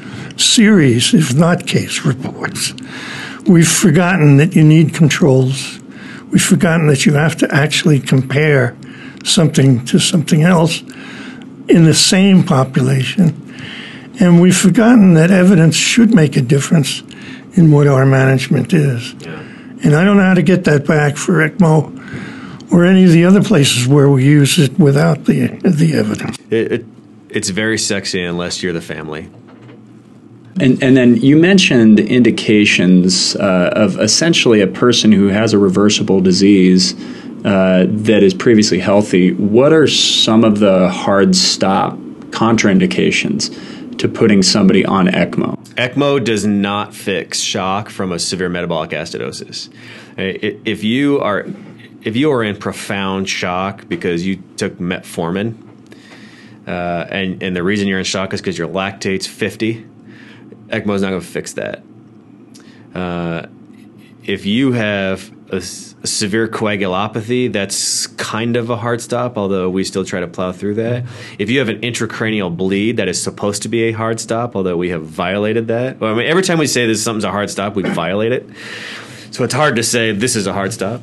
series, 0.41 1.13
if 1.13 1.33
not 1.33 1.67
case 1.67 2.05
reports. 2.05 2.73
We've 3.45 3.67
forgotten 3.67 4.37
that 4.37 4.55
you 4.55 4.63
need 4.63 4.93
controls. 4.93 5.79
We've 6.31 6.43
forgotten 6.43 6.87
that 6.87 7.05
you 7.05 7.13
have 7.13 7.35
to 7.37 7.53
actually 7.53 7.99
compare 7.99 8.75
something 9.23 9.85
to 9.85 9.99
something 9.99 10.43
else 10.43 10.81
in 11.67 11.85
the 11.85 11.93
same 11.93 12.43
population. 12.43 13.37
And 14.19 14.41
we've 14.41 14.57
forgotten 14.57 15.15
that 15.15 15.31
evidence 15.31 15.75
should 15.75 16.13
make 16.13 16.37
a 16.37 16.41
difference 16.41 17.01
in 17.53 17.71
what 17.71 17.87
our 17.87 18.05
management 18.05 18.73
is. 18.73 19.13
Yeah. 19.13 19.39
And 19.83 19.95
I 19.95 20.03
don't 20.03 20.17
know 20.17 20.23
how 20.23 20.35
to 20.35 20.43
get 20.43 20.65
that 20.65 20.85
back 20.85 21.17
for 21.17 21.47
ECMO 21.47 22.71
or 22.71 22.85
any 22.85 23.03
of 23.03 23.11
the 23.11 23.25
other 23.25 23.41
places 23.43 23.87
where 23.87 24.09
we 24.09 24.23
use 24.23 24.59
it 24.59 24.77
without 24.79 25.25
the 25.25 25.47
the 25.63 25.93
evidence. 25.93 26.37
It, 26.49 26.71
it, 26.71 26.85
it's 27.29 27.49
very 27.49 27.77
sexy 27.77 28.23
unless 28.23 28.61
you're 28.61 28.73
the 28.73 28.81
family. 28.81 29.29
And, 30.59 30.81
and 30.83 30.97
then 30.97 31.15
you 31.17 31.37
mentioned 31.37 31.99
indications 31.99 33.35
uh, 33.35 33.71
of 33.73 33.99
essentially 33.99 34.61
a 34.61 34.67
person 34.67 35.11
who 35.11 35.27
has 35.27 35.53
a 35.53 35.57
reversible 35.57 36.19
disease 36.19 36.93
uh, 37.45 37.85
that 37.87 38.21
is 38.21 38.33
previously 38.33 38.79
healthy. 38.79 39.31
What 39.33 39.73
are 39.73 39.87
some 39.87 40.43
of 40.43 40.59
the 40.59 40.89
hard 40.89 41.35
stop 41.35 41.97
contraindications 42.31 43.97
to 43.97 44.07
putting 44.07 44.43
somebody 44.43 44.85
on 44.85 45.07
ECMO? 45.07 45.57
ECMO 45.75 46.23
does 46.23 46.45
not 46.45 46.93
fix 46.93 47.39
shock 47.39 47.89
from 47.89 48.11
a 48.11 48.19
severe 48.19 48.49
metabolic 48.49 48.91
acidosis. 48.91 49.69
If 50.17 50.83
you 50.83 51.19
are 51.21 51.45
if 52.03 52.15
you 52.15 52.31
are 52.31 52.43
in 52.43 52.57
profound 52.57 53.29
shock 53.29 53.87
because 53.87 54.25
you 54.25 54.41
took 54.57 54.77
metformin, 54.77 55.55
uh, 56.67 57.07
and 57.09 57.41
and 57.41 57.55
the 57.55 57.63
reason 57.63 57.87
you're 57.87 57.99
in 57.99 58.05
shock 58.05 58.33
is 58.33 58.41
because 58.41 58.57
your 58.57 58.67
lactate's 58.67 59.27
50, 59.27 59.85
ECMO 60.71 60.95
is 60.95 61.01
not 61.01 61.09
going 61.09 61.21
to 61.21 61.27
fix 61.27 61.53
that. 61.53 61.83
Uh, 62.95 63.47
if 64.23 64.45
you 64.45 64.71
have 64.73 65.31
a, 65.51 65.61
severe 65.61 66.47
coagulopathy, 66.47 67.51
that's 67.51 68.07
kind 68.07 68.55
of 68.55 68.69
a 68.69 68.77
hard 68.77 69.01
stop, 69.01 69.37
although 69.37 69.69
we 69.69 69.83
still 69.83 70.03
try 70.03 70.19
to 70.19 70.27
plow 70.27 70.51
through 70.51 70.75
that. 70.75 71.05
If 71.37 71.49
you 71.49 71.59
have 71.59 71.69
an 71.69 71.81
intracranial 71.81 72.55
bleed, 72.55 72.97
that 72.97 73.07
is 73.07 73.21
supposed 73.21 73.61
to 73.63 73.69
be 73.69 73.83
a 73.83 73.91
hard 73.91 74.19
stop, 74.19 74.55
although 74.55 74.77
we 74.77 74.89
have 74.89 75.05
violated 75.05 75.67
that. 75.67 75.99
Well, 75.99 76.13
I 76.13 76.17
mean, 76.17 76.27
every 76.27 76.43
time 76.43 76.57
we 76.57 76.67
say 76.67 76.87
this 76.87 77.03
something's 77.03 77.23
a 77.23 77.31
hard 77.31 77.49
stop, 77.49 77.75
we 77.75 77.83
violate 77.83 78.31
it. 78.31 78.49
So 79.31 79.43
it's 79.43 79.53
hard 79.53 79.75
to 79.75 79.83
say 79.83 80.11
this 80.11 80.35
is 80.35 80.47
a 80.47 80.53
hard 80.53 80.73
stop. 80.73 81.01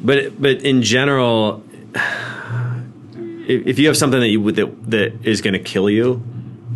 But 0.00 0.40
but 0.40 0.62
in 0.62 0.82
general, 0.82 1.64
if, 1.94 3.66
if 3.66 3.78
you 3.78 3.88
have 3.88 3.96
something 3.96 4.20
that 4.20 4.28
you 4.28 4.52
that 4.52 4.90
that 4.90 5.26
is 5.26 5.40
going 5.40 5.54
to 5.54 5.58
kill 5.58 5.90
you, 5.90 6.22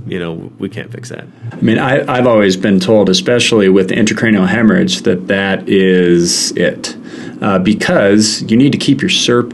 you 0.07 0.19
know, 0.19 0.51
we 0.59 0.69
can't 0.69 0.91
fix 0.91 1.09
that. 1.11 1.27
I 1.53 1.57
mean, 1.57 1.79
I, 1.79 2.17
have 2.17 2.27
always 2.27 2.57
been 2.57 2.81
told, 2.81 3.09
especially 3.09 3.69
with 3.69 3.91
intracranial 3.91 4.49
hemorrhage, 4.49 5.03
that 5.03 5.29
that 5.29 5.69
is 5.69 6.53
it. 6.53 6.97
Uh, 7.41 7.59
because 7.59 8.43
you 8.43 8.57
need 8.57 8.71
to 8.71 8.79
keep 8.79 9.01
your 9.03 9.11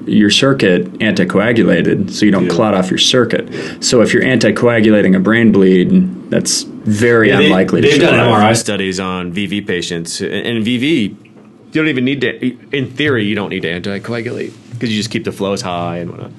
your 0.07 0.30
circuit 0.30 0.84
anticoagulated 0.99 2.11
so 2.11 2.26
you 2.26 2.30
don't 2.30 2.44
yeah. 2.44 2.51
clot 2.51 2.74
off 2.74 2.90
your 2.90 2.99
circuit. 2.99 3.49
So 3.82 4.03
if 4.03 4.12
you're 4.12 4.22
anticoagulating 4.22 5.16
a 5.16 5.20
brain 5.20 5.53
bleed, 5.53 6.30
that's 6.30 6.62
very 6.62 7.30
yeah, 7.30 7.40
unlikely. 7.40 7.80
They, 7.80 7.92
have 7.92 8.01
done 8.01 8.14
MRI 8.14 8.57
studies 8.57 9.01
on 9.01 9.32
VV 9.32 9.66
patients, 9.66 10.20
and 10.20 10.64
VV, 10.64 10.82
you 10.82 11.72
don't 11.72 11.88
even 11.88 12.05
need 12.05 12.20
to. 12.20 12.76
In 12.76 12.90
theory, 12.90 13.24
you 13.24 13.34
don't 13.34 13.51
need 13.51 13.62
to 13.62 13.80
anticoagulate 13.80 14.53
because 14.72 14.90
you 14.90 14.96
just 14.96 15.11
keep 15.11 15.24
the 15.24 15.32
flows 15.32 15.62
high 15.62 15.99
and 15.99 16.11
whatnot. 16.11 16.32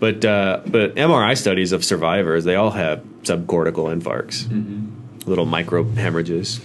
But 0.00 0.24
uh, 0.24 0.60
but 0.66 0.96
MRI 0.96 1.38
studies 1.38 1.72
of 1.72 1.84
survivors, 1.84 2.44
they 2.44 2.56
all 2.56 2.72
have 2.72 3.04
subcortical 3.24 3.94
infarcts, 3.94 4.44
mm-hmm. 4.44 5.28
little 5.28 5.46
micro 5.46 5.84
hemorrhages. 5.84 6.60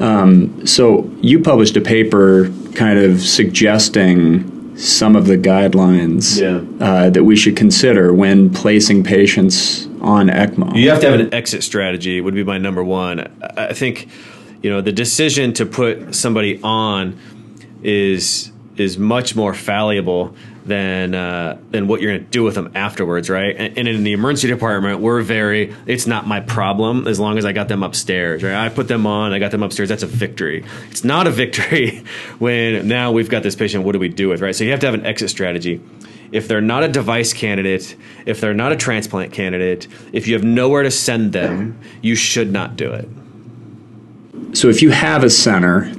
Um, 0.00 0.66
so 0.66 1.10
you 1.20 1.40
published 1.40 1.76
a 1.76 1.80
paper 1.80 2.52
kind 2.74 2.98
of 2.98 3.20
suggesting 3.20 4.76
some 4.76 5.16
of 5.16 5.26
the 5.26 5.36
guidelines 5.36 6.40
yeah. 6.40 6.84
uh, 6.84 7.10
that 7.10 7.24
we 7.24 7.34
should 7.34 7.56
consider 7.56 8.12
when 8.12 8.52
placing 8.52 9.02
patients 9.02 9.86
on 10.00 10.28
ECMO. 10.28 10.76
You 10.76 10.90
have 10.90 11.00
to 11.00 11.10
have 11.10 11.20
an 11.20 11.34
exit 11.34 11.64
strategy. 11.64 12.20
Would 12.20 12.34
be 12.34 12.44
my 12.44 12.58
number 12.58 12.84
one. 12.84 13.20
I 13.56 13.72
think 13.72 14.08
you 14.62 14.70
know 14.70 14.80
the 14.80 14.92
decision 14.92 15.52
to 15.54 15.66
put 15.66 16.14
somebody 16.14 16.60
on 16.62 17.18
is 17.82 18.52
is 18.76 18.98
much 18.98 19.34
more 19.34 19.54
fallible 19.54 20.34
than 20.68 21.14
uh, 21.14 21.58
than 21.70 21.88
what 21.88 22.00
you're 22.00 22.12
going 22.12 22.24
to 22.24 22.30
do 22.30 22.44
with 22.44 22.54
them 22.54 22.70
afterwards, 22.74 23.28
right? 23.28 23.56
And, 23.56 23.78
and, 23.78 23.88
in 23.88 24.04
the 24.04 24.12
emergency 24.12 24.48
department, 24.48 25.00
we're 25.00 25.22
very. 25.22 25.74
It's 25.86 26.06
not 26.06 26.26
my 26.26 26.40
problem 26.40 27.08
as 27.08 27.18
long 27.18 27.38
as 27.38 27.44
I 27.44 27.52
got 27.52 27.68
them 27.68 27.82
upstairs, 27.82 28.42
right? 28.42 28.54
I 28.54 28.68
put 28.68 28.86
them 28.88 29.06
on, 29.06 29.32
I 29.32 29.38
got 29.38 29.50
them 29.50 29.62
upstairs. 29.62 29.88
That's 29.88 30.02
a 30.02 30.06
victory. 30.06 30.64
It's 30.90 31.04
not 31.04 31.26
a 31.26 31.30
victory 31.30 32.04
when 32.38 32.86
now 32.86 33.10
we've 33.12 33.28
got 33.28 33.42
this 33.42 33.56
patient. 33.56 33.84
What 33.84 33.92
do 33.92 33.98
we 33.98 34.08
do 34.08 34.28
with, 34.28 34.40
right? 34.40 34.54
So 34.54 34.64
you 34.64 34.70
have 34.70 34.80
to 34.80 34.86
have 34.86 34.94
an 34.94 35.06
exit 35.06 35.30
strategy. 35.30 35.80
If 36.30 36.46
they're 36.46 36.60
not 36.60 36.84
a 36.84 36.88
device 36.88 37.32
candidate, 37.32 37.96
if 38.26 38.40
they're 38.40 38.52
not 38.52 38.70
a 38.70 38.76
transplant 38.76 39.32
candidate, 39.32 39.88
if 40.12 40.28
you 40.28 40.34
have 40.34 40.44
nowhere 40.44 40.82
to 40.82 40.90
send 40.90 41.32
them, 41.32 41.78
you 42.02 42.14
should 42.14 42.52
not 42.52 42.76
do 42.76 42.92
it. 42.92 43.08
So 44.52 44.68
if 44.68 44.82
you 44.82 44.90
have 44.90 45.24
a 45.24 45.30
center 45.30 45.90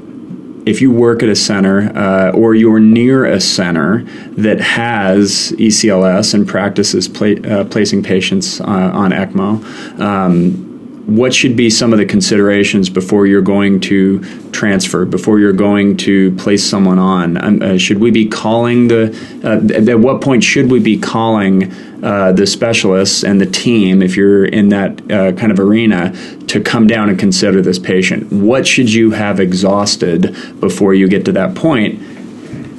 if 0.69 0.81
you 0.81 0.91
work 0.91 1.23
at 1.23 1.29
a 1.29 1.35
center 1.35 1.91
uh, 1.97 2.31
or 2.31 2.53
you're 2.53 2.79
near 2.79 3.25
a 3.25 3.41
center 3.41 4.03
that 4.37 4.61
has 4.61 5.51
ECLS 5.57 6.35
and 6.35 6.47
practices 6.47 7.07
uh, 7.09 7.65
placing 7.65 8.03
patients 8.03 8.61
uh, 8.61 8.65
on 8.65 9.09
ECMO, 9.11 9.99
um, 9.99 10.68
what 11.09 11.33
should 11.33 11.55
be 11.55 11.69
some 11.69 11.91
of 11.91 11.99
the 11.99 12.05
considerations 12.05 12.89
before 12.89 13.25
you're 13.25 13.41
going 13.41 13.79
to 13.79 14.19
transfer, 14.51 15.05
before 15.05 15.39
you're 15.39 15.53
going 15.53 15.97
to 15.97 16.35
place 16.35 16.63
someone 16.63 16.99
on? 16.99 17.37
Um, 17.43 17.61
uh, 17.61 17.77
should 17.77 17.99
we 17.99 18.11
be 18.11 18.27
calling 18.27 18.87
the, 18.87 19.09
uh, 19.43 19.91
at 19.91 19.99
what 19.99 20.21
point 20.21 20.43
should 20.43 20.69
we 20.69 20.79
be 20.79 20.99
calling 20.99 21.73
uh, 22.03 22.31
the 22.31 22.45
specialists 22.45 23.23
and 23.23 23.41
the 23.41 23.45
team, 23.45 24.01
if 24.01 24.15
you're 24.15 24.45
in 24.45 24.69
that 24.69 25.11
uh, 25.11 25.31
kind 25.33 25.51
of 25.51 25.59
arena, 25.59 26.13
to 26.47 26.61
come 26.61 26.87
down 26.87 27.09
and 27.09 27.17
consider 27.17 27.61
this 27.61 27.79
patient? 27.79 28.31
What 28.31 28.67
should 28.67 28.91
you 28.93 29.11
have 29.11 29.39
exhausted 29.39 30.35
before 30.59 30.93
you 30.93 31.07
get 31.07 31.25
to 31.25 31.31
that 31.33 31.55
point? 31.55 32.01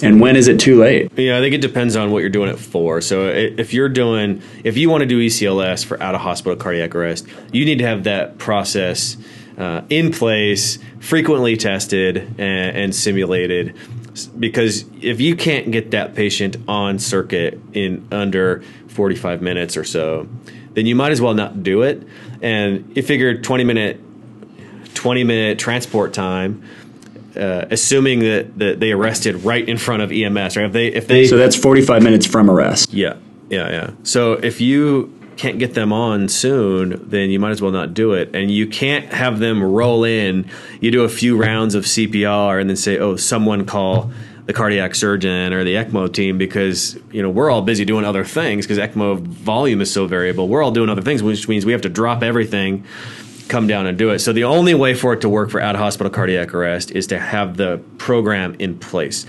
And 0.02 0.20
when 0.20 0.36
is 0.36 0.48
it 0.48 0.58
too 0.58 0.80
late? 0.80 1.10
Yeah, 1.16 1.38
I 1.38 1.40
think 1.40 1.54
it 1.54 1.60
depends 1.60 1.96
on 1.96 2.10
what 2.10 2.20
you're 2.20 2.30
doing 2.30 2.50
it 2.50 2.58
for. 2.58 3.00
So 3.00 3.28
if 3.28 3.74
you're 3.74 3.88
doing, 3.88 4.42
if 4.64 4.76
you 4.76 4.88
want 4.88 5.02
to 5.02 5.06
do 5.06 5.20
ECLS 5.20 5.84
for 5.84 6.02
out 6.02 6.14
of 6.14 6.20
hospital 6.22 6.56
cardiac 6.56 6.94
arrest, 6.94 7.26
you 7.52 7.64
need 7.64 7.78
to 7.78 7.86
have 7.86 8.04
that 8.04 8.38
process 8.38 9.16
uh, 9.58 9.82
in 9.90 10.10
place, 10.10 10.78
frequently 11.00 11.56
tested 11.56 12.16
and, 12.38 12.76
and 12.76 12.94
simulated. 12.94 13.76
Because 14.38 14.84
if 15.00 15.20
you 15.20 15.36
can't 15.36 15.70
get 15.70 15.90
that 15.92 16.14
patient 16.14 16.56
on 16.66 16.98
circuit 16.98 17.60
in 17.72 18.06
under 18.10 18.62
45 18.88 19.42
minutes 19.42 19.76
or 19.76 19.84
so, 19.84 20.28
then 20.74 20.86
you 20.86 20.94
might 20.94 21.12
as 21.12 21.20
well 21.20 21.34
not 21.34 21.62
do 21.62 21.82
it. 21.82 22.02
And 22.42 22.96
you 22.96 23.02
figure 23.02 23.40
20 23.40 23.64
minute 23.64 24.00
20 24.94 25.24
minute 25.24 25.58
transport 25.58 26.12
time 26.12 26.62
uh, 27.36 27.66
assuming 27.70 28.20
that, 28.20 28.58
that 28.58 28.80
they 28.80 28.92
arrested 28.92 29.36
right 29.44 29.68
in 29.68 29.78
front 29.78 30.02
of 30.02 30.12
EMS, 30.12 30.56
right? 30.56 30.66
If 30.66 30.72
they 30.72 30.88
if 30.88 31.06
they 31.06 31.26
so 31.26 31.36
that's 31.36 31.56
forty 31.56 31.82
five 31.82 32.02
minutes 32.02 32.26
from 32.26 32.50
arrest. 32.50 32.92
Yeah, 32.92 33.16
yeah, 33.48 33.70
yeah. 33.70 33.90
So 34.02 34.34
if 34.34 34.60
you 34.60 35.16
can't 35.36 35.58
get 35.58 35.74
them 35.74 35.92
on 35.92 36.28
soon, 36.28 37.08
then 37.08 37.30
you 37.30 37.40
might 37.40 37.50
as 37.50 37.62
well 37.62 37.72
not 37.72 37.94
do 37.94 38.12
it. 38.12 38.34
And 38.34 38.50
you 38.50 38.66
can't 38.66 39.06
have 39.06 39.38
them 39.38 39.62
roll 39.62 40.04
in. 40.04 40.50
You 40.80 40.90
do 40.90 41.02
a 41.04 41.08
few 41.08 41.36
rounds 41.36 41.74
of 41.74 41.84
CPR 41.84 42.60
and 42.60 42.68
then 42.68 42.76
say, 42.76 42.98
"Oh, 42.98 43.16
someone 43.16 43.64
call." 43.64 44.10
the 44.46 44.54
cardiac 44.54 44.96
surgeon 44.96 45.52
or 45.52 45.62
the 45.62 45.76
ECMO 45.76 46.12
team 46.12 46.36
because 46.36 46.98
you 47.12 47.22
know 47.22 47.30
we're 47.30 47.48
all 47.48 47.62
busy 47.62 47.84
doing 47.84 48.04
other 48.04 48.24
things 48.24 48.66
because 48.66 48.78
ECMO 48.78 49.20
volume 49.20 49.80
is 49.80 49.92
so 49.92 50.08
variable. 50.08 50.48
We're 50.48 50.60
all 50.62 50.72
doing 50.72 50.88
other 50.88 51.02
things, 51.02 51.22
which 51.22 51.46
means 51.46 51.64
we 51.64 51.70
have 51.70 51.82
to 51.82 51.88
drop 51.88 52.24
everything, 52.24 52.84
come 53.50 53.66
down 53.66 53.86
and 53.86 53.98
do 53.98 54.10
it. 54.10 54.20
So 54.20 54.32
the 54.32 54.44
only 54.44 54.74
way 54.74 54.94
for 54.94 55.12
it 55.12 55.20
to 55.20 55.28
work 55.28 55.50
for 55.50 55.60
out 55.60 55.74
of 55.74 55.80
hospital 55.80 56.10
cardiac 56.10 56.54
arrest 56.54 56.90
is 56.92 57.06
to 57.08 57.18
have 57.18 57.56
the 57.56 57.82
program 57.98 58.54
in 58.58 58.78
place. 58.78 59.26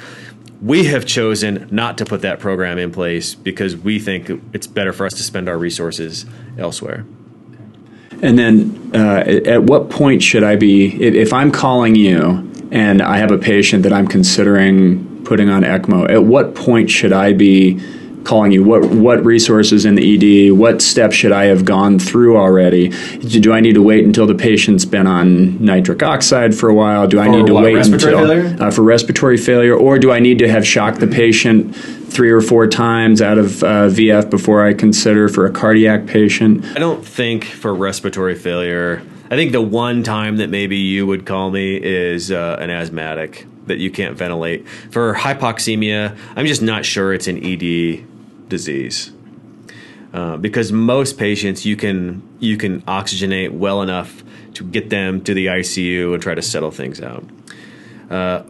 We 0.61 0.86
have 0.86 1.05
chosen 1.05 1.67
not 1.72 1.97
to 1.97 2.05
put 2.05 2.22
that 2.22 2.39
program 2.39 2.78
in 2.78 2.91
place 2.91 3.34
because 3.34 3.76
we 3.76 3.99
think 3.99 4.30
it's 4.53 4.67
better 4.67 4.93
for 4.93 5.05
us 5.05 5.13
to 5.13 5.24
spend 5.24 5.49
our 5.49 5.57
resources 5.57 6.26
elsewhere. 6.57 7.03
And 8.22 8.38
then, 8.38 8.91
uh, 8.93 9.24
at 9.47 9.63
what 9.63 9.89
point 9.89 10.22
should 10.22 10.43
I 10.43 10.55
be, 10.55 11.01
if 11.01 11.34
I'm 11.34 11.51
calling 11.51 11.95
you 11.95 12.47
and 12.72 13.01
I 13.01 13.17
have 13.17 13.32
a 13.32 13.39
patient 13.39 13.82
that 13.84 13.91
I'm 13.91 14.07
considering 14.07 15.24
putting 15.26 15.49
on 15.49 15.63
ECMO, 15.63 16.09
at 16.09 16.24
what 16.24 16.53
point 16.53 16.91
should 16.91 17.11
I 17.11 17.34
be 17.34 17.82
calling 18.24 18.51
you? 18.51 18.63
What 18.63 18.89
what 18.89 19.24
resources 19.26 19.86
in 19.86 19.95
the 19.95 20.49
ED? 20.49 20.53
What 20.53 20.82
steps 20.82 21.15
should 21.15 21.32
I 21.32 21.45
have 21.45 21.65
gone 21.65 21.99
through 21.99 22.38
already? 22.38 22.89
Do 23.19 23.53
I 23.53 23.59
need 23.59 23.74
to 23.74 23.84
wait 23.84 24.05
until 24.05 24.28
the 24.28 24.36
patient's 24.36 24.86
been 24.86 25.07
on 25.07 25.63
nitric 25.63 26.03
oxide 26.03 26.55
for 26.55 26.69
a 26.69 26.74
while? 26.74 27.07
Do 27.07 27.19
I 27.19 27.26
For 27.26 27.32
need 27.32 27.47
to 27.47 27.53
what, 27.53 27.63
wait 27.63 27.86
until 27.86 28.63
uh, 28.63 28.72
for 28.72 28.84
respiratory 28.84 29.38
failure, 29.38 29.76
or 29.76 29.99
do 29.99 30.11
I 30.11 30.19
need 30.19 30.39
to 30.39 30.49
have 30.49 30.65
shocked 30.65 30.99
the 30.99 31.07
patient 31.07 31.76
three 31.76 32.32
or 32.32 32.41
four 32.41 32.67
times 32.67 33.22
out 33.22 33.38
of 33.38 33.63
uh, 33.63 33.88
VF 33.88 34.30
before 34.30 34.65
I 34.65 34.74
consider 34.74 35.30
for 35.30 35.45
a 35.45 35.51
cardiac 35.51 36.05
patient? 36.05 36.65
I 36.76 36.80
don't 36.80 37.05
think 37.05 37.45
for 37.45 37.74
respiratory 37.74 38.36
failure. 38.36 39.01
I 39.30 39.36
think 39.36 39.53
the 39.53 39.61
one 39.61 40.03
time 40.03 40.38
that 40.38 40.49
maybe 40.49 40.78
you 40.78 41.07
would 41.07 41.26
call 41.26 41.51
me 41.51 41.78
is 41.82 42.32
uh, 42.32 42.57
an 42.59 42.69
asthmatic 42.69 43.47
that 43.67 43.78
you 43.78 43.89
can't 43.89 44.17
ventilate. 44.17 44.67
For 44.67 45.13
hypoxemia, 45.13 46.17
I'm 46.36 46.45
just 46.45 46.61
not 46.61 46.84
sure 46.84 47.13
it's 47.13 47.28
an 47.28 47.38
ED 47.38 48.05
disease. 48.51 49.11
Uh, 50.13 50.37
because 50.37 50.71
most 50.71 51.17
patients 51.17 51.65
you 51.65 51.75
can 51.75 52.21
you 52.39 52.57
can 52.57 52.81
oxygenate 52.81 53.51
well 53.51 53.81
enough 53.81 54.23
to 54.53 54.63
get 54.63 54.89
them 54.89 55.21
to 55.23 55.33
the 55.33 55.47
ICU 55.47 56.13
and 56.13 56.21
try 56.21 56.35
to 56.35 56.41
settle 56.41 56.69
things 56.69 57.01
out. 57.01 57.23
Uh, 58.09 58.43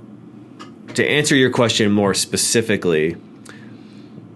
to 0.95 1.07
answer 1.07 1.35
your 1.35 1.51
question 1.51 1.91
more 1.91 2.15
specifically, 2.15 3.15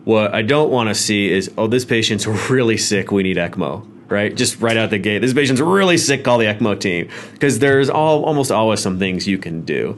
what 0.04 0.36
I 0.36 0.44
don't 0.44 0.70
want 0.70 0.90
to 0.90 0.96
see 0.96 1.32
is, 1.32 1.52
oh, 1.58 1.66
this 1.66 1.84
patient's 1.84 2.28
really 2.50 2.78
sick. 2.78 3.12
We 3.12 3.24
need 3.24 3.38
ECMO, 3.38 3.86
right? 4.08 4.34
Just 4.34 4.62
right 4.62 4.78
out 4.78 4.92
the 4.92 5.00
gate. 5.00 5.20
This 5.20 5.34
patient's 5.34 5.62
really 5.62 5.98
sick. 5.98 6.24
Call 6.24 6.38
the 6.38 6.46
ECMO 6.46 6.80
team 6.80 7.10
because 7.34 7.58
there's 7.58 7.90
all, 7.90 8.24
almost 8.24 8.52
always 8.52 8.80
some 8.80 9.00
things 9.00 9.28
you 9.28 9.40
can 9.40 9.66
do. 9.66 9.98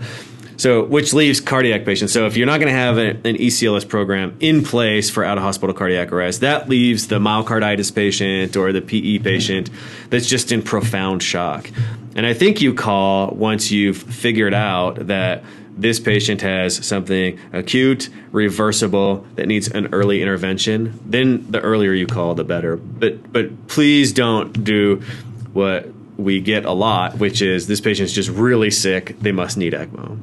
So, 0.58 0.84
which 0.84 1.14
leaves 1.14 1.39
cardiac 1.39 1.86
patients. 1.86 2.14
So, 2.14 2.26
if 2.26 2.36
you're 2.36 2.47
not 2.47 2.60
going 2.60 2.74
to 2.74 2.80
have 2.80 2.97
a, 2.97 3.10
an 3.10 3.38
ECLS 3.38 3.88
program 3.88 4.36
in 4.39 4.64
place 4.64 5.10
for 5.10 5.24
out 5.24 5.38
of 5.38 5.43
hospital 5.43 5.74
cardiac 5.76 6.12
arrest, 6.12 6.41
that 6.41 6.68
leaves 6.68 7.08
the 7.08 7.20
myocarditis 7.20 7.93
patient 7.93 8.58
or 8.58 8.74
the 8.74 8.82
PE 8.82 9.20
patient 9.20 9.70
that's 10.10 10.28
just 10.28 10.51
in 10.51 10.64
profound 10.64 11.22
shock. 11.22 11.70
And 12.16 12.26
I 12.26 12.34
think 12.34 12.60
you 12.60 12.74
call 12.74 13.30
once 13.30 13.72
you've 13.72 13.97
figured 13.97 14.55
out 14.55 15.08
that 15.08 15.43
this 15.78 15.99
patient 15.99 16.41
has 16.41 16.84
something 16.84 17.39
acute, 17.53 18.10
reversible 18.32 19.28
that 19.36 19.47
needs 19.47 19.68
an 19.68 19.93
early 19.93 20.24
intervention, 20.24 20.99
then 21.05 21.51
the 21.51 21.62
earlier 21.62 21.93
you 21.93 22.08
call, 22.08 22.34
the 22.34 22.43
better. 22.43 22.76
But 22.76 23.32
but 23.32 23.68
please 23.68 24.12
don't 24.12 24.64
do 24.64 25.03
what 25.53 25.88
we 26.18 26.41
get 26.41 26.66
a 26.66 26.72
lot, 26.72 27.20
which 27.20 27.43
is 27.43 27.68
this 27.68 27.80
patient's 27.80 28.12
just 28.12 28.30
really 28.30 28.72
sick. 28.72 29.20
They 29.20 29.32
must 29.32 29.55
need 29.55 29.74
ECMO. 29.74 30.18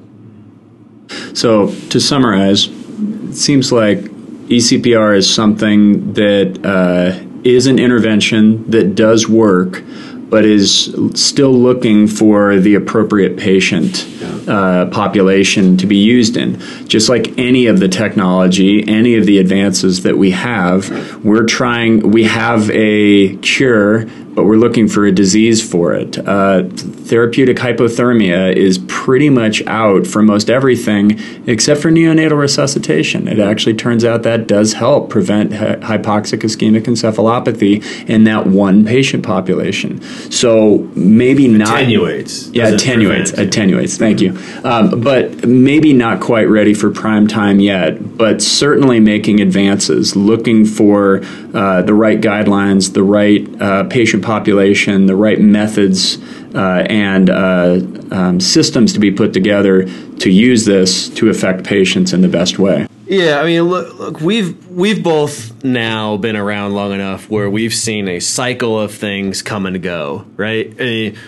So, 1.35 1.75
to 1.91 2.01
summarize, 2.01 2.69
it 2.69 3.35
seems 3.35 3.73
like 3.73 3.99
ECPR 3.99 5.17
is 5.17 5.33
something 5.33 6.13
that 6.15 6.65
uh, 6.65 7.25
is 7.45 7.67
an 7.67 7.79
intervention 7.79 8.71
that 8.71 8.95
does 8.95 9.29
work, 9.29 9.83
but 10.29 10.45
is 10.45 10.95
still 11.15 11.53
looking 11.53 12.07
for 12.07 12.59
the 12.59 12.75
appropriate 12.75 13.37
patient 13.37 14.07
uh, 14.49 14.87
population 14.87 15.77
to 15.79 15.87
be 15.87 15.97
used 15.97 16.37
in. 16.37 16.59
Just 16.87 17.09
like 17.09 17.39
any 17.39 17.67
of 17.67 17.81
the 17.81 17.89
technology, 17.89 18.87
any 18.87 19.17
of 19.17 19.27
the 19.27 19.39
advances 19.39 20.03
that 20.03 20.19
we 20.19 20.33
have, 20.33 21.25
we're 21.25 21.47
trying, 21.47 22.11
we 22.11 22.25
have 22.25 22.71
a 22.71 23.37
cure, 23.39 24.07
but 24.07 24.45
we're 24.45 24.57
looking 24.57 24.89
for 24.89 25.07
a 25.07 25.13
disease 25.13 25.67
for 25.67 25.95
it. 25.95 26.19
Uh, 26.19 26.65
therapeutic 26.69 27.57
hypothermia 27.57 28.53
is 28.53 28.79
pretty 29.05 29.29
much 29.29 29.63
out 29.67 30.07
for 30.07 30.23
most 30.23 30.49
everything 30.49 31.21
except 31.47 31.83
for 31.83 31.91
neonatal 31.91 32.39
resuscitation. 32.39 33.29
It 33.29 33.39
actually 33.39 33.75
turns 33.75 34.03
out 34.03 34.23
that 34.23 34.47
does 34.47 34.73
help 34.73 35.11
prevent 35.11 35.53
hy- 35.53 35.77
hypoxic 35.77 36.39
ischemic 36.39 36.85
encephalopathy 36.85 38.09
in 38.09 38.25
that 38.25 38.47
one 38.47 38.87
patient 38.87 39.23
population. 39.23 40.01
So 40.31 40.89
maybe 40.95 41.49
not 41.49 41.83
Attenuates. 41.83 42.49
Yeah, 42.49 42.69
attenuates. 42.69 43.33
Attenuates. 43.33 43.99
Thank 43.99 44.23
you. 44.23 44.39
Um, 44.65 45.03
but 45.03 45.47
maybe 45.47 45.93
not 45.93 46.21
quite 46.21 46.49
ready 46.49 46.73
for 46.73 46.91
prime 46.91 47.27
time 47.27 47.61
yet. 47.61 48.17
But 48.17 48.41
certainly 48.41 49.01
making 49.01 49.41
advances, 49.41 50.17
looking 50.17 50.65
for 50.65 51.21
uh, 51.53 51.83
the 51.83 51.93
right 51.93 52.23
guidelines, 52.23 52.95
the 52.95 53.03
right 53.03 53.47
uh, 53.61 53.85
patient 53.85 54.25
population, 54.25 55.05
the 55.05 55.17
right 55.17 55.39
methods. 55.39 56.17
Uh, 56.55 56.87
and 56.89 57.31
uh, 57.31 57.81
um, 58.13 58.39
systems 58.39 58.93
to 58.93 59.01
be 59.01 59.11
put 59.11 59.33
together 59.33 59.87
to 60.19 60.31
use 60.31 60.65
this 60.65 61.09
to 61.09 61.29
affect 61.29 61.65
patients 61.65 62.13
in 62.13 62.21
the 62.21 62.29
best 62.29 62.61
way. 62.61 62.87
Yeah, 63.07 63.41
I 63.41 63.45
mean, 63.45 63.63
look, 63.63 63.99
look, 63.99 64.21
we've 64.21 64.67
we've 64.69 65.03
both 65.03 65.65
now 65.65 66.17
been 66.17 66.37
around 66.37 66.73
long 66.73 66.93
enough 66.93 67.29
where 67.29 67.51
we've 67.51 67.75
seen 67.75 68.09
a 68.09 68.21
cycle 68.21 68.81
of 68.81 68.95
things 68.95 69.43
come 69.43 69.67
and 69.67 69.83
go, 69.83 70.27
right? 70.37 70.69
I 70.81 70.85
mean, 70.85 71.19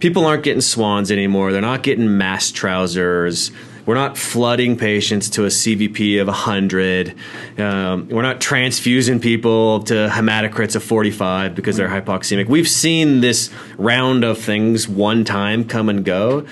people 0.00 0.24
aren't 0.24 0.42
getting 0.42 0.60
swans 0.60 1.10
anymore. 1.10 1.52
They're 1.52 1.60
not 1.60 1.82
getting 1.82 2.16
MAST 2.16 2.54
trousers. 2.54 3.50
We're 3.88 3.94
not 3.94 4.18
flooding 4.18 4.76
patients 4.76 5.30
to 5.30 5.44
a 5.44 5.48
CVP 5.48 6.20
of 6.20 6.26
100. 6.26 7.14
Um, 7.56 8.06
we're 8.10 8.20
not 8.20 8.38
transfusing 8.38 9.18
people 9.18 9.82
to 9.84 10.10
hematocrits 10.12 10.76
of 10.76 10.84
45 10.84 11.54
because 11.54 11.78
they're 11.78 11.88
hypoxemic. 11.88 12.48
We've 12.48 12.68
seen 12.68 13.22
this 13.22 13.50
round 13.78 14.24
of 14.24 14.36
things 14.36 14.86
one 14.86 15.24
time 15.24 15.64
come 15.64 15.88
and 15.88 16.04
go, 16.04 16.46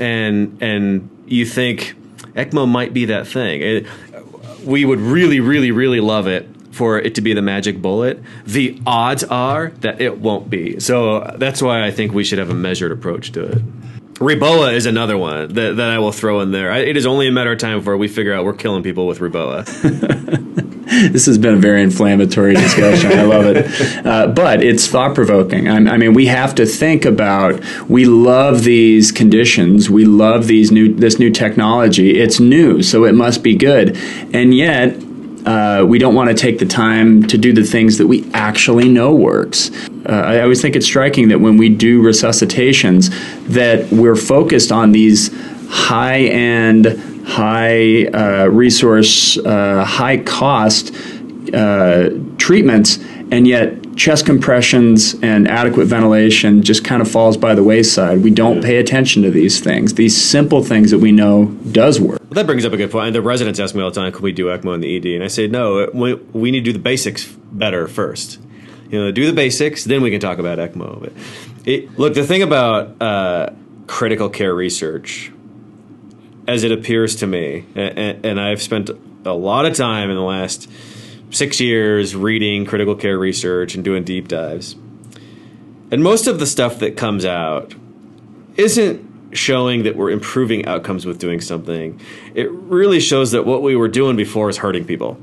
and 0.00 0.60
and 0.60 1.08
you 1.28 1.46
think 1.46 1.94
ECMO 2.34 2.68
might 2.68 2.92
be 2.92 3.04
that 3.04 3.28
thing. 3.28 3.62
It, 3.62 3.86
we 4.64 4.84
would 4.84 4.98
really, 4.98 5.38
really, 5.38 5.70
really 5.70 6.00
love 6.00 6.26
it 6.26 6.48
for 6.72 6.98
it 6.98 7.14
to 7.14 7.20
be 7.20 7.32
the 7.34 7.42
magic 7.42 7.80
bullet. 7.80 8.20
The 8.46 8.82
odds 8.84 9.22
are 9.22 9.68
that 9.82 10.00
it 10.00 10.18
won't 10.18 10.50
be. 10.50 10.80
So 10.80 11.36
that's 11.38 11.62
why 11.62 11.86
I 11.86 11.92
think 11.92 12.12
we 12.12 12.24
should 12.24 12.40
have 12.40 12.50
a 12.50 12.54
measured 12.54 12.90
approach 12.90 13.30
to 13.30 13.44
it. 13.44 13.62
Reboa 14.20 14.74
is 14.74 14.84
another 14.84 15.16
one 15.16 15.54
that, 15.54 15.76
that 15.76 15.90
I 15.90 15.98
will 15.98 16.12
throw 16.12 16.40
in 16.40 16.50
there. 16.50 16.70
I, 16.70 16.80
it 16.80 16.98
is 16.98 17.06
only 17.06 17.26
a 17.26 17.32
matter 17.32 17.52
of 17.52 17.58
time 17.58 17.78
before 17.78 17.96
we 17.96 18.06
figure 18.06 18.34
out 18.34 18.44
we're 18.44 18.52
killing 18.52 18.82
people 18.82 19.06
with 19.06 19.18
Reboa. 19.18 19.66
This 20.90 21.26
has 21.26 21.38
been 21.38 21.54
a 21.54 21.58
very 21.58 21.84
inflammatory 21.84 22.54
discussion. 22.54 23.12
I 23.12 23.22
love 23.22 23.44
it. 23.46 24.04
Uh, 24.04 24.26
but 24.26 24.60
it's 24.60 24.88
thought 24.88 25.14
provoking. 25.14 25.68
I, 25.68 25.76
I 25.76 25.96
mean, 25.96 26.14
we 26.14 26.26
have 26.26 26.52
to 26.56 26.66
think 26.66 27.04
about. 27.04 27.62
We 27.88 28.06
love 28.06 28.64
these 28.64 29.12
conditions. 29.12 29.88
We 29.88 30.04
love 30.04 30.48
these 30.48 30.72
new 30.72 30.92
this 30.92 31.20
new 31.20 31.30
technology. 31.30 32.18
It's 32.18 32.40
new, 32.40 32.82
so 32.82 33.04
it 33.04 33.14
must 33.14 33.44
be 33.44 33.54
good. 33.54 33.96
And 34.34 34.52
yet, 34.52 35.00
uh, 35.46 35.84
we 35.86 35.98
don't 35.98 36.14
want 36.14 36.28
to 36.28 36.34
take 36.34 36.58
the 36.58 36.66
time 36.66 37.26
to 37.28 37.38
do 37.38 37.52
the 37.52 37.64
things 37.64 37.98
that 37.98 38.06
we 38.06 38.30
actually 38.32 38.88
know 38.88 39.14
works. 39.14 39.70
Uh, 40.06 40.12
I 40.12 40.40
always 40.42 40.60
think 40.60 40.76
it's 40.76 40.86
striking 40.86 41.28
that 41.28 41.40
when 41.40 41.56
we 41.56 41.68
do 41.68 42.02
resuscitations, 42.02 43.10
that 43.46 43.90
we're 43.90 44.16
focused 44.16 44.72
on 44.72 44.92
these 44.92 45.30
high 45.68 46.20
end, 46.20 46.86
high 47.26 48.06
uh, 48.06 48.46
resource, 48.46 49.38
uh, 49.38 49.84
high 49.84 50.18
cost 50.18 50.94
uh, 51.54 52.10
treatments, 52.38 52.98
and 53.30 53.46
yet 53.46 53.79
chest 53.96 54.26
compressions 54.26 55.14
and 55.22 55.48
adequate 55.48 55.86
ventilation 55.86 56.62
just 56.62 56.84
kind 56.84 57.02
of 57.02 57.10
falls 57.10 57.36
by 57.36 57.54
the 57.54 57.62
wayside. 57.62 58.22
We 58.22 58.30
don't 58.30 58.62
pay 58.62 58.76
attention 58.78 59.22
to 59.22 59.30
these 59.30 59.60
things, 59.60 59.94
these 59.94 60.16
simple 60.16 60.62
things 60.62 60.90
that 60.90 60.98
we 60.98 61.12
know 61.12 61.46
does 61.72 62.00
work. 62.00 62.20
Well, 62.20 62.30
that 62.34 62.46
brings 62.46 62.64
up 62.64 62.72
a 62.72 62.76
good 62.76 62.90
point. 62.90 63.08
And 63.08 63.14
the 63.14 63.22
residents 63.22 63.58
ask 63.58 63.74
me 63.74 63.82
all 63.82 63.90
the 63.90 64.00
time, 64.00 64.12
"Can 64.12 64.22
we 64.22 64.32
do 64.32 64.46
ECMO 64.46 64.74
in 64.74 64.80
the 64.80 64.96
ED?" 64.96 65.06
And 65.16 65.24
I 65.24 65.28
say, 65.28 65.46
"No. 65.46 65.88
We, 65.92 66.14
we 66.14 66.50
need 66.50 66.60
to 66.60 66.64
do 66.64 66.72
the 66.72 66.78
basics 66.78 67.26
better 67.52 67.86
first. 67.88 68.38
You 68.90 68.98
know, 68.98 69.10
do 69.12 69.26
the 69.26 69.32
basics, 69.32 69.84
then 69.84 70.02
we 70.02 70.10
can 70.10 70.20
talk 70.20 70.38
about 70.38 70.58
ECMO." 70.58 71.00
But 71.00 71.12
it, 71.64 71.98
look, 71.98 72.14
the 72.14 72.24
thing 72.24 72.42
about 72.42 73.00
uh, 73.02 73.50
critical 73.86 74.28
care 74.28 74.54
research, 74.54 75.32
as 76.46 76.64
it 76.64 76.72
appears 76.72 77.16
to 77.16 77.26
me, 77.26 77.66
and, 77.74 78.24
and 78.24 78.40
I've 78.40 78.62
spent 78.62 78.90
a 79.24 79.32
lot 79.32 79.66
of 79.66 79.74
time 79.74 80.10
in 80.10 80.16
the 80.16 80.22
last 80.22 80.68
six 81.30 81.60
years 81.60 82.14
reading 82.14 82.64
critical 82.66 82.94
care 82.94 83.18
research 83.18 83.74
and 83.74 83.84
doing 83.84 84.04
deep 84.04 84.28
dives. 84.28 84.74
And 85.90 86.02
most 86.02 86.26
of 86.26 86.38
the 86.38 86.46
stuff 86.46 86.78
that 86.80 86.96
comes 86.96 87.24
out 87.24 87.74
isn't 88.56 89.08
showing 89.32 89.84
that 89.84 89.96
we're 89.96 90.10
improving 90.10 90.66
outcomes 90.66 91.06
with 91.06 91.18
doing 91.18 91.40
something. 91.40 92.00
It 92.34 92.50
really 92.50 93.00
shows 93.00 93.30
that 93.32 93.46
what 93.46 93.62
we 93.62 93.76
were 93.76 93.88
doing 93.88 94.16
before 94.16 94.48
is 94.48 94.58
hurting 94.58 94.84
people. 94.84 95.18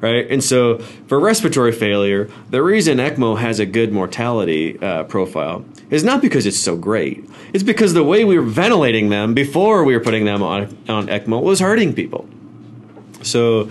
Right? 0.00 0.26
And 0.30 0.44
so 0.44 0.78
for 1.06 1.18
respiratory 1.18 1.72
failure, 1.72 2.30
the 2.50 2.62
reason 2.62 2.98
ECMO 2.98 3.38
has 3.38 3.58
a 3.58 3.66
good 3.66 3.92
mortality 3.92 4.78
uh, 4.78 5.04
profile 5.04 5.64
is 5.88 6.04
not 6.04 6.20
because 6.20 6.46
it's 6.46 6.58
so 6.58 6.76
great. 6.76 7.28
It's 7.52 7.64
because 7.64 7.94
the 7.94 8.04
way 8.04 8.24
we 8.24 8.38
were 8.38 8.44
ventilating 8.44 9.08
them 9.08 9.32
before 9.32 9.84
we 9.84 9.94
were 9.94 10.02
putting 10.02 10.24
them 10.24 10.42
on, 10.42 10.76
on 10.88 11.06
ECMO 11.06 11.42
was 11.42 11.60
hurting 11.60 11.94
people. 11.94 12.28
So 13.22 13.70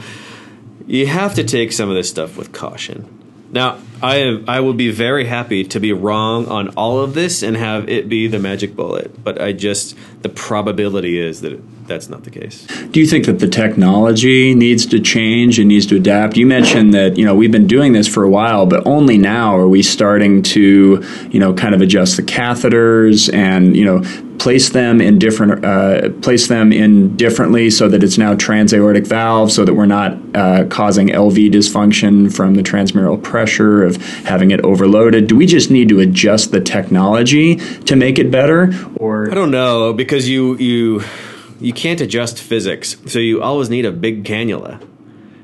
you 0.87 1.07
have 1.07 1.33
to 1.35 1.43
take 1.43 1.71
some 1.71 1.89
of 1.89 1.95
this 1.95 2.09
stuff 2.09 2.37
with 2.37 2.51
caution. 2.51 3.07
Now, 3.51 3.79
I 4.01 4.43
I 4.47 4.59
would 4.59 4.77
be 4.77 4.91
very 4.91 5.25
happy 5.25 5.63
to 5.63 5.79
be 5.79 5.93
wrong 5.93 6.47
on 6.47 6.69
all 6.69 6.99
of 6.99 7.13
this 7.13 7.43
and 7.43 7.55
have 7.57 7.89
it 7.89 8.09
be 8.09 8.27
the 8.27 8.39
magic 8.39 8.75
bullet, 8.75 9.23
but 9.23 9.41
I 9.41 9.53
just 9.53 9.95
the 10.21 10.29
probability 10.29 11.19
is 11.19 11.41
that 11.41 11.53
it, 11.53 11.87
that's 11.87 12.09
not 12.09 12.23
the 12.23 12.31
case. 12.31 12.65
Do 12.91 12.99
you 12.99 13.05
think 13.05 13.25
that 13.25 13.39
the 13.39 13.47
technology 13.47 14.55
needs 14.55 14.85
to 14.87 14.99
change 14.99 15.59
and 15.59 15.67
needs 15.67 15.85
to 15.87 15.95
adapt? 15.95 16.35
You 16.35 16.45
mentioned 16.45 16.93
that 16.93 17.17
you 17.17 17.25
know 17.25 17.35
we've 17.35 17.51
been 17.51 17.67
doing 17.67 17.93
this 17.93 18.07
for 18.07 18.23
a 18.23 18.29
while, 18.29 18.65
but 18.65 18.85
only 18.85 19.17
now 19.17 19.55
are 19.57 19.67
we 19.67 19.81
starting 19.83 20.43
to 20.43 21.03
you 21.29 21.39
know 21.39 21.53
kind 21.53 21.75
of 21.75 21.81
adjust 21.81 22.17
the 22.17 22.23
catheters 22.23 23.33
and 23.33 23.75
you 23.75 23.85
know 23.85 24.01
place 24.37 24.69
them 24.69 25.01
in 25.01 25.17
different 25.17 25.65
uh, 25.65 26.09
place 26.21 26.47
them 26.47 26.71
in 26.71 27.15
differently 27.15 27.69
so 27.69 27.87
that 27.87 28.03
it's 28.03 28.17
now 28.17 28.35
transaortic 28.35 29.07
valve 29.07 29.51
so 29.51 29.65
that 29.65 29.73
we're 29.73 29.85
not 29.85 30.17
uh, 30.35 30.65
causing 30.65 31.07
LV 31.07 31.51
dysfunction 31.51 32.33
from 32.33 32.55
the 32.55 32.61
transmural 32.61 33.21
pressure 33.21 33.83
of 33.85 33.97
having 34.25 34.51
it 34.51 34.59
overloaded 34.61 35.27
do 35.27 35.35
we 35.35 35.45
just 35.45 35.71
need 35.71 35.89
to 35.89 35.99
adjust 35.99 36.51
the 36.51 36.61
technology 36.61 37.55
to 37.55 37.95
make 37.95 38.19
it 38.19 38.31
better 38.31 38.73
or 38.95 39.31
I 39.31 39.35
don't 39.35 39.51
know 39.51 39.93
because 39.93 40.27
you 40.27 40.57
you 40.57 41.03
you 41.59 41.73
can't 41.73 42.01
adjust 42.01 42.39
physics 42.39 42.97
so 43.05 43.19
you 43.19 43.41
always 43.41 43.69
need 43.69 43.85
a 43.85 43.91
big 43.91 44.23
cannula 44.23 44.85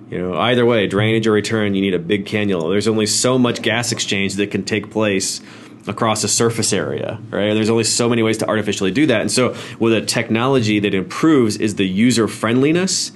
you 0.09 0.17
know 0.17 0.37
either 0.37 0.65
way 0.65 0.87
drainage 0.87 1.27
or 1.27 1.31
return 1.31 1.75
you 1.75 1.81
need 1.81 1.93
a 1.93 1.99
big 1.99 2.25
cannula 2.25 2.71
there's 2.71 2.87
only 2.87 3.05
so 3.05 3.37
much 3.37 3.61
gas 3.61 3.91
exchange 3.91 4.35
that 4.35 4.51
can 4.51 4.63
take 4.63 4.91
place 4.91 5.41
across 5.87 6.23
a 6.23 6.27
surface 6.27 6.73
area, 6.73 7.19
right? 7.29 7.53
There's 7.53 7.69
only 7.69 7.83
so 7.83 8.09
many 8.09 8.23
ways 8.23 8.37
to 8.39 8.47
artificially 8.47 8.91
do 8.91 9.07
that. 9.07 9.21
And 9.21 9.31
so 9.31 9.55
with 9.79 9.93
a 9.93 10.01
technology 10.01 10.79
that 10.79 10.93
improves 10.93 11.57
is 11.57 11.75
the 11.75 11.87
user 11.87 12.27
friendliness. 12.27 13.11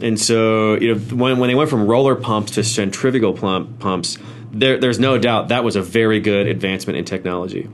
And 0.00 0.20
so, 0.20 0.74
you 0.74 0.94
know, 0.94 1.00
when, 1.16 1.38
when 1.38 1.48
they 1.48 1.54
went 1.54 1.70
from 1.70 1.86
roller 1.86 2.14
pumps 2.16 2.52
to 2.52 2.64
centrifugal 2.64 3.34
pump, 3.34 3.78
pumps, 3.78 4.18
there, 4.50 4.78
there's 4.78 4.98
no 4.98 5.18
doubt 5.18 5.48
that 5.48 5.64
was 5.64 5.76
a 5.76 5.82
very 5.82 6.20
good 6.20 6.46
advancement 6.46 6.98
in 6.98 7.04
technology. 7.04 7.68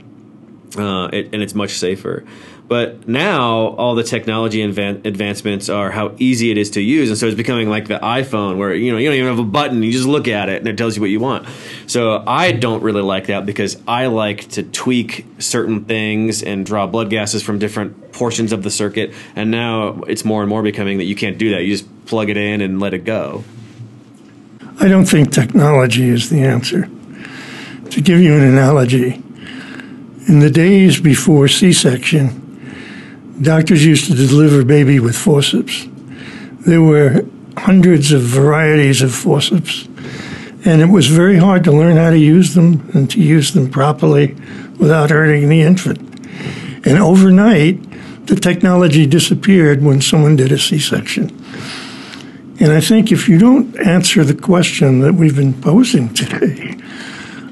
Uh, 0.77 1.07
it, 1.07 1.33
and 1.33 1.41
it's 1.41 1.55
much 1.55 1.71
safer. 1.71 2.23
But 2.69 3.07
now 3.07 3.69
all 3.69 3.95
the 3.95 4.03
technology 4.03 4.59
advan- 4.59 5.03
advancements 5.03 5.69
are 5.69 5.89
how 5.89 6.13
easy 6.19 6.51
it 6.51 6.57
is 6.59 6.69
to 6.71 6.81
use, 6.81 7.09
and 7.09 7.17
so 7.17 7.25
it's 7.25 7.35
becoming 7.35 7.67
like 7.67 7.87
the 7.87 7.97
iPhone, 7.97 8.57
where 8.57 8.75
you 8.75 8.91
know 8.91 8.99
you 8.99 9.07
don't 9.07 9.15
even 9.15 9.27
have 9.27 9.39
a 9.39 9.43
button; 9.43 9.81
you 9.81 9.91
just 9.91 10.07
look 10.07 10.27
at 10.27 10.49
it 10.49 10.59
and 10.59 10.67
it 10.67 10.77
tells 10.77 10.95
you 10.95 11.01
what 11.01 11.09
you 11.09 11.19
want. 11.19 11.47
So 11.87 12.23
I 12.27 12.51
don't 12.51 12.83
really 12.83 13.01
like 13.01 13.25
that 13.25 13.47
because 13.47 13.81
I 13.87 14.05
like 14.05 14.49
to 14.49 14.61
tweak 14.61 15.25
certain 15.39 15.85
things 15.85 16.43
and 16.43 16.63
draw 16.63 16.85
blood 16.85 17.09
gases 17.09 17.41
from 17.41 17.57
different 17.57 18.11
portions 18.11 18.51
of 18.51 18.61
the 18.61 18.69
circuit. 18.69 19.15
And 19.35 19.49
now 19.49 20.03
it's 20.03 20.23
more 20.23 20.43
and 20.43 20.49
more 20.49 20.61
becoming 20.61 20.99
that 20.99 21.05
you 21.05 21.15
can't 21.15 21.39
do 21.39 21.49
that; 21.55 21.63
you 21.63 21.75
just 21.75 21.98
plug 22.09 22.29
it 22.29 22.37
in 22.37 22.59
and 22.59 22.79
let 22.79 22.95
it 22.95 23.05
go. 23.05 23.43
I 24.79 24.87
don't 24.87 25.05
think 25.05 25.31
technology 25.31 26.09
is 26.09 26.29
the 26.29 26.41
answer. 26.41 26.89
To 27.91 28.01
give 28.01 28.19
you 28.19 28.33
an 28.33 28.43
analogy, 28.43 29.21
in 30.27 30.39
the 30.39 30.49
days 30.49 30.99
before 30.99 31.47
C 31.47 31.71
section, 31.71 33.37
doctors 33.41 33.85
used 33.85 34.07
to 34.07 34.15
deliver 34.15 34.65
baby 34.65 34.99
with 34.99 35.15
forceps. 35.15 35.87
There 36.65 36.81
were 36.81 37.25
hundreds 37.57 38.11
of 38.11 38.21
varieties 38.21 39.03
of 39.03 39.13
forceps, 39.13 39.85
and 40.65 40.81
it 40.81 40.89
was 40.89 41.07
very 41.07 41.37
hard 41.37 41.63
to 41.65 41.71
learn 41.71 41.97
how 41.97 42.09
to 42.09 42.17
use 42.17 42.55
them 42.55 42.89
and 42.93 43.09
to 43.11 43.21
use 43.21 43.53
them 43.53 43.69
properly 43.69 44.35
without 44.79 45.11
hurting 45.11 45.47
the 45.47 45.61
infant. 45.61 45.99
And 46.87 46.97
overnight, 46.97 47.77
the 48.25 48.35
technology 48.35 49.05
disappeared 49.05 49.83
when 49.83 50.01
someone 50.01 50.35
did 50.35 50.51
a 50.51 50.57
C 50.57 50.79
section. 50.79 51.35
And 52.59 52.73
I 52.73 52.81
think 52.81 53.11
if 53.11 53.29
you 53.29 53.37
don't 53.37 53.79
answer 53.79 54.23
the 54.23 54.33
question 54.33 54.99
that 54.99 55.13
we've 55.13 55.35
been 55.35 55.59
posing 55.61 56.13
today 56.13 56.77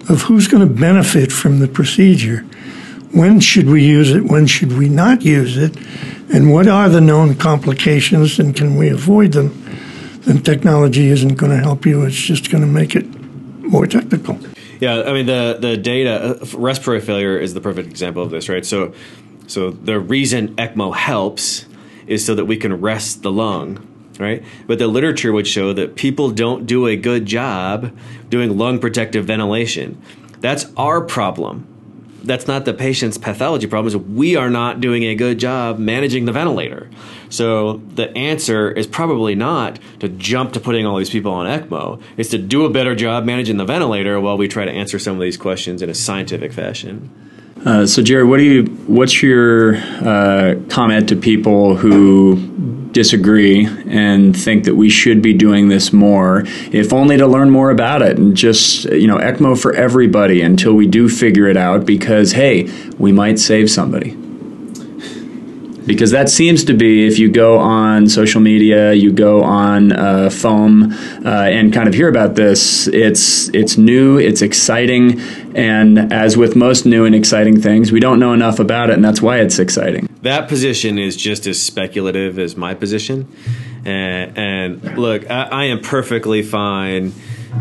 of 0.10 0.24
who's 0.24 0.48
going 0.48 0.68
to 0.68 0.74
benefit 0.74 1.32
from 1.32 1.60
the 1.60 1.68
procedure, 1.68 2.40
when 3.14 3.40
should 3.40 3.70
we 3.70 3.86
use 3.86 4.12
it? 4.12 4.26
When 4.26 4.48
should 4.48 4.78
we 4.78 4.90
not 4.90 5.22
use 5.22 5.56
it? 5.56 5.78
And 6.34 6.52
what 6.52 6.68
are 6.68 6.90
the 6.90 7.00
known 7.00 7.36
complications 7.36 8.38
and 8.38 8.56
can 8.56 8.76
we 8.76 8.90
avoid 8.90 9.32
them? 9.32 9.64
Then 10.22 10.44
technology 10.44 11.08
isn't 11.08 11.36
going 11.36 11.52
to 11.52 11.58
help 11.58 11.86
you. 11.86 12.04
It's 12.04 12.16
just 12.16 12.52
going 12.52 12.62
to 12.62 12.68
make 12.68 12.96
it 12.96 13.06
more 13.62 13.88
technical. 13.88 14.38
Yeah, 14.80 15.04
I 15.08 15.14
mean 15.14 15.26
the 15.26 15.58
the 15.60 15.78
data 15.78 16.40
uh, 16.42 16.46
respiratory 16.58 17.02
failure 17.02 17.38
is 17.38 17.54
the 17.54 17.62
perfect 17.62 17.90
example 17.90 18.24
of 18.24 18.30
this, 18.30 18.48
right? 18.50 18.66
So 18.66 18.94
so 19.48 19.72
the 19.72 20.00
reason 20.00 20.56
ECMO 20.56 20.96
helps 20.96 21.66
is 22.06 22.26
so 22.26 22.36
that 22.36 22.46
we 22.46 22.58
can 22.58 22.80
rest 22.80 23.24
the 23.24 23.32
lung, 23.32 23.86
right? 24.20 24.44
But 24.66 24.80
the 24.80 24.88
literature 24.88 25.32
would 25.32 25.48
show 25.48 25.74
that 25.74 25.96
people 25.96 26.32
don't 26.32 26.66
do 26.66 26.88
a 26.88 26.96
good 26.96 27.26
job 27.26 27.96
doing 28.30 28.58
lung 28.58 28.80
protective 28.80 29.26
ventilation. 29.26 30.02
That's 30.40 30.66
our 30.78 31.02
problem 31.02 31.74
that's 32.28 32.48
not 32.48 32.66
the 32.66 32.74
patient's 32.74 33.18
pathology 33.18 33.68
problem. 33.68 33.88
Is 33.88 33.98
we 33.98 34.36
are 34.36 34.50
not 34.50 34.82
doing 34.82 35.04
a 35.04 35.16
good 35.16 35.40
job 35.40 35.80
managing 35.80 36.26
the 36.26 36.32
ventilator. 36.32 36.90
So 37.30 37.78
the 37.78 38.16
answer 38.16 38.70
is 38.72 38.86
probably 38.86 39.34
not 39.34 39.80
to 40.00 40.10
jump 40.10 40.54
to 40.54 40.60
putting 40.60 40.86
all 40.86 40.98
these 40.98 41.10
people 41.10 41.32
on 41.32 41.46
ECMO. 41.46 42.02
It's 42.18 42.30
to 42.30 42.38
do 42.38 42.66
a 42.66 42.70
better 42.70 42.96
job 42.96 43.26
managing 43.26 43.58
the 43.58 43.66
ventilator 43.66 44.20
while 44.20 44.38
we 44.38 44.48
try 44.48 44.66
to 44.66 44.72
answer 44.72 45.00
some 45.00 45.16
of 45.16 45.22
these 45.22 45.38
questions 45.38 45.82
in 45.82 45.90
a 45.90 45.96
scientific 45.96 46.54
fashion. 46.54 47.10
Uh, 47.66 47.86
so, 47.86 48.02
Jerry, 48.02 48.24
what 48.24 48.38
do 48.38 48.44
you? 48.44 48.64
What's 48.88 49.22
your 49.22 49.76
uh, 49.76 50.56
comment 50.70 51.10
to 51.10 51.16
people 51.16 51.76
who 51.76 52.38
disagree 52.92 53.66
and 53.88 54.36
think 54.36 54.64
that 54.64 54.76
we 54.76 54.90
should 54.90 55.22
be 55.22 55.34
doing 55.34 55.70
this 55.70 55.92
more, 55.92 56.44
if 56.72 56.94
only 56.94 57.18
to 57.18 57.28
learn 57.28 57.50
more 57.50 57.70
about 57.70 58.02
it 58.02 58.18
and 58.18 58.36
just 58.36 58.86
you 58.86 59.08
know 59.08 59.18
ECMO 59.18 59.60
for 59.60 59.74
everybody 59.74 60.42
until 60.42 60.74
we 60.74 60.88
do 60.88 61.10
figure 61.10 61.48
it 61.48 61.58
out? 61.58 61.86
Because 61.86 62.32
hey, 62.32 62.70
we 62.98 63.12
might 63.12 63.40
save 63.40 63.70
somebody 63.70 64.16
because 65.88 66.12
that 66.12 66.30
seems 66.30 66.66
to 66.66 66.74
be 66.74 67.08
if 67.08 67.18
you 67.18 67.32
go 67.32 67.58
on 67.58 68.10
social 68.10 68.42
media, 68.42 68.94
you 68.94 69.12
go 69.12 69.42
on 69.42 69.94
uh, 69.94 70.30
foam, 70.30 70.92
uh, 71.26 71.30
and 71.30 71.74
kind 71.74 71.88
of 71.88 71.96
hear 71.96 72.10
about 72.10 72.36
this. 72.36 72.88
It's 72.88 73.48
it's 73.50 73.78
new, 73.78 74.20
it's 74.20 74.42
exciting, 74.42 75.20
and 75.56 76.12
as 76.14 76.38
with 76.38 76.56
most 76.56 76.86
new 76.86 77.06
and 77.06 77.16
exciting 77.16 77.60
things, 77.60 77.92
we 77.92 78.02
don't 78.02 78.20
know 78.20 78.34
enough 78.34 78.60
about 78.60 78.90
it, 78.90 78.94
and 78.94 79.06
that's 79.06 79.22
why 79.22 79.40
it's 79.40 79.58
exciting. 79.58 80.08
That 80.22 80.50
position 80.50 81.00
is 81.00 81.16
just 81.16 81.48
as 81.48 81.62
speculative 81.62 82.38
as 82.38 82.58
my 82.58 82.74
position, 82.74 83.34
and, 83.86 84.38
and 84.38 84.98
look, 84.98 85.30
I, 85.32 85.44
I, 85.44 85.64
am 85.66 85.80
perfectly 85.80 86.44
fine 86.44 87.14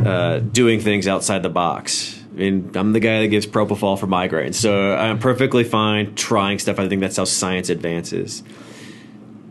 uh, 0.05 0.41
doing 0.41 0.81
things 0.81 1.07
outside 1.07 1.43
the 1.43 1.49
box. 1.49 2.15
Mean, 2.37 2.70
I'm 2.74 2.93
the 2.93 3.01
guy 3.01 3.20
that 3.20 3.28
gives 3.28 3.47
propofol 3.47 3.99
for 3.99 4.07
migraines, 4.07 4.57
so 4.57 4.95
I'm 4.95 5.18
perfectly 5.18 5.64
fine 5.64 6.14
trying 6.14 6.59
stuff. 6.59 6.78
I 6.78 6.87
think 6.87 7.01
that's 7.01 7.16
how 7.16 7.24
science 7.24 7.70
advances. 7.70 8.43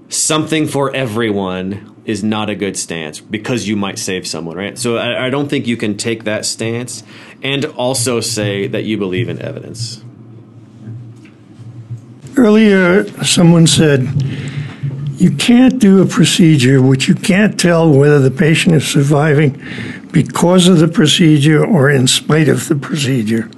Something 0.09 0.67
for 0.67 0.95
everyone 0.95 1.95
is 2.05 2.23
not 2.23 2.47
a 2.51 2.55
good 2.55 2.77
stance 2.77 3.19
because 3.19 3.67
you 3.67 3.75
might 3.75 3.97
save 3.97 4.27
someone, 4.27 4.55
right? 4.55 4.77
So 4.77 4.97
I, 4.97 5.25
I 5.25 5.29
don't 5.31 5.49
think 5.49 5.65
you 5.65 5.77
can 5.77 5.97
take 5.97 6.25
that 6.25 6.45
stance 6.45 7.03
and 7.41 7.65
also 7.65 8.21
say 8.21 8.67
that 8.67 8.83
you 8.83 8.99
believe 8.99 9.29
in 9.29 9.41
evidence. 9.41 10.03
Earlier, 12.37 13.07
someone 13.23 13.65
said 13.65 14.07
you 15.17 15.31
can't 15.31 15.79
do 15.79 16.03
a 16.03 16.05
procedure 16.05 16.83
which 16.83 17.07
you 17.07 17.15
can't 17.15 17.59
tell 17.59 17.91
whether 17.91 18.19
the 18.19 18.29
patient 18.29 18.75
is 18.75 18.87
surviving 18.87 19.59
because 20.15 20.69
of 20.69 20.79
the 20.79 20.87
procedure 20.87 21.61
or 21.61 21.89
in 21.89 22.07
spite 22.07 22.47
of 22.47 22.69
the 22.69 22.75
procedure. 22.75 23.51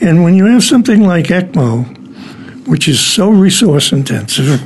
And 0.00 0.24
when 0.24 0.34
you 0.34 0.46
have 0.46 0.64
something 0.64 1.06
like 1.06 1.26
ECMO, 1.26 2.66
which 2.66 2.88
is 2.88 2.98
so 2.98 3.28
resource 3.28 3.92
intensive, 3.92 4.62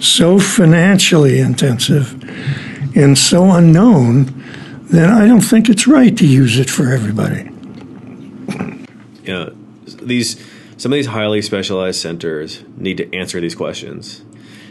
so 0.00 0.38
financially 0.38 1.38
intensive, 1.38 2.14
and 2.96 3.18
so 3.18 3.50
unknown, 3.50 4.32
then 4.84 5.10
I 5.10 5.26
don't 5.26 5.42
think 5.42 5.68
it's 5.68 5.86
right 5.86 6.16
to 6.16 6.26
use 6.26 6.58
it 6.58 6.70
for 6.70 6.90
everybody. 6.90 7.50
Yeah, 9.24 9.50
these 9.84 10.42
some 10.78 10.92
of 10.92 10.96
these 10.96 11.08
highly 11.08 11.42
specialized 11.42 12.00
centers 12.00 12.64
need 12.78 12.96
to 12.96 13.14
answer 13.14 13.38
these 13.38 13.54
questions. 13.54 14.22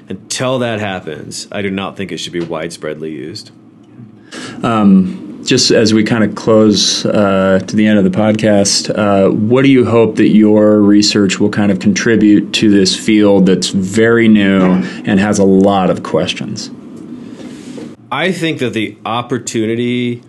Until 0.09 0.57
that 0.57 0.79
happens, 0.79 1.47
I 1.51 1.61
do 1.61 1.69
not 1.69 1.97
think 1.97 2.11
it 2.11 2.17
should 2.17 2.33
be 2.33 2.41
widespreadly 2.41 3.11
used. 3.11 3.51
Um, 4.63 5.30
just 5.51 5.69
as 5.69 5.93
we 5.93 6.01
kind 6.01 6.23
of 6.23 6.33
close 6.33 7.05
uh, 7.05 7.59
to 7.67 7.75
the 7.75 7.85
end 7.85 7.97
of 7.97 8.05
the 8.05 8.09
podcast, 8.09 8.89
uh, 8.97 9.29
what 9.29 9.63
do 9.63 9.67
you 9.69 9.83
hope 9.83 10.15
that 10.15 10.29
your 10.29 10.79
research 10.79 11.41
will 11.41 11.49
kind 11.49 11.73
of 11.73 11.79
contribute 11.79 12.53
to 12.53 12.71
this 12.71 12.95
field 12.95 13.47
that's 13.47 13.67
very 13.67 14.29
new 14.29 14.61
and 14.61 15.19
has 15.19 15.39
a 15.39 15.43
lot 15.43 15.89
of 15.89 16.03
questions? 16.03 16.71
I 18.09 18.31
think 18.31 18.59
that 18.59 18.71
the 18.71 18.97
opportunity 19.05 20.23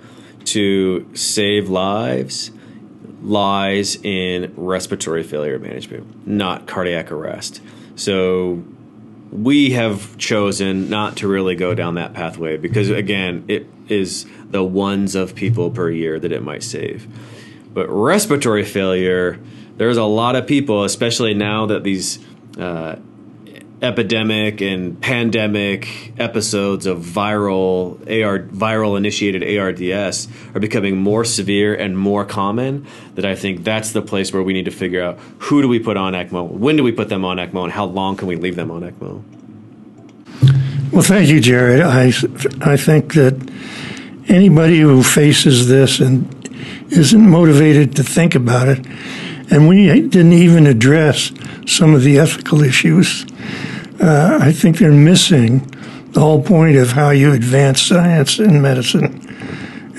to 0.46 1.08
save 1.14 1.68
lives 1.68 2.50
lies 3.22 3.94
in 4.02 4.52
respiratory 4.56 5.22
failure 5.22 5.60
management, 5.60 6.26
not 6.26 6.66
cardiac 6.66 7.12
arrest. 7.12 7.62
So 7.94 8.64
we 9.32 9.70
have 9.70 10.16
chosen 10.18 10.90
not 10.90 11.16
to 11.16 11.26
really 11.26 11.54
go 11.54 11.74
down 11.74 11.94
that 11.94 12.12
pathway 12.12 12.58
because, 12.58 12.90
again, 12.90 13.44
it 13.48 13.66
is 13.88 14.26
the 14.50 14.62
ones 14.62 15.14
of 15.14 15.34
people 15.34 15.70
per 15.70 15.90
year 15.90 16.20
that 16.20 16.32
it 16.32 16.42
might 16.42 16.62
save. 16.62 17.08
But 17.72 17.88
respiratory 17.88 18.64
failure, 18.64 19.40
there's 19.78 19.96
a 19.96 20.04
lot 20.04 20.36
of 20.36 20.46
people, 20.46 20.84
especially 20.84 21.32
now 21.32 21.64
that 21.66 21.82
these 21.82 22.18
uh, 22.58 22.96
epidemic 23.82 24.60
and 24.60 25.00
pandemic 25.00 26.12
episodes 26.16 26.86
of 26.86 27.00
viral 27.00 27.98
AR 28.06 28.38
viral 28.38 28.96
initiated 28.96 29.42
ARDS 29.58 30.28
are 30.54 30.60
becoming 30.60 30.96
more 30.96 31.24
severe 31.24 31.74
and 31.74 31.98
more 31.98 32.24
common 32.24 32.86
that 33.16 33.24
I 33.24 33.34
think 33.34 33.64
that's 33.64 33.90
the 33.90 34.00
place 34.00 34.32
where 34.32 34.42
we 34.42 34.52
need 34.52 34.66
to 34.66 34.70
figure 34.70 35.02
out 35.02 35.18
who 35.38 35.60
do 35.60 35.68
we 35.68 35.80
put 35.80 35.96
on 35.96 36.12
ECMO, 36.12 36.48
when 36.48 36.76
do 36.76 36.84
we 36.84 36.92
put 36.92 37.08
them 37.08 37.24
on 37.24 37.38
ECMO, 37.38 37.64
and 37.64 37.72
how 37.72 37.84
long 37.84 38.16
can 38.16 38.28
we 38.28 38.36
leave 38.36 38.54
them 38.54 38.70
on 38.70 38.82
ECMO. 38.82 39.22
Well, 40.92 41.02
thank 41.02 41.28
you, 41.28 41.40
Jared. 41.40 41.80
I, 41.80 42.12
I 42.60 42.76
think 42.76 43.14
that 43.14 43.50
anybody 44.28 44.78
who 44.78 45.02
faces 45.02 45.66
this 45.66 45.98
and 45.98 46.28
isn't 46.92 47.28
motivated 47.28 47.96
to 47.96 48.04
think 48.04 48.36
about 48.36 48.68
it, 48.68 48.86
and 49.50 49.66
we 49.68 49.86
didn't 49.86 50.34
even 50.34 50.66
address 50.66 51.32
some 51.66 51.94
of 51.94 52.02
the 52.02 52.18
ethical 52.18 52.62
issues 52.62 53.26
uh, 54.02 54.38
I 54.40 54.52
think 54.52 54.78
they're 54.78 54.92
missing 54.92 55.60
the 56.10 56.20
whole 56.20 56.42
point 56.42 56.76
of 56.76 56.90
how 56.92 57.10
you 57.10 57.32
advance 57.32 57.80
science 57.80 58.38
in 58.38 58.60
medicine. 58.60 59.28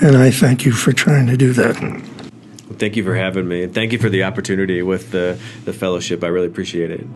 And 0.00 0.16
I 0.16 0.30
thank 0.30 0.64
you 0.64 0.72
for 0.72 0.92
trying 0.92 1.26
to 1.28 1.36
do 1.36 1.52
that. 1.54 1.74
Thank 2.78 2.96
you 2.96 3.04
for 3.04 3.14
having 3.14 3.48
me. 3.48 3.62
And 3.64 3.74
thank 3.74 3.92
you 3.92 3.98
for 3.98 4.08
the 4.08 4.24
opportunity 4.24 4.82
with 4.82 5.10
the, 5.10 5.38
the 5.64 5.72
fellowship. 5.72 6.22
I 6.22 6.28
really 6.28 6.48
appreciate 6.48 6.90
it. 6.90 7.06